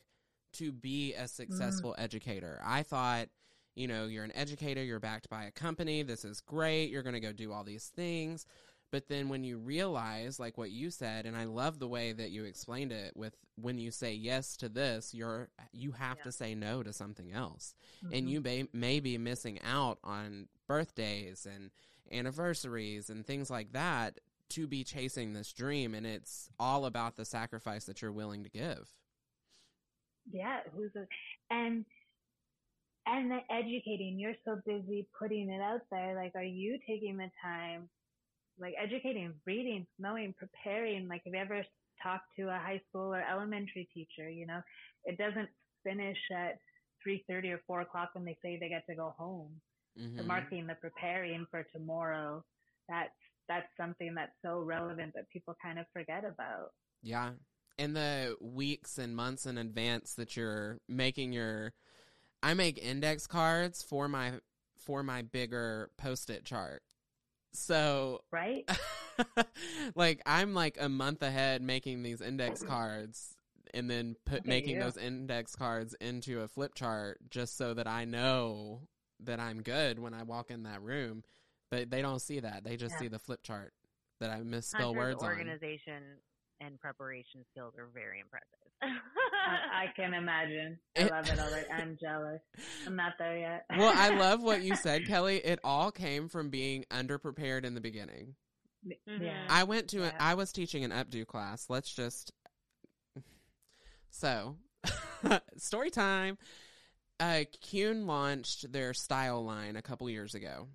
to 0.53 0.71
be 0.71 1.13
a 1.13 1.27
successful 1.27 1.95
educator. 1.97 2.61
I 2.63 2.83
thought, 2.83 3.27
you 3.75 3.87
know, 3.87 4.07
you're 4.07 4.23
an 4.23 4.35
educator, 4.35 4.83
you're 4.83 4.99
backed 4.99 5.29
by 5.29 5.45
a 5.45 5.51
company, 5.51 6.01
this 6.03 6.25
is 6.25 6.41
great, 6.41 6.89
you're 6.89 7.03
going 7.03 7.13
to 7.13 7.19
go 7.19 7.31
do 7.31 7.51
all 7.51 7.63
these 7.63 7.91
things. 7.95 8.45
But 8.91 9.07
then 9.07 9.29
when 9.29 9.43
you 9.43 9.57
realize, 9.59 10.39
like 10.39 10.57
what 10.57 10.71
you 10.71 10.89
said, 10.89 11.25
and 11.27 11.37
I 11.37 11.43
love 11.45 11.77
the 11.79 11.87
way 11.87 12.11
that 12.11 12.31
you 12.31 12.43
explained 12.45 12.91
it 12.91 13.15
with 13.15 13.35
when 13.55 13.77
you 13.77 13.91
say 13.91 14.13
yes 14.13 14.57
to 14.57 14.69
this, 14.69 15.13
you're 15.13 15.49
you 15.71 15.91
have 15.91 16.17
Yeah. 16.17 16.23
to 16.23 16.31
say 16.31 16.55
no 16.55 16.81
to 16.81 16.91
something 16.91 17.31
else, 17.31 17.75
Mhm. 18.03 18.17
and 18.17 18.29
you 18.29 18.41
may 18.41 18.67
may 18.73 18.99
be 18.99 19.17
missing 19.17 19.59
out 19.61 19.99
on 20.03 20.49
birthdays 20.67 21.45
and 21.45 21.71
anniversaries 22.11 23.09
and 23.09 23.25
things 23.27 23.49
like 23.51 23.71
that 23.73 24.19
to 24.49 24.65
be 24.65 24.83
chasing 24.83 25.33
this 25.33 25.53
dream, 25.53 25.93
and 25.93 26.07
it's 26.07 26.49
all 26.59 26.85
about 26.85 27.15
the 27.15 27.25
sacrifice 27.25 27.85
that 27.85 28.01
you're 28.01 28.11
willing 28.11 28.43
to 28.43 28.49
give. 28.49 28.95
Yeah, 30.31 30.61
who's 30.75 30.95
a, 30.95 31.07
and 31.51 31.85
and 33.05 33.31
the 33.31 33.39
educating. 33.51 34.19
You're 34.19 34.35
so 34.45 34.57
busy 34.65 35.07
putting 35.17 35.49
it 35.49 35.61
out 35.61 35.81
there. 35.91 36.15
Like, 36.15 36.35
are 36.35 36.43
you 36.43 36.79
taking 36.87 37.17
the 37.17 37.29
time, 37.41 37.89
like 38.59 38.75
educating, 38.81 39.33
reading, 39.45 39.85
knowing, 39.97 40.33
preparing? 40.37 41.07
Like, 41.07 41.21
have 41.25 41.33
you 41.33 41.39
ever 41.39 41.65
talked 42.01 42.25
to 42.37 42.47
a 42.49 42.59
high 42.59 42.81
school 42.89 43.13
or 43.13 43.21
elementary 43.21 43.87
teacher? 43.93 44.29
You 44.29 44.47
know, 44.47 44.61
it 45.05 45.17
doesn't 45.17 45.49
finish 45.83 46.17
at 46.31 46.59
three 47.01 47.23
thirty 47.27 47.51
or 47.51 47.61
four 47.65 47.81
o'clock 47.81 48.09
when 48.13 48.25
they 48.25 48.37
say 48.41 48.57
they 48.59 48.69
get 48.69 48.85
to 48.87 48.95
go 48.95 49.13
home. 49.17 49.61
The 49.95 50.23
Mhm. 50.23 50.27
marketing, 50.27 50.67
the 50.67 50.75
preparing 50.75 51.45
for 51.51 51.63
tomorrow. 51.63 52.43
That's 52.87 53.15
that's 53.47 53.67
something 53.77 54.13
that's 54.13 54.35
so 54.43 54.61
relevant 54.61 55.13
that 55.15 55.29
people 55.29 55.55
kind 55.61 55.79
of 55.79 55.85
forget 55.91 56.23
about. 56.23 56.73
Yeah. 57.01 57.31
And 57.77 57.95
the 57.95 58.37
weeks 58.41 58.97
and 58.97 59.15
months 59.15 59.45
in 59.45 59.57
advance 59.57 60.13
that 60.15 60.35
you're 60.37 60.79
making 60.87 61.33
your 61.33 61.73
I 62.43 62.53
make 62.53 62.77
index 62.77 63.27
cards 63.27 63.81
for 63.83 64.07
my 64.07 64.39
for 64.77 65.03
my 65.03 65.21
bigger 65.21 65.91
post-it 65.97 66.45
chart. 66.45 66.83
So 67.53 68.21
Right? 68.31 68.69
like 69.95 70.21
I'm 70.25 70.53
like 70.53 70.77
a 70.79 70.89
month 70.89 71.21
ahead 71.21 71.61
making 71.61 72.03
these 72.03 72.21
index 72.21 72.63
cards 72.63 73.35
and 73.73 73.89
then 73.89 74.15
put 74.25 74.33
Look 74.35 74.45
at 74.45 74.47
making 74.47 74.75
you. 74.75 74.79
those 74.79 74.97
index 74.97 75.55
cards 75.55 75.93
into 76.01 76.41
a 76.41 76.47
flip 76.47 76.73
chart 76.75 77.19
just 77.29 77.57
so 77.57 77.73
that 77.73 77.87
I 77.87 78.05
know 78.05 78.81
that 79.21 79.39
I'm 79.39 79.61
good 79.61 79.99
when 79.99 80.13
I 80.13 80.23
walk 80.23 80.49
in 80.51 80.63
that 80.63 80.81
room. 80.81 81.23
But 81.71 81.91
they 81.91 82.01
don't 82.01 82.19
see 82.21 82.39
that. 82.39 82.63
They 82.63 82.77
just 82.77 82.95
Yeah. 82.95 82.99
see 83.01 83.07
the 83.09 83.19
flip 83.19 83.43
chart 83.43 83.73
that 84.19 84.31
I 84.31 84.39
misspell 84.41 84.95
words 84.95 85.21
on. 85.21 85.29
organization 85.29 86.03
and 86.61 86.79
preparation 86.79 87.45
skills 87.51 87.73
are 87.77 87.87
very 87.93 88.19
impressive. 88.19 88.45
I, 88.81 89.83
I 89.83 89.87
can 89.95 90.13
imagine. 90.13 90.79
I 90.97 91.03
love 91.03 91.29
it 91.29 91.39
already. 91.39 91.69
I'm 91.71 91.97
jealous. 92.01 92.41
I'm 92.85 92.95
not 92.95 93.13
there 93.19 93.37
yet. 93.37 93.65
well, 93.77 93.93
I 93.95 94.09
love 94.15 94.41
what 94.41 94.61
you 94.61 94.75
said, 94.75 95.05
Kelly. 95.07 95.37
It 95.37 95.59
all 95.63 95.91
came 95.91 96.29
from 96.29 96.49
being 96.49 96.85
underprepared 96.91 97.65
in 97.65 97.73
the 97.75 97.81
beginning. 97.81 98.35
Mhm. 98.87 99.21
Yeah. 99.21 99.45
I 99.49 99.63
went 99.63 99.89
to, 99.89 99.99
Yeah. 99.99 100.11
I 100.19 100.35
was 100.35 100.51
teaching 100.51 100.83
an 100.83 100.91
updo 100.91 101.25
class. 101.27 101.65
Let's 101.69 101.93
just, 101.93 102.31
so, 104.09 104.55
story 105.57 105.89
time. 105.89 106.37
Uh, 107.19 107.43
Kuhn 107.69 108.07
launched 108.07 108.71
their 108.71 108.93
style 108.93 109.43
line 109.43 109.75
a 109.75 109.81
couple 109.81 110.09
years 110.09 110.35
ago. 110.35 110.67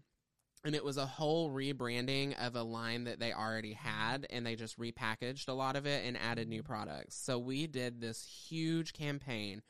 And 0.64 0.74
it 0.74 0.84
was 0.84 0.96
a 0.96 1.04
whole 1.04 1.50
rebranding 1.50 2.34
of 2.38 2.56
a 2.56 2.62
line 2.62 3.04
that 3.04 3.20
they 3.20 3.34
already 3.34 3.74
had, 3.74 4.26
and 4.30 4.46
they 4.46 4.56
just 4.56 4.78
repackaged 4.78 5.48
a 5.48 5.52
lot 5.52 5.76
of 5.76 5.86
it 5.86 6.06
and 6.06 6.16
added 6.16 6.48
new 6.48 6.62
products. 6.62 7.16
So 7.16 7.38
we 7.38 7.66
did 7.66 8.00
this 8.00 8.24
huge 8.48 8.94
campaign 8.94 9.60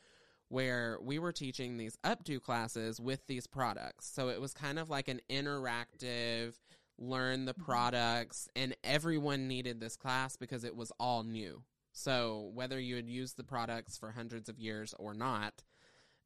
where 0.49 0.99
we 1.03 1.19
were 1.19 1.33
teaching 1.33 1.77
these 1.77 1.97
updo 2.05 2.41
classes 2.41 3.01
with 3.01 3.27
these 3.27 3.49
products. 3.49 4.07
So 4.07 4.29
it 4.29 4.41
was 4.41 4.55
kind 4.55 4.79
of 4.79 4.89
like 4.89 5.09
an 5.09 5.21
interactive 5.29 6.55
learn 6.97 7.45
the 7.45 7.55
products 7.55 8.49
and 8.55 8.77
everyone 8.85 9.49
needed 9.49 9.81
this 9.81 9.97
class 9.97 10.37
because 10.37 10.63
it 10.63 10.77
was 10.77 10.93
all 11.01 11.25
new. 11.25 11.63
So 11.93 12.51
whether 12.55 12.79
you 12.79 12.97
had 12.97 13.09
used 13.09 13.37
the 13.37 13.45
products 13.45 13.97
for 13.97 14.13
hundreds 14.13 14.49
of 14.49 14.59
years 14.59 14.95
or 14.99 15.15
not, 15.15 15.63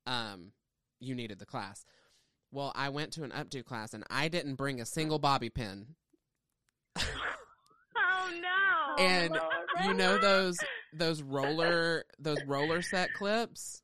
um, 0.07 0.53
you 1.01 1.15
needed 1.15 1.39
the 1.39 1.47
class. 1.47 1.85
Well, 2.51 2.73
I 2.75 2.89
went 2.89 3.13
to 3.15 3.25
an 3.25 3.31
updo 3.31 3.65
class 3.65 3.93
and 3.95 4.05
I 4.11 4.29
didn't 4.29 4.55
bring 4.55 4.81
a 4.81 4.87
single 4.87 5.19
bobby 5.19 5.51
pin. 5.51 5.95
oh 6.99 7.03
no! 8.41 9.03
And 9.05 9.33
Lord. 9.33 9.43
you 9.85 9.95
know 9.95 10.19
those 10.19 10.59
those 10.93 11.23
roller 11.23 12.05
those 12.19 12.43
roller 12.47 12.83
set 12.83 13.13
clips? 13.15 13.83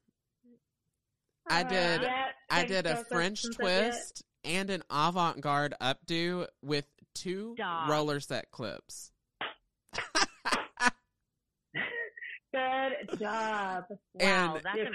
I 1.48 1.62
did 1.62 2.02
Uh, 2.04 2.08
I 2.50 2.64
did 2.64 2.86
a 2.86 3.04
French 3.04 3.42
since 3.42 3.56
I 3.60 3.62
did 3.64 3.70
it. 3.74 3.90
twist 3.90 4.24
and 4.44 4.70
an 4.70 4.82
avant-garde 4.90 5.74
updo 5.80 6.46
with 6.62 6.86
two 7.14 7.54
Stop. 7.56 7.88
roller 7.90 8.18
set 8.20 8.50
clips. 8.50 9.10
Good 12.54 13.18
job. 13.18 13.84
wow, 13.90 14.54
and- 14.54 14.62
that's 14.64 14.76
Your 14.76 14.86
impressive. 14.86 14.94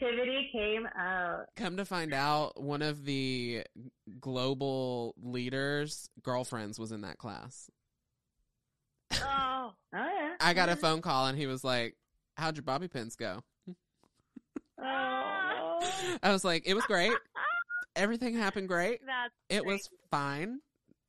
creativity 0.00 0.48
came 0.52 0.86
out. 0.96 1.46
Come 1.56 1.76
to 1.76 1.84
find 1.84 2.14
out, 2.14 2.60
one 2.62 2.80
of 2.82 3.04
the 3.04 3.64
global 4.20 5.14
leaders' 5.22 6.08
girlfriends 6.22 6.78
was 6.78 6.92
in 6.92 7.02
that 7.02 7.18
class. 7.18 7.70
Oh, 9.12 9.72
Oh 9.94 9.98
yeah. 9.98 10.34
I 10.40 10.54
got 10.54 10.68
a 10.70 10.76
phone 10.76 11.00
call 11.02 11.26
and 11.26 11.38
he 11.38 11.46
was 11.46 11.62
like, 11.62 11.96
How'd 12.36 12.56
your 12.56 12.64
bobby 12.64 12.88
pins 12.88 13.14
go? 13.16 13.42
Oh. 14.82 15.80
I 16.22 16.32
was 16.32 16.44
like, 16.44 16.64
It 16.66 16.74
was 16.74 16.84
great. 16.84 17.12
Everything 17.96 18.34
happened 18.34 18.68
great. 18.68 19.00
that's 19.06 19.32
It 19.48 19.62
great. 19.64 19.72
was 19.74 19.88
fine. 20.10 20.60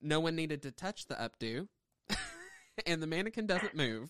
No 0.01 0.19
one 0.19 0.35
needed 0.35 0.61
to 0.63 0.71
touch 0.71 1.07
the 1.07 1.15
updo. 1.15 1.67
and 2.85 3.01
the 3.01 3.07
mannequin 3.07 3.47
doesn't 3.47 3.75
move. 3.75 4.09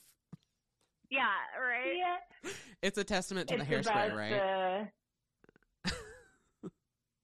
Yeah, 1.10 1.28
right. 1.62 1.98
Yeah. 1.98 2.52
It's 2.82 2.98
a 2.98 3.04
testament 3.04 3.50
to 3.50 3.56
It's 3.56 3.68
the 3.68 3.76
hairspray, 3.76 3.82
about 4.08 4.16
right? 4.18 4.30
the- 5.84 5.92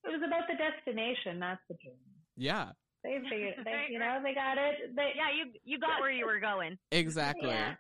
it 0.03 0.09
was 0.11 0.21
about 0.25 0.43
the 0.49 0.55
destination, 0.57 1.39
not 1.39 1.59
the 1.69 1.75
journey. 1.75 1.95
Yeah, 2.37 2.71
They 3.03 3.19
figured, 3.29 3.55
they, 3.65 3.87
you 3.91 3.99
know, 3.99 4.19
they 4.23 4.33
got 4.33 4.57
it. 4.57 4.95
They, 4.95 5.11
Yeah, 5.15 5.29
you 5.35 5.51
you 5.63 5.79
got 5.79 5.99
where 5.99 6.11
you 6.11 6.25
were 6.25 6.39
going. 6.39 6.77
exactly. 6.91 7.49
Yeah. 7.49 7.75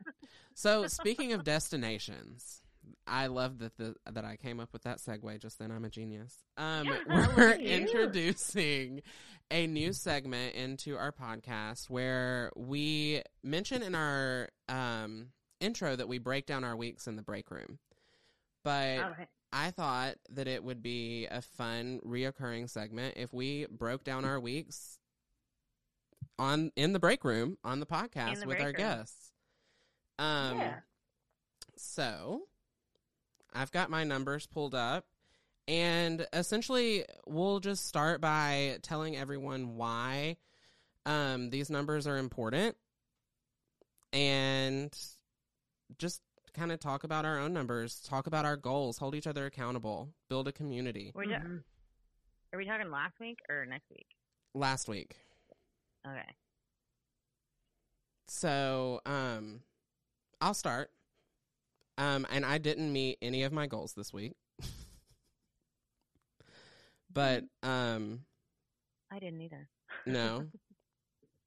So, 0.53 0.85
speaking 0.87 1.33
of 1.33 1.43
destinations, 1.43 2.61
I 3.07 3.27
love 3.27 3.59
that 3.59 3.77
the 3.77 3.95
that 4.11 4.25
I 4.25 4.35
came 4.35 4.59
up 4.59 4.73
with 4.73 4.83
that 4.83 4.97
segue 4.99 5.39
just 5.41 5.57
then. 5.57 5.71
I'm 5.71 5.85
a 5.85 5.89
genius. 5.89 6.35
Um, 6.57 6.85
Yeah, 6.87 6.97
we're 7.09 7.21
look 7.21 7.37
at 7.39 7.61
you. 7.61 7.69
introducing 7.69 9.01
a 9.49 9.65
new 9.67 9.93
segment 9.93 10.55
into 10.55 10.97
our 10.97 11.11
podcast 11.11 11.89
where 11.89 12.51
we 12.55 13.21
mention 13.43 13.81
in 13.81 13.95
our 13.95 14.49
um, 14.69 15.27
intro 15.61 15.95
that 15.95 16.07
we 16.07 16.17
break 16.17 16.45
down 16.45 16.63
our 16.63 16.75
weeks 16.75 17.07
in 17.07 17.15
the 17.15 17.21
break 17.21 17.49
room. 17.51 17.79
But 18.63 18.99
right. 19.17 19.27
I 19.53 19.71
thought 19.71 20.15
that 20.29 20.47
it 20.47 20.63
would 20.63 20.81
be 20.81 21.27
a 21.29 21.41
fun 21.41 21.99
reoccurring 22.05 22.69
segment 22.69 23.15
if 23.17 23.33
we 23.33 23.65
broke 23.69 24.03
down 24.03 24.25
our 24.25 24.39
weeks 24.39 24.99
on 26.39 26.71
in 26.75 26.93
the 26.93 26.99
break 26.99 27.23
room 27.23 27.57
on 27.63 27.79
the 27.79 27.85
podcast 27.85 28.41
the 28.41 28.47
with 28.47 28.59
our 28.59 28.67
room. 28.67 28.75
guests. 28.75 29.31
Um 30.19 30.57
Yeah. 30.57 30.79
so 31.75 32.43
I've 33.53 33.71
got 33.71 33.89
my 33.89 34.03
numbers 34.03 34.47
pulled 34.47 34.75
up 34.75 35.05
and 35.67 36.25
essentially 36.33 37.05
we'll 37.27 37.59
just 37.59 37.85
start 37.85 38.21
by 38.21 38.77
telling 38.81 39.17
everyone 39.17 39.75
why 39.75 40.37
um 41.05 41.49
these 41.49 41.69
numbers 41.69 42.07
are 42.07 42.17
important 42.17 42.75
and 44.13 44.97
just 45.97 46.21
kind 46.53 46.71
of 46.71 46.79
talk 46.79 47.03
about 47.03 47.25
our 47.25 47.39
own 47.39 47.53
numbers, 47.53 47.99
talk 48.01 48.27
about 48.27 48.43
our 48.45 48.57
goals, 48.57 48.97
hold 48.97 49.15
each 49.15 49.27
other 49.27 49.45
accountable, 49.45 50.13
build 50.29 50.47
a 50.47 50.51
community. 50.51 51.11
We're 51.15 51.23
Mhm. 51.25 51.41
ju- 51.41 51.63
are 52.53 52.57
we 52.57 52.65
talking 52.65 52.91
last 52.91 53.19
week 53.19 53.39
or 53.49 53.65
next 53.65 53.89
week? 53.89 54.07
Last 54.53 54.87
week. 54.89 55.15
Okay. 56.05 56.35
So, 58.27 59.01
um 59.05 59.63
I'll 60.41 60.53
start. 60.53 60.91
Um 61.97 62.25
and 62.29 62.45
I 62.45 62.57
didn't 62.57 62.91
meet 62.91 63.17
any 63.21 63.43
of 63.43 63.51
my 63.53 63.67
goals 63.67 63.93
this 63.93 64.11
week. 64.13 64.35
but 67.13 67.43
um 67.63 68.25
I 69.11 69.19
didn't 69.19 69.41
either. 69.41 69.67
no. 70.05 70.47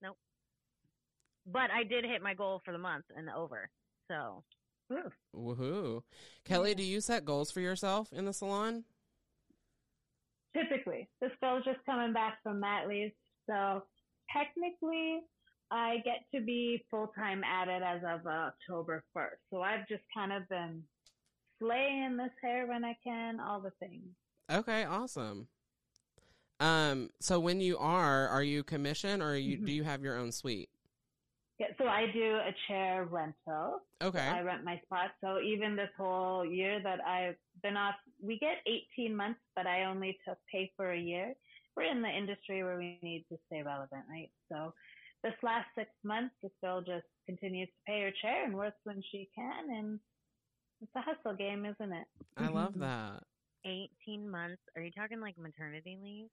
Nope. 0.02 0.18
But 1.46 1.70
I 1.70 1.82
did 1.84 2.04
hit 2.04 2.20
my 2.22 2.34
goal 2.34 2.60
for 2.64 2.72
the 2.72 2.78
month 2.78 3.06
and 3.16 3.30
over. 3.30 3.70
So 4.08 4.44
Ooh. 4.92 5.10
Woohoo. 5.34 6.02
Kelly, 6.44 6.74
do 6.74 6.82
you 6.82 7.00
set 7.00 7.24
goals 7.24 7.50
for 7.50 7.60
yourself 7.60 8.12
in 8.12 8.26
the 8.26 8.32
salon? 8.32 8.84
Typically, 10.56 11.08
this 11.20 11.32
girl's 11.40 11.64
just 11.64 11.84
coming 11.84 12.12
back 12.12 12.38
from 12.42 12.60
mat 12.60 12.86
leave, 12.86 13.10
so 13.48 13.82
technically, 14.32 15.20
I 15.70 15.96
get 16.04 16.26
to 16.32 16.40
be 16.44 16.84
full 16.90 17.08
time 17.08 17.42
at 17.42 17.66
it 17.68 17.82
as 17.82 18.02
of 18.04 18.26
October 18.26 19.02
first. 19.12 19.40
So 19.50 19.62
I've 19.62 19.88
just 19.88 20.04
kind 20.14 20.32
of 20.32 20.48
been 20.48 20.82
slaying 21.60 22.16
this 22.16 22.30
hair 22.40 22.66
when 22.68 22.84
I 22.84 22.96
can, 23.02 23.40
all 23.40 23.60
the 23.60 23.72
things. 23.80 24.06
Okay, 24.52 24.84
awesome. 24.84 25.48
Um, 26.60 27.10
so 27.20 27.40
when 27.40 27.60
you 27.60 27.76
are, 27.78 28.28
are 28.28 28.42
you 28.42 28.62
commission 28.62 29.20
or 29.20 29.34
you 29.34 29.58
Mhm. 29.58 29.66
do 29.66 29.72
you 29.72 29.82
have 29.82 30.04
your 30.04 30.16
own 30.16 30.30
suite? 30.30 30.70
Yeah, 31.58 31.68
so 31.78 31.86
I 31.86 32.06
do 32.12 32.36
a 32.36 32.52
chair 32.66 33.04
rental. 33.04 33.82
Okay. 34.02 34.18
I 34.18 34.40
rent 34.40 34.64
my 34.64 34.80
spot. 34.84 35.10
So 35.20 35.38
even 35.40 35.76
this 35.76 35.90
whole 35.96 36.44
year 36.44 36.80
that 36.82 37.00
I've 37.00 37.36
been 37.62 37.76
off, 37.76 37.94
we 38.20 38.38
get 38.38 38.56
18 38.98 39.14
months, 39.14 39.38
but 39.54 39.66
I 39.66 39.84
only 39.84 40.18
took 40.26 40.38
pay 40.50 40.72
for 40.76 40.92
a 40.92 40.98
year. 40.98 41.34
We're 41.76 41.90
in 41.90 42.02
the 42.02 42.08
industry 42.08 42.64
where 42.64 42.76
we 42.76 42.98
need 43.02 43.24
to 43.30 43.38
stay 43.46 43.62
relevant, 43.62 44.02
right? 44.10 44.30
So 44.50 44.74
this 45.22 45.34
last 45.42 45.66
six 45.76 45.90
months, 46.02 46.34
the 46.42 46.50
girl 46.60 46.80
just 46.80 47.06
continues 47.26 47.68
to 47.68 47.92
pay 47.92 48.02
her 48.02 48.12
chair 48.20 48.44
and 48.44 48.54
works 48.54 48.78
when 48.82 49.02
she 49.12 49.28
can. 49.34 49.70
And 49.70 50.00
it's 50.80 50.92
a 50.96 51.02
hustle 51.02 51.36
game, 51.36 51.64
isn't 51.64 51.92
it? 51.92 52.06
I 52.36 52.48
love 52.48 52.72
mm-hmm. 52.72 52.80
that. 52.80 53.22
18 53.64 54.28
months. 54.28 54.60
Are 54.76 54.82
you 54.82 54.90
talking 54.90 55.20
like 55.20 55.38
maternity 55.38 55.98
leave? 56.02 56.28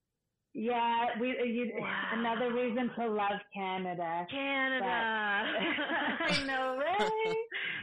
Yeah, 0.54 1.06
we, 1.20 1.32
uh, 1.40 1.44
you, 1.44 1.72
Wow. 1.80 2.10
another 2.14 2.54
reason 2.54 2.92
to 3.00 3.08
love 3.08 3.40
Canada. 3.54 4.28
Canada. 4.30 4.86
I 4.86 6.44
know, 6.46 6.78
right? 6.78 7.36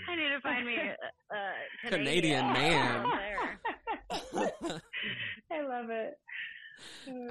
I 0.09 0.17
need 0.17 0.29
to 0.29 0.41
find 0.43 0.67
me 0.67 0.77
a, 0.77 1.35
a 1.35 1.89
Canadian 1.89 2.47
Canadian, 2.47 2.53
man. 2.53 3.07
I 5.51 5.63
love 5.63 5.89
it. 5.91 6.19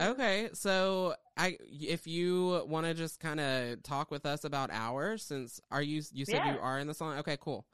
okay, 0.01 0.49
so 0.53 1.13
I 1.37 1.57
if 1.61 2.07
you 2.07 2.63
want 2.67 2.85
to 2.87 2.93
just 2.95 3.19
kind 3.19 3.39
of 3.39 3.83
talk 3.83 4.09
with 4.11 4.25
us 4.25 4.43
about 4.43 4.69
hours 4.71 5.23
since 5.23 5.61
are 5.71 5.81
you 5.81 6.01
you 6.11 6.25
said 6.25 6.45
you 6.47 6.57
are 6.59 6.79
in 6.79 6.87
the 6.87 6.93
salon? 6.93 7.19
Okay, 7.19 7.37
cool. 7.39 7.65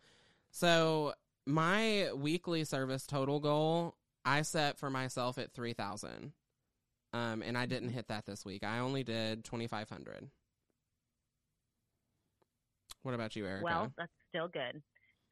So 0.52 1.14
my 1.46 2.10
weekly 2.16 2.64
service 2.66 3.08
total 3.08 3.40
goal 3.40 3.96
I 4.26 4.42
set 4.44 4.78
for 4.78 4.90
myself 4.90 5.38
at 5.38 5.54
3000. 5.54 6.34
Um 7.14 7.42
and 7.44 7.58
I 7.58 7.66
didn't 7.66 7.90
hit 7.90 8.08
that 8.08 8.26
this 8.26 8.44
week. 8.46 8.64
I 8.64 8.80
only 8.80 9.04
did 9.04 9.44
2500. 9.46 10.30
What 13.04 13.14
about 13.16 13.36
you, 13.36 13.44
Ericka? 13.44 13.62
Well, 13.64 13.94
that's 13.98 14.12
still 14.30 14.48
good. 14.48 14.82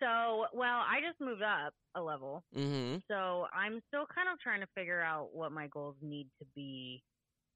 So, 0.02 0.46
well, 0.54 0.80
I 0.80 1.00
just 1.08 1.20
moved 1.22 1.42
up 1.44 1.74
a 1.96 2.02
level. 2.02 2.44
mhm. 2.56 3.02
So 3.08 3.48
I'm 3.54 3.82
still 3.88 4.06
kind 4.14 4.28
of 4.32 4.40
trying 4.40 4.62
to 4.62 4.68
figure 4.76 5.00
out 5.02 5.30
what 5.34 5.52
my 5.52 5.68
goals 5.68 5.96
need 6.02 6.28
to 6.40 6.46
be 6.56 7.04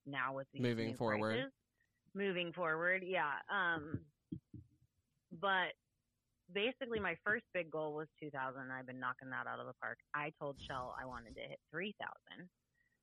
now 0.06 0.34
with 0.36 0.48
these 0.54 0.62
Moving 0.62 0.94
forward. 0.96 1.34
prices. 1.36 1.52
Moving 2.14 2.54
forward, 2.54 3.04
yeah. 3.06 3.34
Um, 3.50 4.00
but 5.42 5.74
basically, 6.54 7.00
my 7.00 7.16
first 7.26 7.44
big 7.54 7.70
goal 7.72 7.94
was 7.94 8.08
2,000. 8.22 8.62
and 8.62 8.72
I've 8.72 8.86
been 8.86 9.00
knocking 9.00 9.32
that 9.32 9.48
out 9.48 9.60
of 9.60 9.66
the 9.66 9.74
park. 9.82 9.98
I 10.14 10.32
told 10.40 10.56
Shell 10.68 10.96
I 11.02 11.06
wanted 11.06 11.36
to 11.36 11.42
hit 11.42 11.60
3,000, 11.72 12.48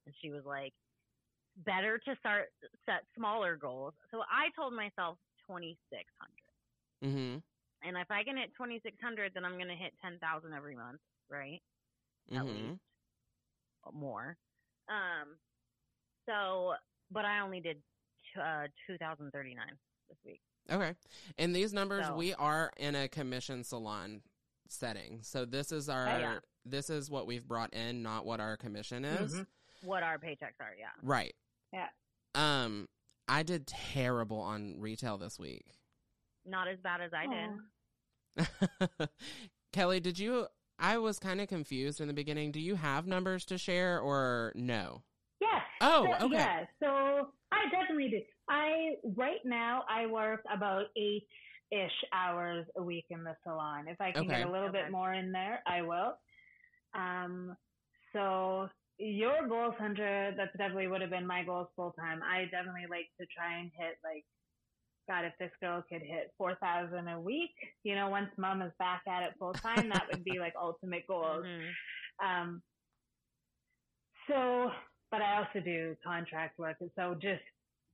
and 0.07 0.15
she 0.23 0.31
was 0.31 0.45
like, 0.47 0.73
"Better 1.57 1.99
to 1.99 2.17
start 2.17 2.53
set 2.87 3.05
smaller 3.17 3.57
goals." 3.57 3.95
So 4.11 4.23
I 4.31 4.51
told 4.57 4.75
myself 4.75 5.19
2,600. 5.47 6.43
Mhm. 7.03 7.43
And 7.83 7.97
if 7.97 8.11
I 8.11 8.23
can 8.25 8.37
hit 8.37 8.55
2,600, 8.55 9.35
then 9.35 9.45
I'm 9.45 9.55
going 9.57 9.69
to 9.69 9.75
hit 9.75 9.93
10,000 10.01 10.53
every 10.53 10.77
month, 10.77 11.01
right? 11.29 11.61
At 12.31 12.43
Mhm. 12.43 12.47
least 12.71 12.83
more. 13.93 14.37
Um, 14.89 15.39
so, 16.27 16.77
but 17.11 17.25
I 17.25 17.41
only 17.41 17.61
did 17.61 17.83
t- 18.33 18.41
uh, 18.41 18.69
2,039 18.87 19.79
this 20.09 20.19
week. 20.25 20.41
Okay. 20.71 20.95
And 21.39 21.55
these 21.55 21.73
numbers, 21.73 22.07
So- 22.07 22.15
we 22.17 22.35
are 22.35 22.73
in 22.77 22.95
a 22.95 23.09
commission 23.09 23.65
salon 23.65 24.23
setting. 24.69 25.23
So 25.23 25.45
this 25.45 25.73
is 25.73 25.89
our 25.89 26.07
Yeah. 26.07 26.41
this 26.65 26.89
is 26.89 27.11
what 27.11 27.27
we've 27.27 27.47
brought 27.47 27.75
in, 27.75 28.03
not 28.05 28.25
what 28.25 28.39
our 28.41 28.57
commission 28.57 29.05
is. 29.05 29.35
Mhm. 29.35 29.47
What 29.83 30.03
our 30.03 30.19
paychecks 30.19 30.61
are, 30.61 30.75
yeah. 30.79 30.91
Right. 31.03 31.35
Yeah. 31.73 31.89
Um 32.35 32.89
I 33.29 33.43
did 33.43 33.67
terrible 33.67 34.41
on 34.41 34.77
retail 34.79 35.19
this 35.19 35.39
week. 35.39 35.65
Not 36.45 36.69
as 36.69 36.79
bad 36.83 37.01
as 37.01 37.13
I 37.15 37.27
did. 38.39 39.09
Kelly, 39.73 40.01
did 40.01 40.19
you 40.19 40.47
I 40.79 40.99
was 40.99 41.19
kind 41.19 41.41
of 41.41 41.49
confused 41.49 42.01
in 42.01 42.09
the 42.09 42.15
beginning. 42.15 42.51
Do 42.51 42.61
you 42.61 42.75
have 42.75 43.07
numbers 43.07 43.45
to 43.47 43.59
share 43.59 44.01
or 44.01 44.53
no? 44.57 45.03
Yes. 45.41 45.63
Oh, 45.81 46.15
so, 46.19 46.27
okay. 46.27 46.37
Yeah. 46.37 46.65
So 46.81 47.29
I 47.53 47.71
definitely 47.71 48.11
do. 48.11 48.21
I 48.49 48.95
right 49.17 49.41
now 49.45 49.85
I 49.89 50.07
work 50.07 50.41
about 50.53 50.87
eight 50.97 51.27
ish 51.71 52.05
hours 52.13 52.67
a 52.77 52.83
week 52.83 53.07
in 53.11 53.23
the 53.25 53.35
salon. 53.45 53.87
If 53.89 54.01
I 54.01 54.13
can 54.13 54.23
Okay. 54.23 54.39
get 54.39 54.49
a 54.49 54.51
little 54.51 54.69
Okay. 54.69 54.83
bit 54.83 54.91
more 54.93 55.13
in 55.15 55.33
there, 55.33 55.63
I 55.67 55.83
will. 55.83 56.15
Um. 56.95 57.57
So 58.13 58.69
your 59.03 59.49
goals, 59.49 59.75
Hunter, 59.79 60.33
that's 60.37 60.57
definitely 60.57 60.87
would 60.89 61.01
have 61.01 61.11
been 61.11 61.27
my 61.27 61.43
goals 61.45 61.69
full 61.77 61.93
time. 61.93 62.23
I 62.23 62.45
definitely 62.45 62.87
like 62.89 63.09
to 63.21 63.27
try 63.37 63.59
and 63.59 63.71
hit 63.77 63.99
like. 64.05 64.25
God, 65.09 65.25
if 65.25 65.33
this 65.41 65.51
girl 65.61 65.83
could 65.89 66.01
hit 66.01 66.33
four 66.39 66.55
thousand 66.57 67.09
a 67.09 67.21
week, 67.21 67.51
you 67.83 67.97
know, 67.97 68.09
once 68.09 68.31
mom 68.39 68.63
is 68.63 68.73
back 68.79 69.03
at 69.09 69.25
it 69.25 69.35
full 69.37 69.53
time, 69.53 69.89
that 69.89 70.07
would 70.13 70.23
be 70.23 70.39
like 70.39 70.55
ultimate 70.57 71.05
goals. 71.09 71.45
Mhm. 71.45 71.71
Um, 72.25 72.63
so, 74.29 74.71
but 75.11 75.23
I 75.23 75.39
also 75.39 75.61
do 75.61 75.97
contract 76.05 76.57
work, 76.59 76.77
and 76.81 76.91
so 76.95 77.15
just 77.15 77.43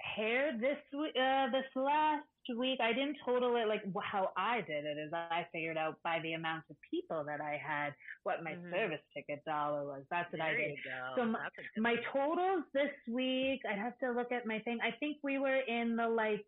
hair 0.00 0.52
this 0.60 0.78
uh 0.94 1.50
this 1.50 1.64
last 1.74 2.26
week 2.56 2.80
I 2.80 2.92
didn't 2.92 3.16
total 3.24 3.56
it 3.56 3.66
like 3.68 3.82
how 4.02 4.30
I 4.36 4.60
did 4.62 4.84
it 4.84 4.98
is 4.98 5.12
I 5.12 5.46
figured 5.52 5.76
out 5.76 5.96
by 6.04 6.20
the 6.22 6.32
amount 6.34 6.64
of 6.70 6.76
people 6.90 7.24
that 7.24 7.40
I 7.40 7.56
had 7.62 7.94
what 8.22 8.42
my 8.42 8.52
Mhm. 8.52 8.70
service 8.70 9.00
ticket 9.14 9.44
dollar 9.44 9.84
was. 9.84 10.04
That's 10.10 10.30
what 10.32 10.40
I 10.40 10.54
did. 10.54 10.78
So 11.16 11.24
my- 11.24 11.38
That's 11.40 11.58
a 11.58 11.62
good 11.74 11.82
My 11.82 11.96
totals 12.12 12.64
this 12.72 12.92
week, 13.08 13.60
I'd 13.68 13.78
have 13.78 13.98
to 13.98 14.12
look 14.12 14.32
at 14.32 14.46
my 14.46 14.58
thing. 14.60 14.78
I 14.82 14.90
think 14.92 15.18
we 15.22 15.38
were 15.38 15.56
in 15.56 15.96
the 15.96 16.08
like 16.08 16.44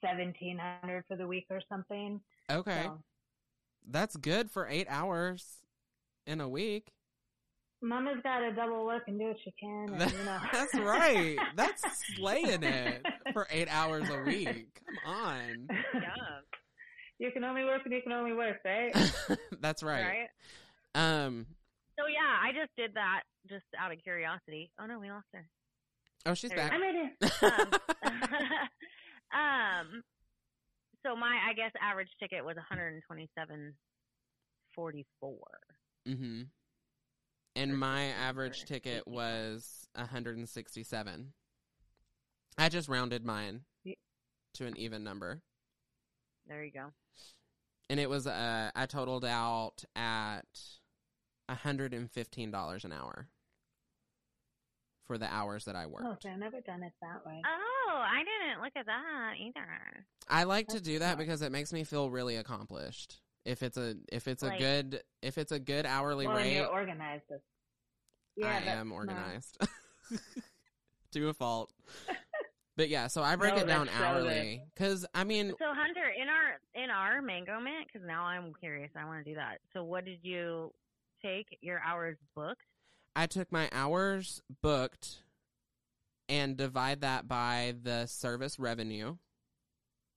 seventeen 0.00 0.58
hundred 0.58 1.04
for 1.06 1.16
the 1.16 1.26
week 1.26 1.46
or 1.50 1.60
something. 1.68 2.20
Okay. 2.50 2.82
So, 2.84 3.02
That's 3.86 4.16
good 4.16 4.50
for 4.50 4.66
8 4.68 4.86
hours 4.88 5.58
in 6.26 6.40
a 6.40 6.48
week. 6.48 6.92
Mama's 7.80 8.20
got 8.22 8.38
to 8.38 8.52
double 8.52 8.84
work 8.86 9.02
and 9.08 9.18
do 9.18 9.26
what 9.26 9.36
she 9.44 9.50
can. 9.60 9.88
And, 9.92 10.12
you 10.12 10.24
know. 10.24 10.38
That's 10.52 10.74
right. 10.74 11.36
That's 11.56 11.82
slaying 12.16 12.62
it 12.62 13.04
for 13.32 13.48
8 13.50 13.66
hours 13.68 14.08
a 14.08 14.22
week. 14.22 14.80
Come 15.04 15.14
on. 15.14 15.68
Yeah. 15.94 16.40
You 17.18 17.30
can 17.30 17.44
only 17.44 17.64
work 17.64 17.82
and 17.84 17.92
you 17.94 18.02
can 18.02 18.12
only 18.12 18.32
work, 18.32 18.56
right? 18.64 18.92
That's 19.60 19.82
right. 19.82 20.02
Right. 20.04 20.28
Um 20.94 21.46
So 21.98 22.06
yeah, 22.06 22.36
I 22.42 22.52
just 22.52 22.70
did 22.76 22.94
that 22.94 23.22
just 23.48 23.64
out 23.78 23.92
of 23.92 24.02
curiosity. 24.02 24.70
Oh 24.80 24.86
no, 24.86 24.98
we 24.98 25.10
lost 25.10 25.26
her. 25.32 25.46
Oh, 26.26 26.34
she's 26.34 26.50
There 26.50 26.58
back. 26.58 26.72
I'm 26.72 26.80
right 26.80 26.94
here. 26.94 27.10
um, 29.32 30.02
so 31.04 31.16
my 31.16 31.38
I 31.48 31.52
guess 31.54 31.72
average 31.80 32.10
ticket 32.20 32.44
was 32.44 32.56
127.44. 32.72 33.72
mhm. 36.08 36.46
And 37.54 37.78
my 37.78 38.04
average 38.04 38.64
ticket 38.64 39.06
was 39.06 39.86
167. 39.94 41.32
I 42.58 42.68
just 42.68 42.88
rounded 42.88 43.24
mine 43.24 43.54
Ye- 43.54 43.71
to 44.54 44.66
an 44.66 44.76
even 44.76 45.02
number. 45.04 45.40
There 46.46 46.62
you 46.64 46.70
go. 46.72 46.86
And 47.90 47.98
it 48.00 48.08
was 48.10 48.26
uh 48.26 48.70
I 48.74 48.86
totaled 48.86 49.24
out 49.24 49.84
at 49.96 50.44
$115 51.50 52.84
an 52.84 52.92
hour 52.92 53.28
for 55.06 55.18
the 55.18 55.26
hours 55.26 55.64
that 55.64 55.76
I 55.76 55.84
Oh, 55.84 55.88
worked. 55.88 56.22
so 56.22 56.30
I've 56.30 56.38
never 56.38 56.60
done 56.60 56.82
it 56.82 56.92
that 57.02 57.26
way. 57.26 57.42
Oh, 57.44 57.90
I 57.92 58.18
didn't 58.24 58.62
look 58.62 58.72
at 58.76 58.86
that 58.86 59.34
either. 59.40 60.06
I 60.28 60.44
like 60.44 60.68
to 60.68 60.80
do 60.80 60.98
that 61.00 61.14
smart. 61.14 61.18
because 61.18 61.42
it 61.42 61.52
makes 61.52 61.72
me 61.72 61.84
feel 61.84 62.08
really 62.10 62.36
accomplished. 62.36 63.20
If 63.44 63.62
it's 63.62 63.76
a 63.76 63.96
if 64.12 64.28
it's 64.28 64.44
a 64.44 64.56
good 64.56 65.02
if 65.20 65.36
it's 65.36 65.50
a 65.52 65.58
good 65.58 65.84
hourly 65.84 66.26
well, 66.28 66.36
rate, 66.36 66.54
you're 66.56 66.66
organized. 66.68 67.24
Yeah, 68.36 68.46
I 68.48 68.70
am 68.70 68.88
smart. 68.88 69.08
organized 69.08 69.58
to 71.12 71.28
a 71.28 71.34
fault. 71.34 71.72
But 72.76 72.88
yeah, 72.88 73.06
so 73.08 73.22
I 73.22 73.36
break 73.36 73.54
No, 73.54 73.60
it 73.62 73.66
down 73.66 73.88
hourly 73.90 74.62
because 74.74 75.04
I 75.14 75.24
mean, 75.24 75.50
So 75.58 75.66
Hunter, 75.66 76.08
in 76.20 76.28
our 76.28 76.58
in 76.84 76.90
our 76.90 77.20
Mangomint, 77.20 77.86
because 77.92 78.06
now 78.06 78.24
I'm 78.24 78.52
curious, 78.60 78.90
I 78.96 79.04
want 79.04 79.24
to 79.24 79.30
do 79.30 79.34
that. 79.36 79.58
So 79.74 79.84
what 79.84 80.04
did 80.06 80.20
you 80.22 80.72
take 81.22 81.46
your 81.60 81.80
hours 81.86 82.16
booked? 82.34 82.62
I 83.14 83.26
took 83.26 83.52
my 83.52 83.68
hours 83.72 84.40
booked 84.62 85.18
and 86.30 86.56
divide 86.56 87.02
that 87.02 87.28
by 87.28 87.74
the 87.82 88.06
service 88.06 88.58
revenue, 88.58 89.16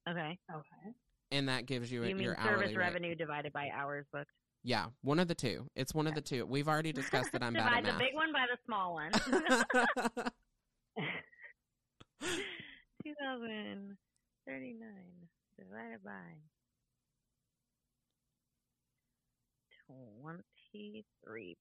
Okay. 0.10 0.38
Okay. 0.50 0.94
and 1.32 1.50
that 1.50 1.66
gives 1.66 1.92
you, 1.92 2.04
You 2.06 2.16
mean 2.16 2.24
your 2.24 2.36
service 2.36 2.50
hourly 2.52 2.68
rate. 2.68 2.78
revenue 2.78 3.16
divided 3.16 3.52
by 3.52 3.70
hours 3.76 4.06
booked? 4.14 4.32
Yeah, 4.64 4.86
one 5.02 5.20
of 5.20 5.28
the 5.28 5.36
two. 5.36 5.68
It's 5.76 5.94
one 5.94 6.08
of 6.08 6.16
the 6.16 6.22
two. 6.22 6.46
We've 6.46 6.70
already 6.70 6.94
discussed 6.94 7.34
that 7.34 7.44
I'm 7.44 7.54
bad 7.54 7.66
Divide 7.66 7.78
at 7.80 7.84
the 7.86 7.92
math. 7.92 8.00
big 8.00 8.16
one 8.16 8.32
by 8.32 8.46
the 8.50 8.58
small 8.66 8.94
one. 8.94 9.12
2039 13.04 14.90
divided 15.58 16.04
by 16.04 16.12
23.75. 19.92 21.56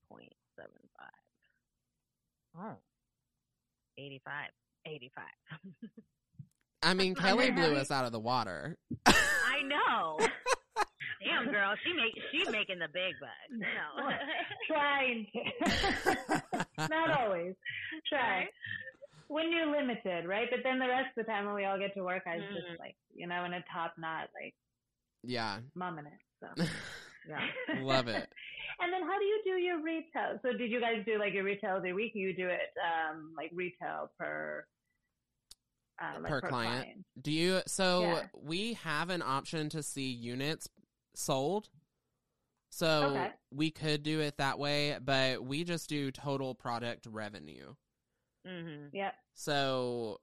Oh, 2.57 2.77
85. 3.99 4.51
85. 4.87 5.25
I 6.83 6.95
mean, 6.95 7.15
Kelly 7.21 7.51
blew 7.51 7.75
us 7.77 7.91
out 7.91 8.05
of 8.05 8.13
the 8.13 8.21
water. 8.21 8.77
I 9.07 9.63
know. 9.67 10.19
Damn, 11.25 11.51
girl, 11.51 11.75
she 11.83 11.93
make 11.95 12.13
she's 12.31 12.51
making 12.51 12.79
the 12.79 12.89
big 12.93 13.15
bucks. 13.19 13.51
No. 13.51 14.11
Trying 14.69 15.27
to. 15.33 16.89
Not 16.91 17.19
always. 17.19 17.55
Try. 18.07 18.47
When 19.29 19.51
you're 19.53 19.67
limited, 19.71 20.27
right? 20.27 20.49
But 20.51 20.61
then 20.63 20.79
the 20.79 20.89
rest 20.89 21.17
of 21.17 21.25
the 21.27 21.31
time 21.33 21.47
when 21.47 21.55
we 21.55 21.65
all 21.65 21.79
get 21.79 21.95
to 21.95 22.03
work, 22.03 22.23
I 22.27 22.37
was 22.37 22.45
Mhm. 22.45 22.55
just 22.55 22.79
like, 22.79 22.97
you 23.15 23.27
know, 23.27 23.45
in 23.45 23.53
a 23.55 23.63
top 23.73 23.95
knot, 23.99 24.29
like 24.35 24.55
Yeah, 25.23 25.61
mumming 25.75 26.07
it. 26.07 26.21
So. 26.41 26.49
yeah. 27.29 27.51
love 27.81 28.09
it. 28.09 28.31
And 28.81 28.93
then 28.93 29.03
how 29.03 29.19
do 29.19 29.25
you 29.25 29.41
do 29.45 29.51
your 29.53 29.81
retail? 29.81 30.39
So 30.43 30.53
did 30.53 30.69
you 30.71 30.81
guys 30.81 31.05
do 31.07 31.17
like 31.19 31.33
your 31.33 31.45
retail 31.45 31.77
every 31.77 31.93
week? 31.93 32.13
You 32.15 32.35
do 32.35 32.49
it 32.49 32.75
um 32.85 33.33
like 33.37 33.51
retail 33.55 34.11
per 34.19 34.67
uh, 36.03 36.21
like 36.21 36.29
Per 36.29 36.41
client. 36.41 37.07
Do 37.23 37.31
you? 37.31 37.61
So 37.69 38.01
Yeah. 38.01 38.23
we 38.35 38.75
have 38.75 39.11
an 39.11 39.23
option 39.23 39.69
to 39.71 39.83
see 39.83 40.11
units 40.11 40.69
sold. 41.15 41.69
So 42.71 43.05
Okay. 43.17 43.31
we 43.53 43.71
could 43.71 44.03
do 44.03 44.19
it 44.21 44.39
that 44.39 44.59
way, 44.59 44.99
but 45.01 45.45
we 45.45 45.63
just 45.63 45.89
do 45.89 46.11
total 46.11 46.55
product 46.55 47.07
revenue. 47.07 47.75
Mhm. 48.47 48.91
Yeah. 48.93 49.13
So 49.35 50.21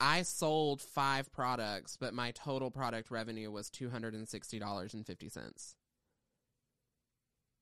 I 0.00 0.22
sold 0.22 0.82
five 0.82 1.30
products, 1.32 1.96
but 1.96 2.14
my 2.14 2.30
total 2.32 2.70
product 2.70 3.10
revenue 3.10 3.50
was 3.50 3.70
two 3.70 3.90
hundred 3.90 4.14
and 4.14 4.28
sixty 4.28 4.58
dollars 4.58 4.94
and 4.94 5.06
fifty 5.06 5.28
cents. 5.28 5.76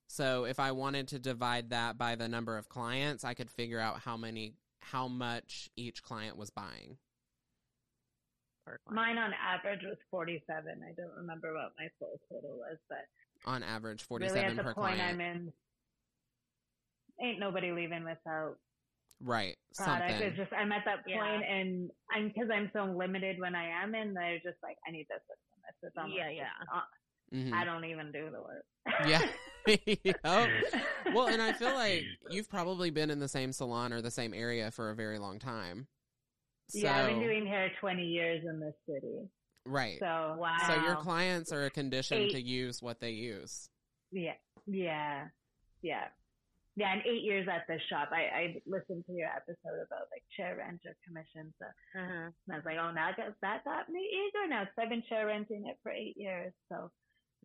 So 0.09 0.45
if 0.45 0.61
I 0.61 0.73
wanted 0.73 1.09
to 1.09 1.19
divide 1.19 1.71
that 1.71 1.97
by 1.97 2.17
the 2.17 2.29
number 2.29 2.59
of 2.59 2.69
clients, 2.69 3.25
I 3.25 3.33
could 3.35 3.51
figure 3.51 3.81
out 3.81 4.01
how 4.01 4.17
many 4.17 4.55
how 4.81 5.09
much 5.09 5.71
each 5.77 6.03
client 6.03 6.37
was 6.37 6.51
buying. 6.51 6.99
Per 8.67 8.79
client. 8.85 8.95
Mine 8.95 9.19
on 9.19 9.33
average 9.35 9.83
was 9.83 9.97
47. 10.11 10.83
I 10.83 10.93
don't 10.93 11.15
remember 11.17 11.55
what 11.55 11.73
my 11.79 11.89
full 11.99 12.21
total 12.29 12.59
was, 12.59 12.79
but 12.89 13.07
On 13.45 13.63
average, 13.63 14.03
47 14.05 14.35
really 14.37 14.51
at 14.51 14.57
the 14.57 14.63
per 14.63 14.75
point 14.75 14.97
client. 14.97 15.15
I'm 15.15 15.21
in, 15.21 15.53
ain't 17.21 17.39
nobody 17.41 17.73
leaving 17.73 18.05
without 18.05 18.59
right. 19.23 19.57
product. 19.77 20.11
Something. 20.11 20.29
It's 20.29 20.37
just 20.37 20.53
I'm 20.53 20.73
at 20.73 20.85
that 20.85 20.99
Yeah. 21.07 21.19
point 21.21 21.45
and 21.49 21.91
I'm 22.13 22.29
because 22.29 22.51
I'm 22.53 22.71
so 22.73 22.85
limited 22.85 23.39
when 23.41 23.55
I 23.55 23.83
am 23.83 23.95
in. 23.95 24.15
They're 24.15 24.37
just 24.39 24.59
like 24.63 24.77
I 24.87 24.91
need 24.91 25.07
this, 25.09 25.21
this, 25.29 25.39
and 25.55 25.63
this. 25.65 25.89
It's 25.89 25.97
almost 25.97 26.17
Yeah, 26.17 26.29
just, 26.29 26.37
yeah. 27.33 27.39
Mhm. 27.39 27.53
I 27.55 27.65
don't 27.65 27.85
even 27.87 28.13
do 28.13 28.31
the 28.31 28.41
work. 28.41 28.65
Yeah. 29.09 29.23
Yep. 29.65 30.19
Well, 31.15 31.29
and 31.29 31.41
I 31.41 31.53
feel 31.53 31.73
like 31.75 32.03
you've 32.31 32.51
probably 32.51 32.91
been 32.91 33.11
in 33.11 33.21
the 33.21 33.29
same 33.29 33.53
salon 33.53 33.93
or 33.93 34.03
the 34.03 34.11
same 34.11 34.35
area 34.35 34.73
for 34.73 34.91
a 34.91 34.95
very 34.97 35.21
long 35.21 35.39
time. 35.39 35.87
So, 36.69 36.79
yeah, 36.81 37.03
I've 37.03 37.07
been 37.11 37.21
doing 37.21 37.47
hair 37.47 37.71
20 37.81 38.03
years 38.03 38.43
in 38.45 38.59
this 38.59 38.75
city. 38.89 39.29
right. 39.65 39.99
So 40.01 40.35
Wow. 40.37 40.57
So 40.67 40.75
your 40.83 40.97
clients 40.97 41.53
are 41.53 41.71
conditioned 41.71 42.23
Eight. 42.23 42.31
to 42.33 42.43
use 42.43 42.83
what 42.83 42.99
they 42.99 43.11
use. 43.11 43.69
Yeah, 44.11 44.33
yeah, 44.67 45.29
yeah, 45.81 46.09
yeah. 46.77 46.93
And 46.93 47.03
eight 47.07 47.23
years 47.23 47.49
at 47.51 47.67
this 47.69 47.83
shop, 47.89 48.11
I, 48.13 48.23
I 48.35 48.63
listened 48.67 49.05
to 49.07 49.13
your 49.13 49.29
episode 49.29 49.81
about 49.87 50.09
like 50.13 50.23
chair 50.37 50.57
rent 50.57 50.81
or 50.87 50.95
commission. 51.07 51.53
So 51.59 51.67
Uh-huh. 51.99 52.31
and 52.33 52.51
I 52.53 52.57
was 52.57 52.65
like, 52.65 52.79
oh, 52.81 52.91
now 52.93 53.11
that 53.17 53.35
that 53.43 53.65
got 53.65 53.89
me 53.89 54.01
eager 54.01 54.49
now 54.49 54.65
because 54.65 54.77
I've 54.79 54.89
been 54.91 55.03
chair 55.09 55.27
renting 55.27 55.67
it 55.67 55.79
for 55.83 55.93
eight 55.93 56.17
years. 56.17 56.53
So 56.69 56.91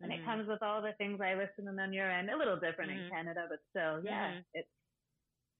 and 0.02 0.10
Mhm. 0.12 0.16
it 0.18 0.24
comes 0.24 0.48
with 0.48 0.62
all 0.62 0.80
the 0.82 0.92
things 0.98 1.20
I 1.20 1.34
listen 1.34 1.68
and 1.68 1.80
on 1.80 1.92
your 1.92 2.10
end. 2.10 2.30
A 2.30 2.36
little 2.36 2.58
different 2.58 2.90
Mhm. 2.92 3.04
in 3.06 3.10
Canada, 3.10 3.46
but 3.48 3.58
still, 3.70 4.02
yeah, 4.04 4.32
Mhm. 4.38 4.44
it's 4.54 4.68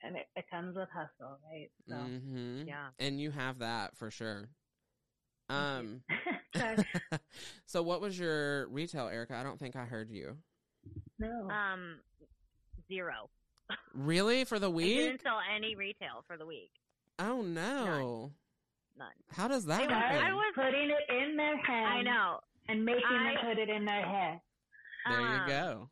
and 0.03 0.17
it, 0.17 0.27
it 0.37 0.49
comes 0.51 0.77
with 0.77 0.89
hustle, 0.91 1.39
right? 1.51 1.71
So. 1.89 1.97
hmm 1.97 2.67
Yeah. 2.67 2.91
And 2.99 3.21
you 3.21 3.31
have 3.33 3.59
that 3.59 3.97
for 3.97 4.11
sure. 4.11 4.49
Um. 5.49 6.03
So 7.67 7.83
what 7.83 8.01
was 8.01 8.19
your 8.19 8.67
retail, 8.69 9.07
Ericka? 9.07 9.33
I 9.33 9.43
don't 9.43 9.59
think 9.59 9.77
I 9.77 9.85
heard 9.85 10.11
you. 10.11 10.39
no. 11.19 11.51
Um, 11.51 12.01
zero. 12.89 13.29
Really 13.95 14.45
for 14.45 14.59
the 14.59 14.71
I 14.71 14.75
week? 14.75 14.97
didn't 14.97 15.23
sell 15.23 15.41
any 15.55 15.75
retail 15.75 16.25
for 16.27 16.37
the 16.37 16.47
week. 16.47 16.71
Oh 17.19 17.43
no! 17.43 18.33
None. 18.97 19.09
How 19.31 19.49
does 19.49 19.65
that 19.67 19.83
It 19.83 19.91
happen? 19.91 20.25
I 20.25 20.33
was- 20.33 20.45
putting 20.55 20.91
it 20.91 21.15
in 21.15 21.37
their 21.37 21.57
head. 21.59 21.85
I 21.87 22.03
know. 22.03 22.41
And 22.69 22.85
making 22.85 23.05
I- 23.07 23.35
them 23.35 23.45
put 23.47 23.59
it 23.59 23.69
in 23.69 23.85
their 23.85 24.05
head. 24.05 24.41
there 25.09 25.21
you 25.21 25.27
Um, 25.27 25.49
go. 25.49 25.91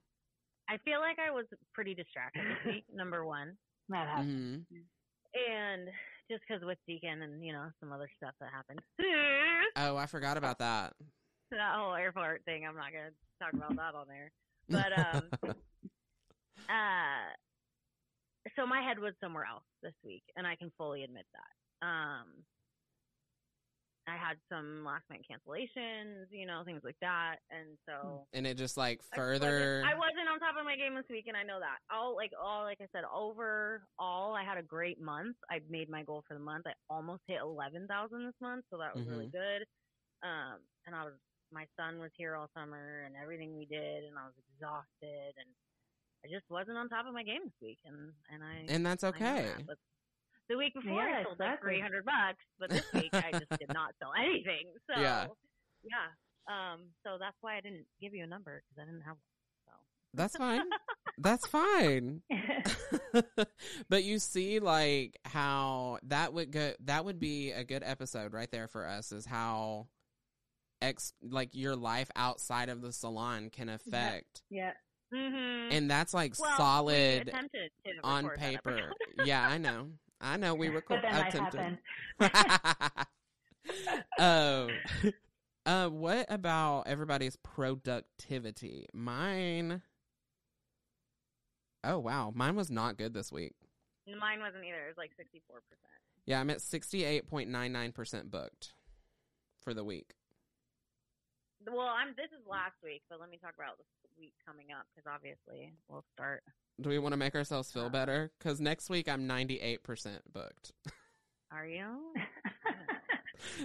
I 0.69 0.77
feel 0.79 0.99
like 1.01 1.19
I 1.19 1.31
was 1.31 1.47
pretty 1.73 1.95
distracted 1.95 2.45
this 2.45 2.65
week. 2.75 2.85
Number 2.93 3.25
one, 3.25 3.57
That 3.89 4.09
happens. 4.09 4.67
hmm 4.71 4.77
and 5.51 5.89
just 6.31 6.43
because 6.49 6.65
with 6.65 6.79
Deacon 6.87 7.21
and 7.23 7.45
you 7.45 7.53
know 7.53 7.71
some 7.79 7.93
other 7.93 8.09
stuff 8.17 8.35
that 8.41 8.51
happened. 8.53 8.81
Oh, 9.77 9.97
I 9.97 10.07
forgot 10.07 10.37
about 10.39 10.59
that. 10.61 10.95
that 11.51 11.75
whole 11.77 11.95
airport 11.95 12.43
thing. 12.45 12.67
I'm 12.67 12.75
not 12.77 12.91
gonna 12.93 13.11
talk 13.41 13.53
about 13.53 13.77
that 13.77 13.95
on 13.95 14.07
there. 14.09 14.33
But 14.69 14.99
um, 14.99 15.31
uh, 16.69 17.29
so 18.57 18.67
my 18.67 18.83
head 18.83 18.99
was 18.99 19.15
somewhere 19.21 19.45
else 19.45 19.65
this 19.83 19.95
week, 20.05 20.25
and 20.37 20.47
I 20.47 20.57
can 20.57 20.73
fully 20.77 21.05
admit 21.05 21.27
that. 21.33 21.87
Um, 21.87 22.45
I 24.09 24.15
had 24.15 24.39
some 24.49 24.85
last 24.87 25.03
minute 25.11 25.27
cancellations, 25.27 26.31
you 26.31 26.47
know, 26.47 26.63
things 26.65 26.83
like 26.85 26.97
that, 27.01 27.43
and 27.51 27.77
so 27.87 28.27
and 28.33 28.47
it 28.47 28.57
just 28.57 28.77
like 28.77 29.01
I 29.13 29.17
further. 29.17 29.83
wasn't, 29.83 29.91
I 29.91 29.95
wasn't 29.99 30.29
on 30.31 30.39
top 30.39 30.55
of 30.59 30.65
my 30.65 30.77
game 30.77 30.95
this 30.95 31.11
week, 31.11 31.27
and 31.27 31.37
I 31.37 31.43
know 31.43 31.59
that. 31.59 31.83
All 31.91 32.15
like 32.15 32.31
all 32.39 32.63
like 32.63 32.79
I 32.81 32.87
said, 32.95 33.03
overall, 33.03 34.35
I 34.35 34.45
had 34.47 34.59
a 34.59 34.63
great 34.63 35.01
month. 35.03 35.37
I 35.51 35.59
made 35.69 35.91
my 35.91 36.05
goal 36.05 36.23
for 36.29 36.35
the 36.35 36.41
month. 36.41 36.67
I 36.67 36.75
almost 36.89 37.23
hit 37.27 37.43
eleven 37.43 37.89
thousand 37.89 38.27
this 38.27 38.39
month, 38.41 38.65
so 38.71 38.79
that 38.79 38.95
was 38.95 39.07
really 39.11 39.27
good. 39.27 39.67
Um, 40.23 40.63
and 40.87 40.95
I 40.95 41.03
was 41.05 41.19
my 41.53 41.67
son 41.77 41.99
was 41.99 42.11
here 42.17 42.37
all 42.37 42.49
summer, 42.55 43.03
and 43.07 43.15
everything 43.21 43.57
we 43.59 43.67
did, 43.67 44.07
and 44.07 44.15
I 44.15 44.27
was 44.31 44.39
exhausted, 44.55 45.35
and 45.35 45.51
I 46.27 46.33
just 46.35 46.45
wasn't 46.51 46.77
on 46.77 46.89
top 46.89 47.07
of 47.07 47.15
my 47.15 47.23
game 47.23 47.41
this 47.45 47.55
week, 47.63 47.79
and 47.85 48.13
and 48.33 48.43
I 48.43 48.73
and 48.73 48.85
that's 48.85 49.05
okay. 49.05 49.47
that, 49.57 49.67
but 49.67 49.77
the 50.49 50.57
week 50.57 50.75
before 50.75 51.03
Yeah, 51.03 51.21
I 51.21 51.23
sold 51.25 51.39
like 51.39 51.49
exactly. 51.49 51.71
three 51.71 51.81
hundred 51.81 52.05
bucks, 52.05 52.43
but 52.59 52.71
this 52.71 52.85
week 52.93 53.11
I 53.13 53.31
just 53.33 53.51
did 53.59 53.73
not 53.73 53.95
sell 54.01 54.13
anything. 54.19 54.67
So 54.91 55.01
Yeah. 55.01 55.27
yeah. 55.85 56.11
Um, 56.49 56.91
so 57.05 57.17
that's 57.19 57.37
why 57.41 57.57
I 57.57 57.61
didn't 57.61 57.87
give 58.01 58.15
you 58.15 58.25
a 58.25 58.27
number 58.27 58.63
because 58.63 58.83
I 58.83 58.91
didn't 58.91 59.03
have 59.03 59.17
one. 59.17 59.67
So 59.67 59.73
That's 60.15 60.37
fine. 60.37 60.63
That's 61.19 61.47
fine. 61.47 62.23
but 63.89 64.05
you 64.05 64.19
see 64.19 64.61
like 64.61 65.19
how 65.25 65.99
that 66.05 66.33
would 66.33 66.51
go 66.53 66.73
that 66.85 67.05
would 67.05 67.19
be 67.19 67.53
a 67.53 67.65
good 67.65 67.83
episode 67.85 68.33
right 68.33 68.51
there 68.51 68.69
for 68.69 68.87
us 68.87 69.13
is 69.13 69.27
how 69.27 69.89
ex 70.83 71.15
like 71.23 71.51
your 71.53 71.75
life 71.75 72.11
outside 72.17 72.69
of 72.69 72.83
the 72.83 72.93
salon 72.93 73.49
can 73.51 73.69
affect 73.69 74.43
yeah. 74.51 74.73
Mm-hmm. 75.15 75.73
and 75.73 75.91
that's 75.91 76.15
like 76.15 76.35
well, 76.39 76.57
solid 76.57 77.33
on 78.03 78.31
paper. 78.31 78.93
yeah, 79.25 79.47
I 79.47 79.59
know. 79.59 79.89
I 80.21 80.37
know 80.37 80.55
we 80.55 80.69
But 80.69 80.75
record 80.75 81.05
attempted. 81.05 81.79
Oh. 84.19 84.69
uh, 85.67 85.89
what 85.89 86.27
about 86.29 86.85
everybody's 86.87 87.37
productivity? 87.37 88.87
Mine. 88.93 89.83
Oh 91.85 91.99
wow, 91.99 92.33
mine 92.35 92.57
was 92.57 92.71
not 92.71 92.97
good 92.97 93.15
this 93.15 93.31
week. 93.31 93.55
Mine 94.07 94.41
wasn't 94.41 94.65
either. 94.65 94.87
It 94.87 94.89
was 94.89 94.99
like 94.99 95.13
sixty 95.17 95.43
four 95.47 95.63
percent. 95.69 96.01
Yeah, 96.25 96.41
I'm 96.41 96.51
at 96.51 96.61
sixty-eight 96.61 97.29
point 97.29 97.51
nine 97.51 97.73
nine 97.73 97.93
percent 97.93 98.31
booked 98.31 98.73
for 99.63 99.75
the 99.75 99.85
week. 99.85 100.15
Well, 101.67 101.87
I'm. 101.87 102.09
This 102.17 102.31
is 102.31 102.47
last 102.49 102.77
week, 102.83 103.03
but 103.09 103.21
let 103.21 103.31
me 103.31 103.39
talk 103.41 103.55
about 103.57 103.79
the 103.79 103.85
week 104.19 104.35
coming 104.47 104.67
up 104.79 104.87
because 104.95 105.11
obviously 105.13 105.73
we'll 105.89 106.05
start. 106.15 106.43
Do 106.81 106.89
we 106.91 106.99
want 106.99 107.13
to 107.13 107.17
make 107.17 107.35
ourselves 107.35 107.71
feel 107.73 107.89
better? 107.89 108.31
Because 108.39 108.61
next 108.61 108.91
week 108.91 109.09
I'm 109.09 109.27
ninety-eight 109.27 109.83
percent 109.83 110.23
booked. 110.33 110.73
Are 111.53 111.67
you? 111.67 112.13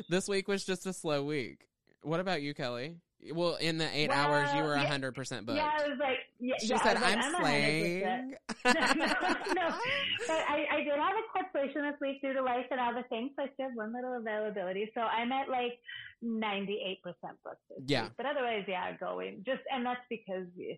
this 0.10 0.28
week 0.28 0.48
was 0.48 0.64
just 0.64 0.86
a 0.86 0.94
slow 0.94 1.24
week. 1.24 1.66
What 2.04 2.20
about 2.20 2.42
you, 2.42 2.54
Kelly? 2.54 2.98
Well, 3.34 3.56
in 3.58 3.78
the 3.78 3.88
eight 3.96 4.10
hours, 4.10 4.50
you 4.54 4.62
Well, 4.62 4.70
were 4.70 4.76
yeah- 4.78 4.86
hundred 4.88 5.14
percent 5.14 5.46
booked. 5.46 5.58
yeah, 5.58 5.70
I 5.80 5.88
was 5.88 6.00
like, 6.00 6.18
yeah, 6.40 6.56
she 6.60 6.68
yeah, 6.68 6.82
said, 6.82 6.94
was 6.96 7.04
like, 7.04 7.18
"I'm, 7.18 7.34
100%." 7.34 7.40
slaying." 7.42 8.36
no, 8.66 8.72
no, 8.74 9.06
no. 9.54 9.68
But 10.28 10.42
I, 10.50 10.66
I 10.72 10.78
did 10.84 10.98
have 10.98 11.16
a 11.16 11.38
cancellation 11.38 11.84
this 11.84 12.00
week 12.02 12.22
due 12.22 12.34
to 12.34 12.42
life 12.42 12.66
and 12.72 12.80
other 12.80 13.04
things, 13.10 13.32
so 13.36 13.44
I 13.44 13.48
still 13.54 13.68
have 13.68 13.76
one 13.76 13.94
little 13.94 14.18
availability. 14.18 14.90
So 14.96 15.02
I'm 15.02 15.32
at 15.32 15.50
like 15.50 15.78
98% 16.24 16.98
booked 17.44 17.62
this 17.70 17.84
Yeah. 17.86 18.04
week. 18.06 18.12
But 18.18 18.26
otherwise, 18.26 18.66
yeah, 18.68 18.82
I'm 18.84 18.98
going. 19.00 19.44
Just, 19.46 19.62
and 19.72 19.86
that's 19.86 20.02
because, 20.10 20.48
you, 20.56 20.76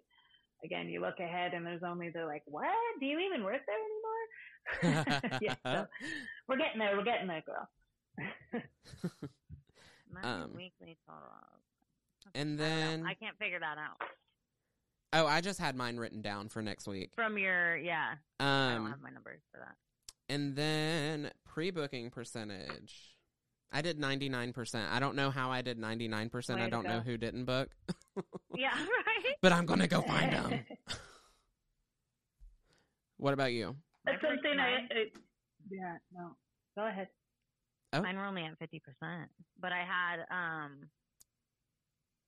again, 0.65 0.89
you 0.89 0.99
look 0.99 1.19
ahead 1.19 1.53
and 1.53 1.65
there's 1.65 1.83
only 1.83 2.09
the 2.09 2.25
like, 2.25 2.43
what? 2.45 2.67
Do 2.99 3.05
you 3.05 3.19
even 3.19 3.43
work 3.45 3.61
there 3.65 3.77
anymore? 4.91 5.39
yeah, 5.41 5.55
so 5.65 5.87
we're 6.47 6.57
getting 6.57 6.79
there. 6.79 6.97
We're 6.97 7.03
getting 7.05 7.27
there, 7.27 7.43
girl. 7.45 7.69
My 10.11 10.21
Um, 10.21 10.51
weekly 10.55 10.97
total. 11.07 11.31
And 12.35 12.61
I 12.61 12.63
don't 12.63 12.69
know. 12.79 12.87
then, 12.87 13.05
I 13.05 13.13
can't 13.15 13.37
figure 13.37 13.59
that 13.59 13.77
out 13.77 13.97
oh, 15.15 15.27
I 15.27 15.41
just 15.41 15.59
had 15.59 15.75
mine 15.75 15.97
written 15.97 16.21
down 16.23 16.49
for 16.49 16.61
next 16.63 16.87
week. 16.87 17.11
from 17.15 17.37
your 17.37 17.77
yeah. 17.77 18.15
I 18.39 18.43
don't 18.73 18.83
Um, 18.85 18.89
have 18.89 19.01
my 19.01 19.11
numbers 19.11 19.41
for 19.51 19.59
that. 19.59 19.75
and 20.27 20.55
then 20.55 21.29
pre-booking 21.45 22.09
percentage. 22.09 23.15
I 23.71 23.81
did 23.83 23.99
99%. 23.99 24.89
I 24.91 24.99
don't 24.99 25.15
know 25.15 25.29
how 25.31 25.51
I 25.51 25.61
did 25.61 25.77
99%. 25.79 26.55
Way 26.55 26.61
I 26.63 26.69
don't 26.69 26.83
know 26.85 26.99
who 26.99 27.17
didn't 27.17 27.45
book, 27.45 27.69
Yeah, 28.55 28.69
right. 28.71 29.35
but 29.41 29.51
I'm 29.51 29.65
going 29.67 29.79
to 29.81 29.87
go 29.87 30.01
find 30.01 30.31
them. 30.33 30.59
what 33.17 33.33
about 33.33 33.53
you? 33.53 33.75
That's 34.05 34.21
something 34.21 34.59
I, 34.59 34.77
time- 34.77 34.87
I. 34.91 35.05
Yeah, 35.69 35.97
no. 36.13 36.35
Go 36.75 36.87
ahead. 36.87 37.07
Oh. 37.93 38.01
Mine 38.01 38.17
were 38.17 38.25
only 38.25 38.43
at 38.43 38.57
fifty 38.59 38.79
percent, 38.79 39.29
but 39.59 39.71
I 39.71 39.83
had 39.85 40.25
um 40.31 40.89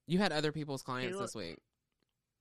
You 0.08 0.20
had 0.20 0.32
other 0.32 0.51
people's 0.51 0.84
clients 0.84 1.18
Two- 1.18 1.22
this 1.24 1.36
week. 1.36 1.58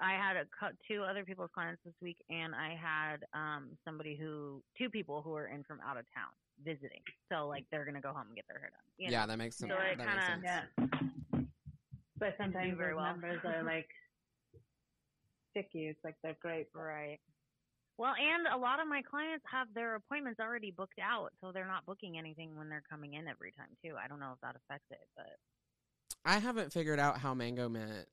I 0.00 0.14
had 0.14 0.36
a 0.36 0.44
two 0.88 1.02
other 1.02 1.24
people's 1.24 1.50
clients 1.54 1.80
this 1.84 1.94
week, 2.02 2.16
and 2.28 2.52
I 2.54 2.74
had 2.74 3.24
um 3.32 3.70
somebody 3.84 4.16
who 4.16 4.62
two 4.76 4.90
people 4.90 5.22
who 5.22 5.30
were 5.30 5.46
in 5.46 5.62
from 5.64 5.78
out 5.86 5.96
of 5.96 6.04
town 6.12 6.30
visiting. 6.64 7.00
So 7.30 7.46
like 7.46 7.64
they're 7.70 7.84
gonna 7.84 8.00
go 8.00 8.12
home 8.12 8.26
and 8.26 8.36
get 8.36 8.44
their 8.48 8.58
hair 8.58 8.70
done. 8.70 8.80
you 8.98 9.10
Yeah, 9.10 9.20
know? 9.22 9.28
that 9.28 9.38
makes 9.38 9.56
sense. 9.56 9.72
So 9.72 9.78
it 9.78 9.98
kinda- 9.98 10.40
Yeah. 10.42 11.40
But 12.18 12.36
sometimes 12.38 12.76
very 12.76 12.94
well. 12.94 13.04
numbers 13.04 13.40
are 13.44 13.62
like 13.62 13.88
sticky. 15.50 15.86
It's 15.86 16.02
like 16.04 16.16
they're 16.22 16.36
great. 16.40 16.68
Right. 16.74 17.20
Well, 17.96 18.14
and 18.18 18.48
a 18.48 18.56
lot 18.56 18.80
of 18.80 18.88
my 18.88 19.02
clients 19.02 19.44
have 19.50 19.72
their 19.74 19.94
appointments 19.94 20.40
already 20.40 20.72
booked 20.72 20.98
out, 20.98 21.32
so 21.40 21.52
they're 21.52 21.68
not 21.68 21.86
booking 21.86 22.18
anything 22.18 22.56
when 22.56 22.68
they're 22.68 22.82
coming 22.90 23.14
in 23.14 23.28
every 23.28 23.52
time 23.52 23.70
too. 23.84 23.94
I 23.96 24.08
don't 24.08 24.18
know 24.18 24.32
if 24.34 24.40
that 24.40 24.56
affects 24.56 24.90
it, 24.90 25.06
but 25.16 25.38
I 26.24 26.38
haven't 26.38 26.72
figured 26.72 26.98
out 26.98 27.18
how 27.18 27.34
Mangomint 27.34 28.04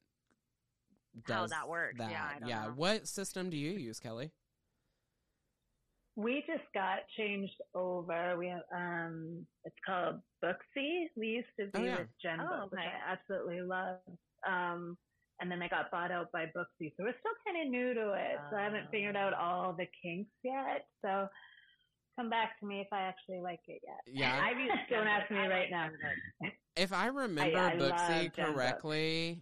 How 1.27 1.41
does 1.41 1.49
that 1.51 1.67
works. 1.69 1.95
Yeah, 1.99 2.29
I 2.35 2.39
don't 2.39 2.49
yeah. 2.49 2.65
know. 2.65 2.73
What 2.75 3.07
system 3.07 3.49
do 3.49 3.57
you 3.57 3.71
use, 3.71 3.99
Kelly? 3.99 4.31
We 6.17 6.43
just 6.45 6.67
got 6.73 6.99
changed 7.17 7.53
over. 7.73 8.35
We 8.37 8.47
have 8.47 8.63
um, 8.75 9.45
it's 9.63 9.75
called 9.85 10.19
Booksy. 10.43 11.05
We 11.15 11.27
used 11.27 11.47
to 11.59 11.65
be 11.67 11.79
Oh, 11.79 11.83
yeah. 11.85 11.97
with 11.99 12.07
Gen 12.21 12.39
Oh, 12.41 12.63
Book, 12.63 12.71
which. 12.73 12.81
I 12.81 13.11
absolutely 13.13 13.61
love. 13.61 13.97
Um, 14.47 14.97
and 15.39 15.49
then 15.49 15.59
they 15.59 15.69
got 15.69 15.89
bought 15.89 16.11
out 16.11 16.31
by 16.31 16.45
Booksy, 16.47 16.91
so 16.97 17.03
we're 17.03 17.15
still 17.19 17.33
kind 17.47 17.65
of 17.65 17.71
new 17.71 17.93
to 17.93 18.13
it. 18.13 18.37
so 18.51 18.57
I 18.57 18.63
haven't 18.63 18.91
figured 18.91 19.15
out 19.15 19.33
Oh. 19.33 19.41
all 19.41 19.73
the 19.73 19.87
kinks 20.03 20.29
yet. 20.43 20.85
So 21.01 21.27
come 22.19 22.29
back 22.29 22.59
to 22.59 22.65
me 22.65 22.81
if 22.81 22.87
I 22.91 23.01
actually 23.03 23.39
like 23.39 23.61
it 23.67 23.81
yet. 23.83 24.01
Yeah. 24.05 24.39
I've 24.43 24.59
used 24.59 24.73
Don't 24.89 25.07
ask 25.07 25.31
me 25.31 25.37
right 25.39 25.71
now. 25.71 25.89
If 26.75 26.93
I 26.93 27.07
remember 27.07 27.57
I 27.57 27.73
love 27.73 27.91
Booksy 27.93 28.33
correctly, 28.33 29.41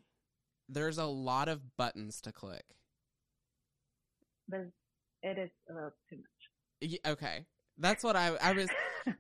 there's 0.68 0.98
a 0.98 1.06
lot 1.06 1.48
of 1.48 1.78
buttons 1.78 2.22
to 2.22 2.32
click. 2.32 2.64
But 4.48 4.72
it 5.22 5.38
is 5.38 5.50
a 5.70 5.74
little 5.74 5.94
too 6.10 6.18
much. 6.18 6.92
Y- 7.06 7.12
Okay. 7.12 7.46
That's 7.78 8.04
what 8.04 8.16
I 8.18 8.36
I 8.36 8.52
was 8.52 8.70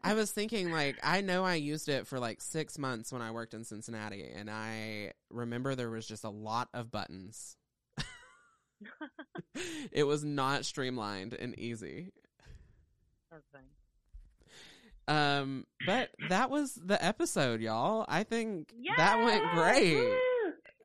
I 0.04 0.14
was 0.16 0.32
thinking 0.32 0.72
like 0.72 0.98
I 1.02 1.22
know 1.22 1.46
I 1.46 1.56
used 1.56 1.88
it 1.88 2.08
for 2.08 2.20
like 2.20 2.42
6 2.42 2.78
months 2.78 3.14
when 3.14 3.22
I 3.22 3.32
worked 3.32 3.54
in 3.54 3.64
Cincinnati 3.64 4.30
and 4.36 4.50
I 4.50 5.14
remember 5.30 5.76
there 5.76 5.90
was 5.90 6.06
just 6.08 6.26
a 6.26 6.30
lot 6.30 6.68
of 6.74 6.92
buttons. 6.92 7.56
it 9.92 10.04
was 10.04 10.24
not 10.24 10.66
streamlined 10.66 11.34
and 11.34 11.58
easy. 11.58 12.12
That's 13.32 13.46
funny. 13.52 13.66
Um 15.10 15.66
but 15.86 16.10
that 16.30 16.50
was 16.50 16.76
the 16.76 17.04
episode, 17.04 17.62
y'all. 17.62 18.06
I 18.08 18.24
think 18.24 18.72
that 18.98 19.18
went 19.24 19.44
great. 19.52 20.14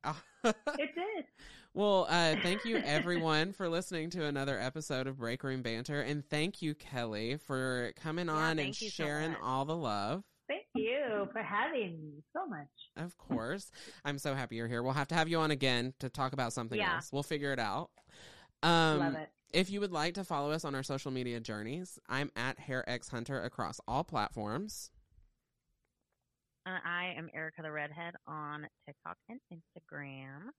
It 0.45 0.55
did. 0.95 1.25
well, 1.73 2.07
uh, 2.11 2.37
thank 2.43 2.67
you 2.67 2.77
everyone 2.77 3.53
for 3.55 3.67
listening 3.69 4.11
to 4.11 4.25
another 4.27 4.61
episode 4.61 5.07
of 5.07 5.17
Break 5.19 5.43
Room 5.43 5.63
Banter, 5.63 6.03
and 6.03 6.23
thank 6.29 6.61
you 6.61 6.75
Kelly 6.75 7.39
for 7.47 7.93
coming 7.97 8.27
Yeah, 8.27 8.35
on 8.35 8.59
and 8.59 8.79
you 8.79 8.91
so 8.91 9.05
sharing 9.05 9.35
all 9.37 9.65
the 9.65 9.75
love. 9.77 10.23
Thank 10.47 10.65
you 10.75 11.27
for 11.33 11.43
having 11.43 11.93
me 12.03 12.23
so 12.35 12.47
much. 12.47 12.69
Of 12.99 13.17
course, 13.17 13.71
I'm 14.05 14.19
so 14.19 14.35
happy 14.35 14.57
you're 14.57 14.69
here. 14.69 14.83
We'll 14.83 14.93
have 14.93 15.09
to 15.09 15.15
have 15.15 15.29
you 15.29 15.39
on 15.39 15.51
again 15.51 15.95
to 16.01 16.11
talk 16.11 16.35
about 16.35 16.53
something 16.53 16.79
Yeah. 16.79 16.97
else. 16.97 17.09
We'll 17.11 17.23
figure 17.23 17.53
it 17.55 17.59
out. 17.59 17.89
Um, 18.63 18.99
Love 18.99 19.15
it. 19.15 19.31
If 19.55 19.71
you 19.71 19.79
would 19.79 19.93
like 19.93 20.15
to 20.15 20.25
follow 20.25 20.51
us 20.51 20.65
on 20.65 20.75
our 20.75 20.83
social 20.83 21.13
media 21.13 21.39
journeys, 21.39 21.97
I'm 22.09 22.33
at 22.35 22.59
HairX 22.59 23.09
Hunter 23.09 23.41
across 23.41 23.81
all 23.87 24.03
platforms. 24.03 24.91
Uh, 26.67 26.79
I 26.85 27.15
am 27.17 27.31
Ericka 27.39 27.63
the 27.63 27.71
Redhead 27.71 28.15
on 28.27 28.67
TikTok 28.85 29.17
and 29.29 29.39
Instagram. 29.53 30.51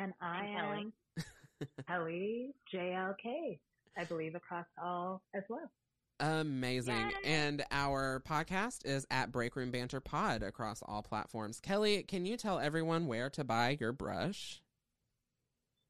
And 0.00 0.12
I 0.20 0.46
And 0.46 0.92
am 1.16 1.68
Kelly 1.88 2.50
JLK, 2.74 3.60
I 3.96 4.04
believe, 4.04 4.34
across 4.34 4.66
all 4.82 5.22
as 5.32 5.44
well. 5.48 5.70
Amazing. 6.18 6.96
Yay. 6.96 7.12
And 7.22 7.64
our 7.70 8.20
podcast 8.28 8.84
is 8.84 9.06
at 9.12 9.30
Break 9.30 9.54
Room 9.54 9.70
Banter 9.70 10.00
Pod 10.00 10.42
across 10.42 10.82
all 10.82 11.02
platforms. 11.02 11.60
Kelly, 11.60 12.02
can 12.02 12.26
you 12.26 12.36
tell 12.36 12.58
everyone 12.58 13.06
where 13.06 13.30
to 13.30 13.44
buy 13.44 13.76
your 13.78 13.92
brush? 13.92 14.60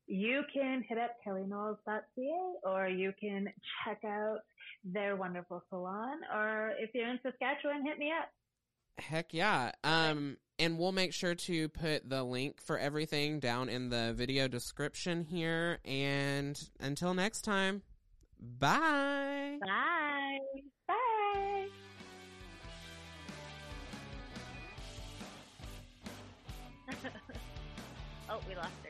you 0.06 0.42
can 0.52 0.84
hit 0.88 0.98
up 0.98 1.16
kellyknowles.ca 1.26 2.52
or 2.62 2.88
you 2.88 3.12
can 3.18 3.48
check 3.84 4.04
out 4.04 4.40
their 4.84 5.16
wonderful 5.16 5.62
salon. 5.70 6.18
Or 6.34 6.72
if 6.78 6.90
you're 6.94 7.08
in 7.08 7.18
Saskatchewan, 7.22 7.84
hit 7.84 7.98
me 7.98 8.10
up. 8.10 8.28
Heck 8.98 9.32
yeah. 9.32 9.72
Um, 9.82 10.36
and 10.58 10.78
we'll 10.78 10.92
make 10.92 11.12
sure 11.12 11.34
to 11.34 11.68
put 11.70 12.08
the 12.08 12.22
link 12.22 12.60
for 12.60 12.78
everything 12.78 13.40
down 13.40 13.68
in 13.68 13.88
the 13.88 14.12
video 14.14 14.46
description 14.46 15.24
here. 15.24 15.78
And 15.84 16.60
until 16.80 17.14
next 17.14 17.42
time, 17.42 17.82
bye. 18.40 19.58
Bye. 19.60 20.38
Bye. 20.86 21.66
oh, 28.30 28.40
we 28.48 28.54
lost. 28.54 28.83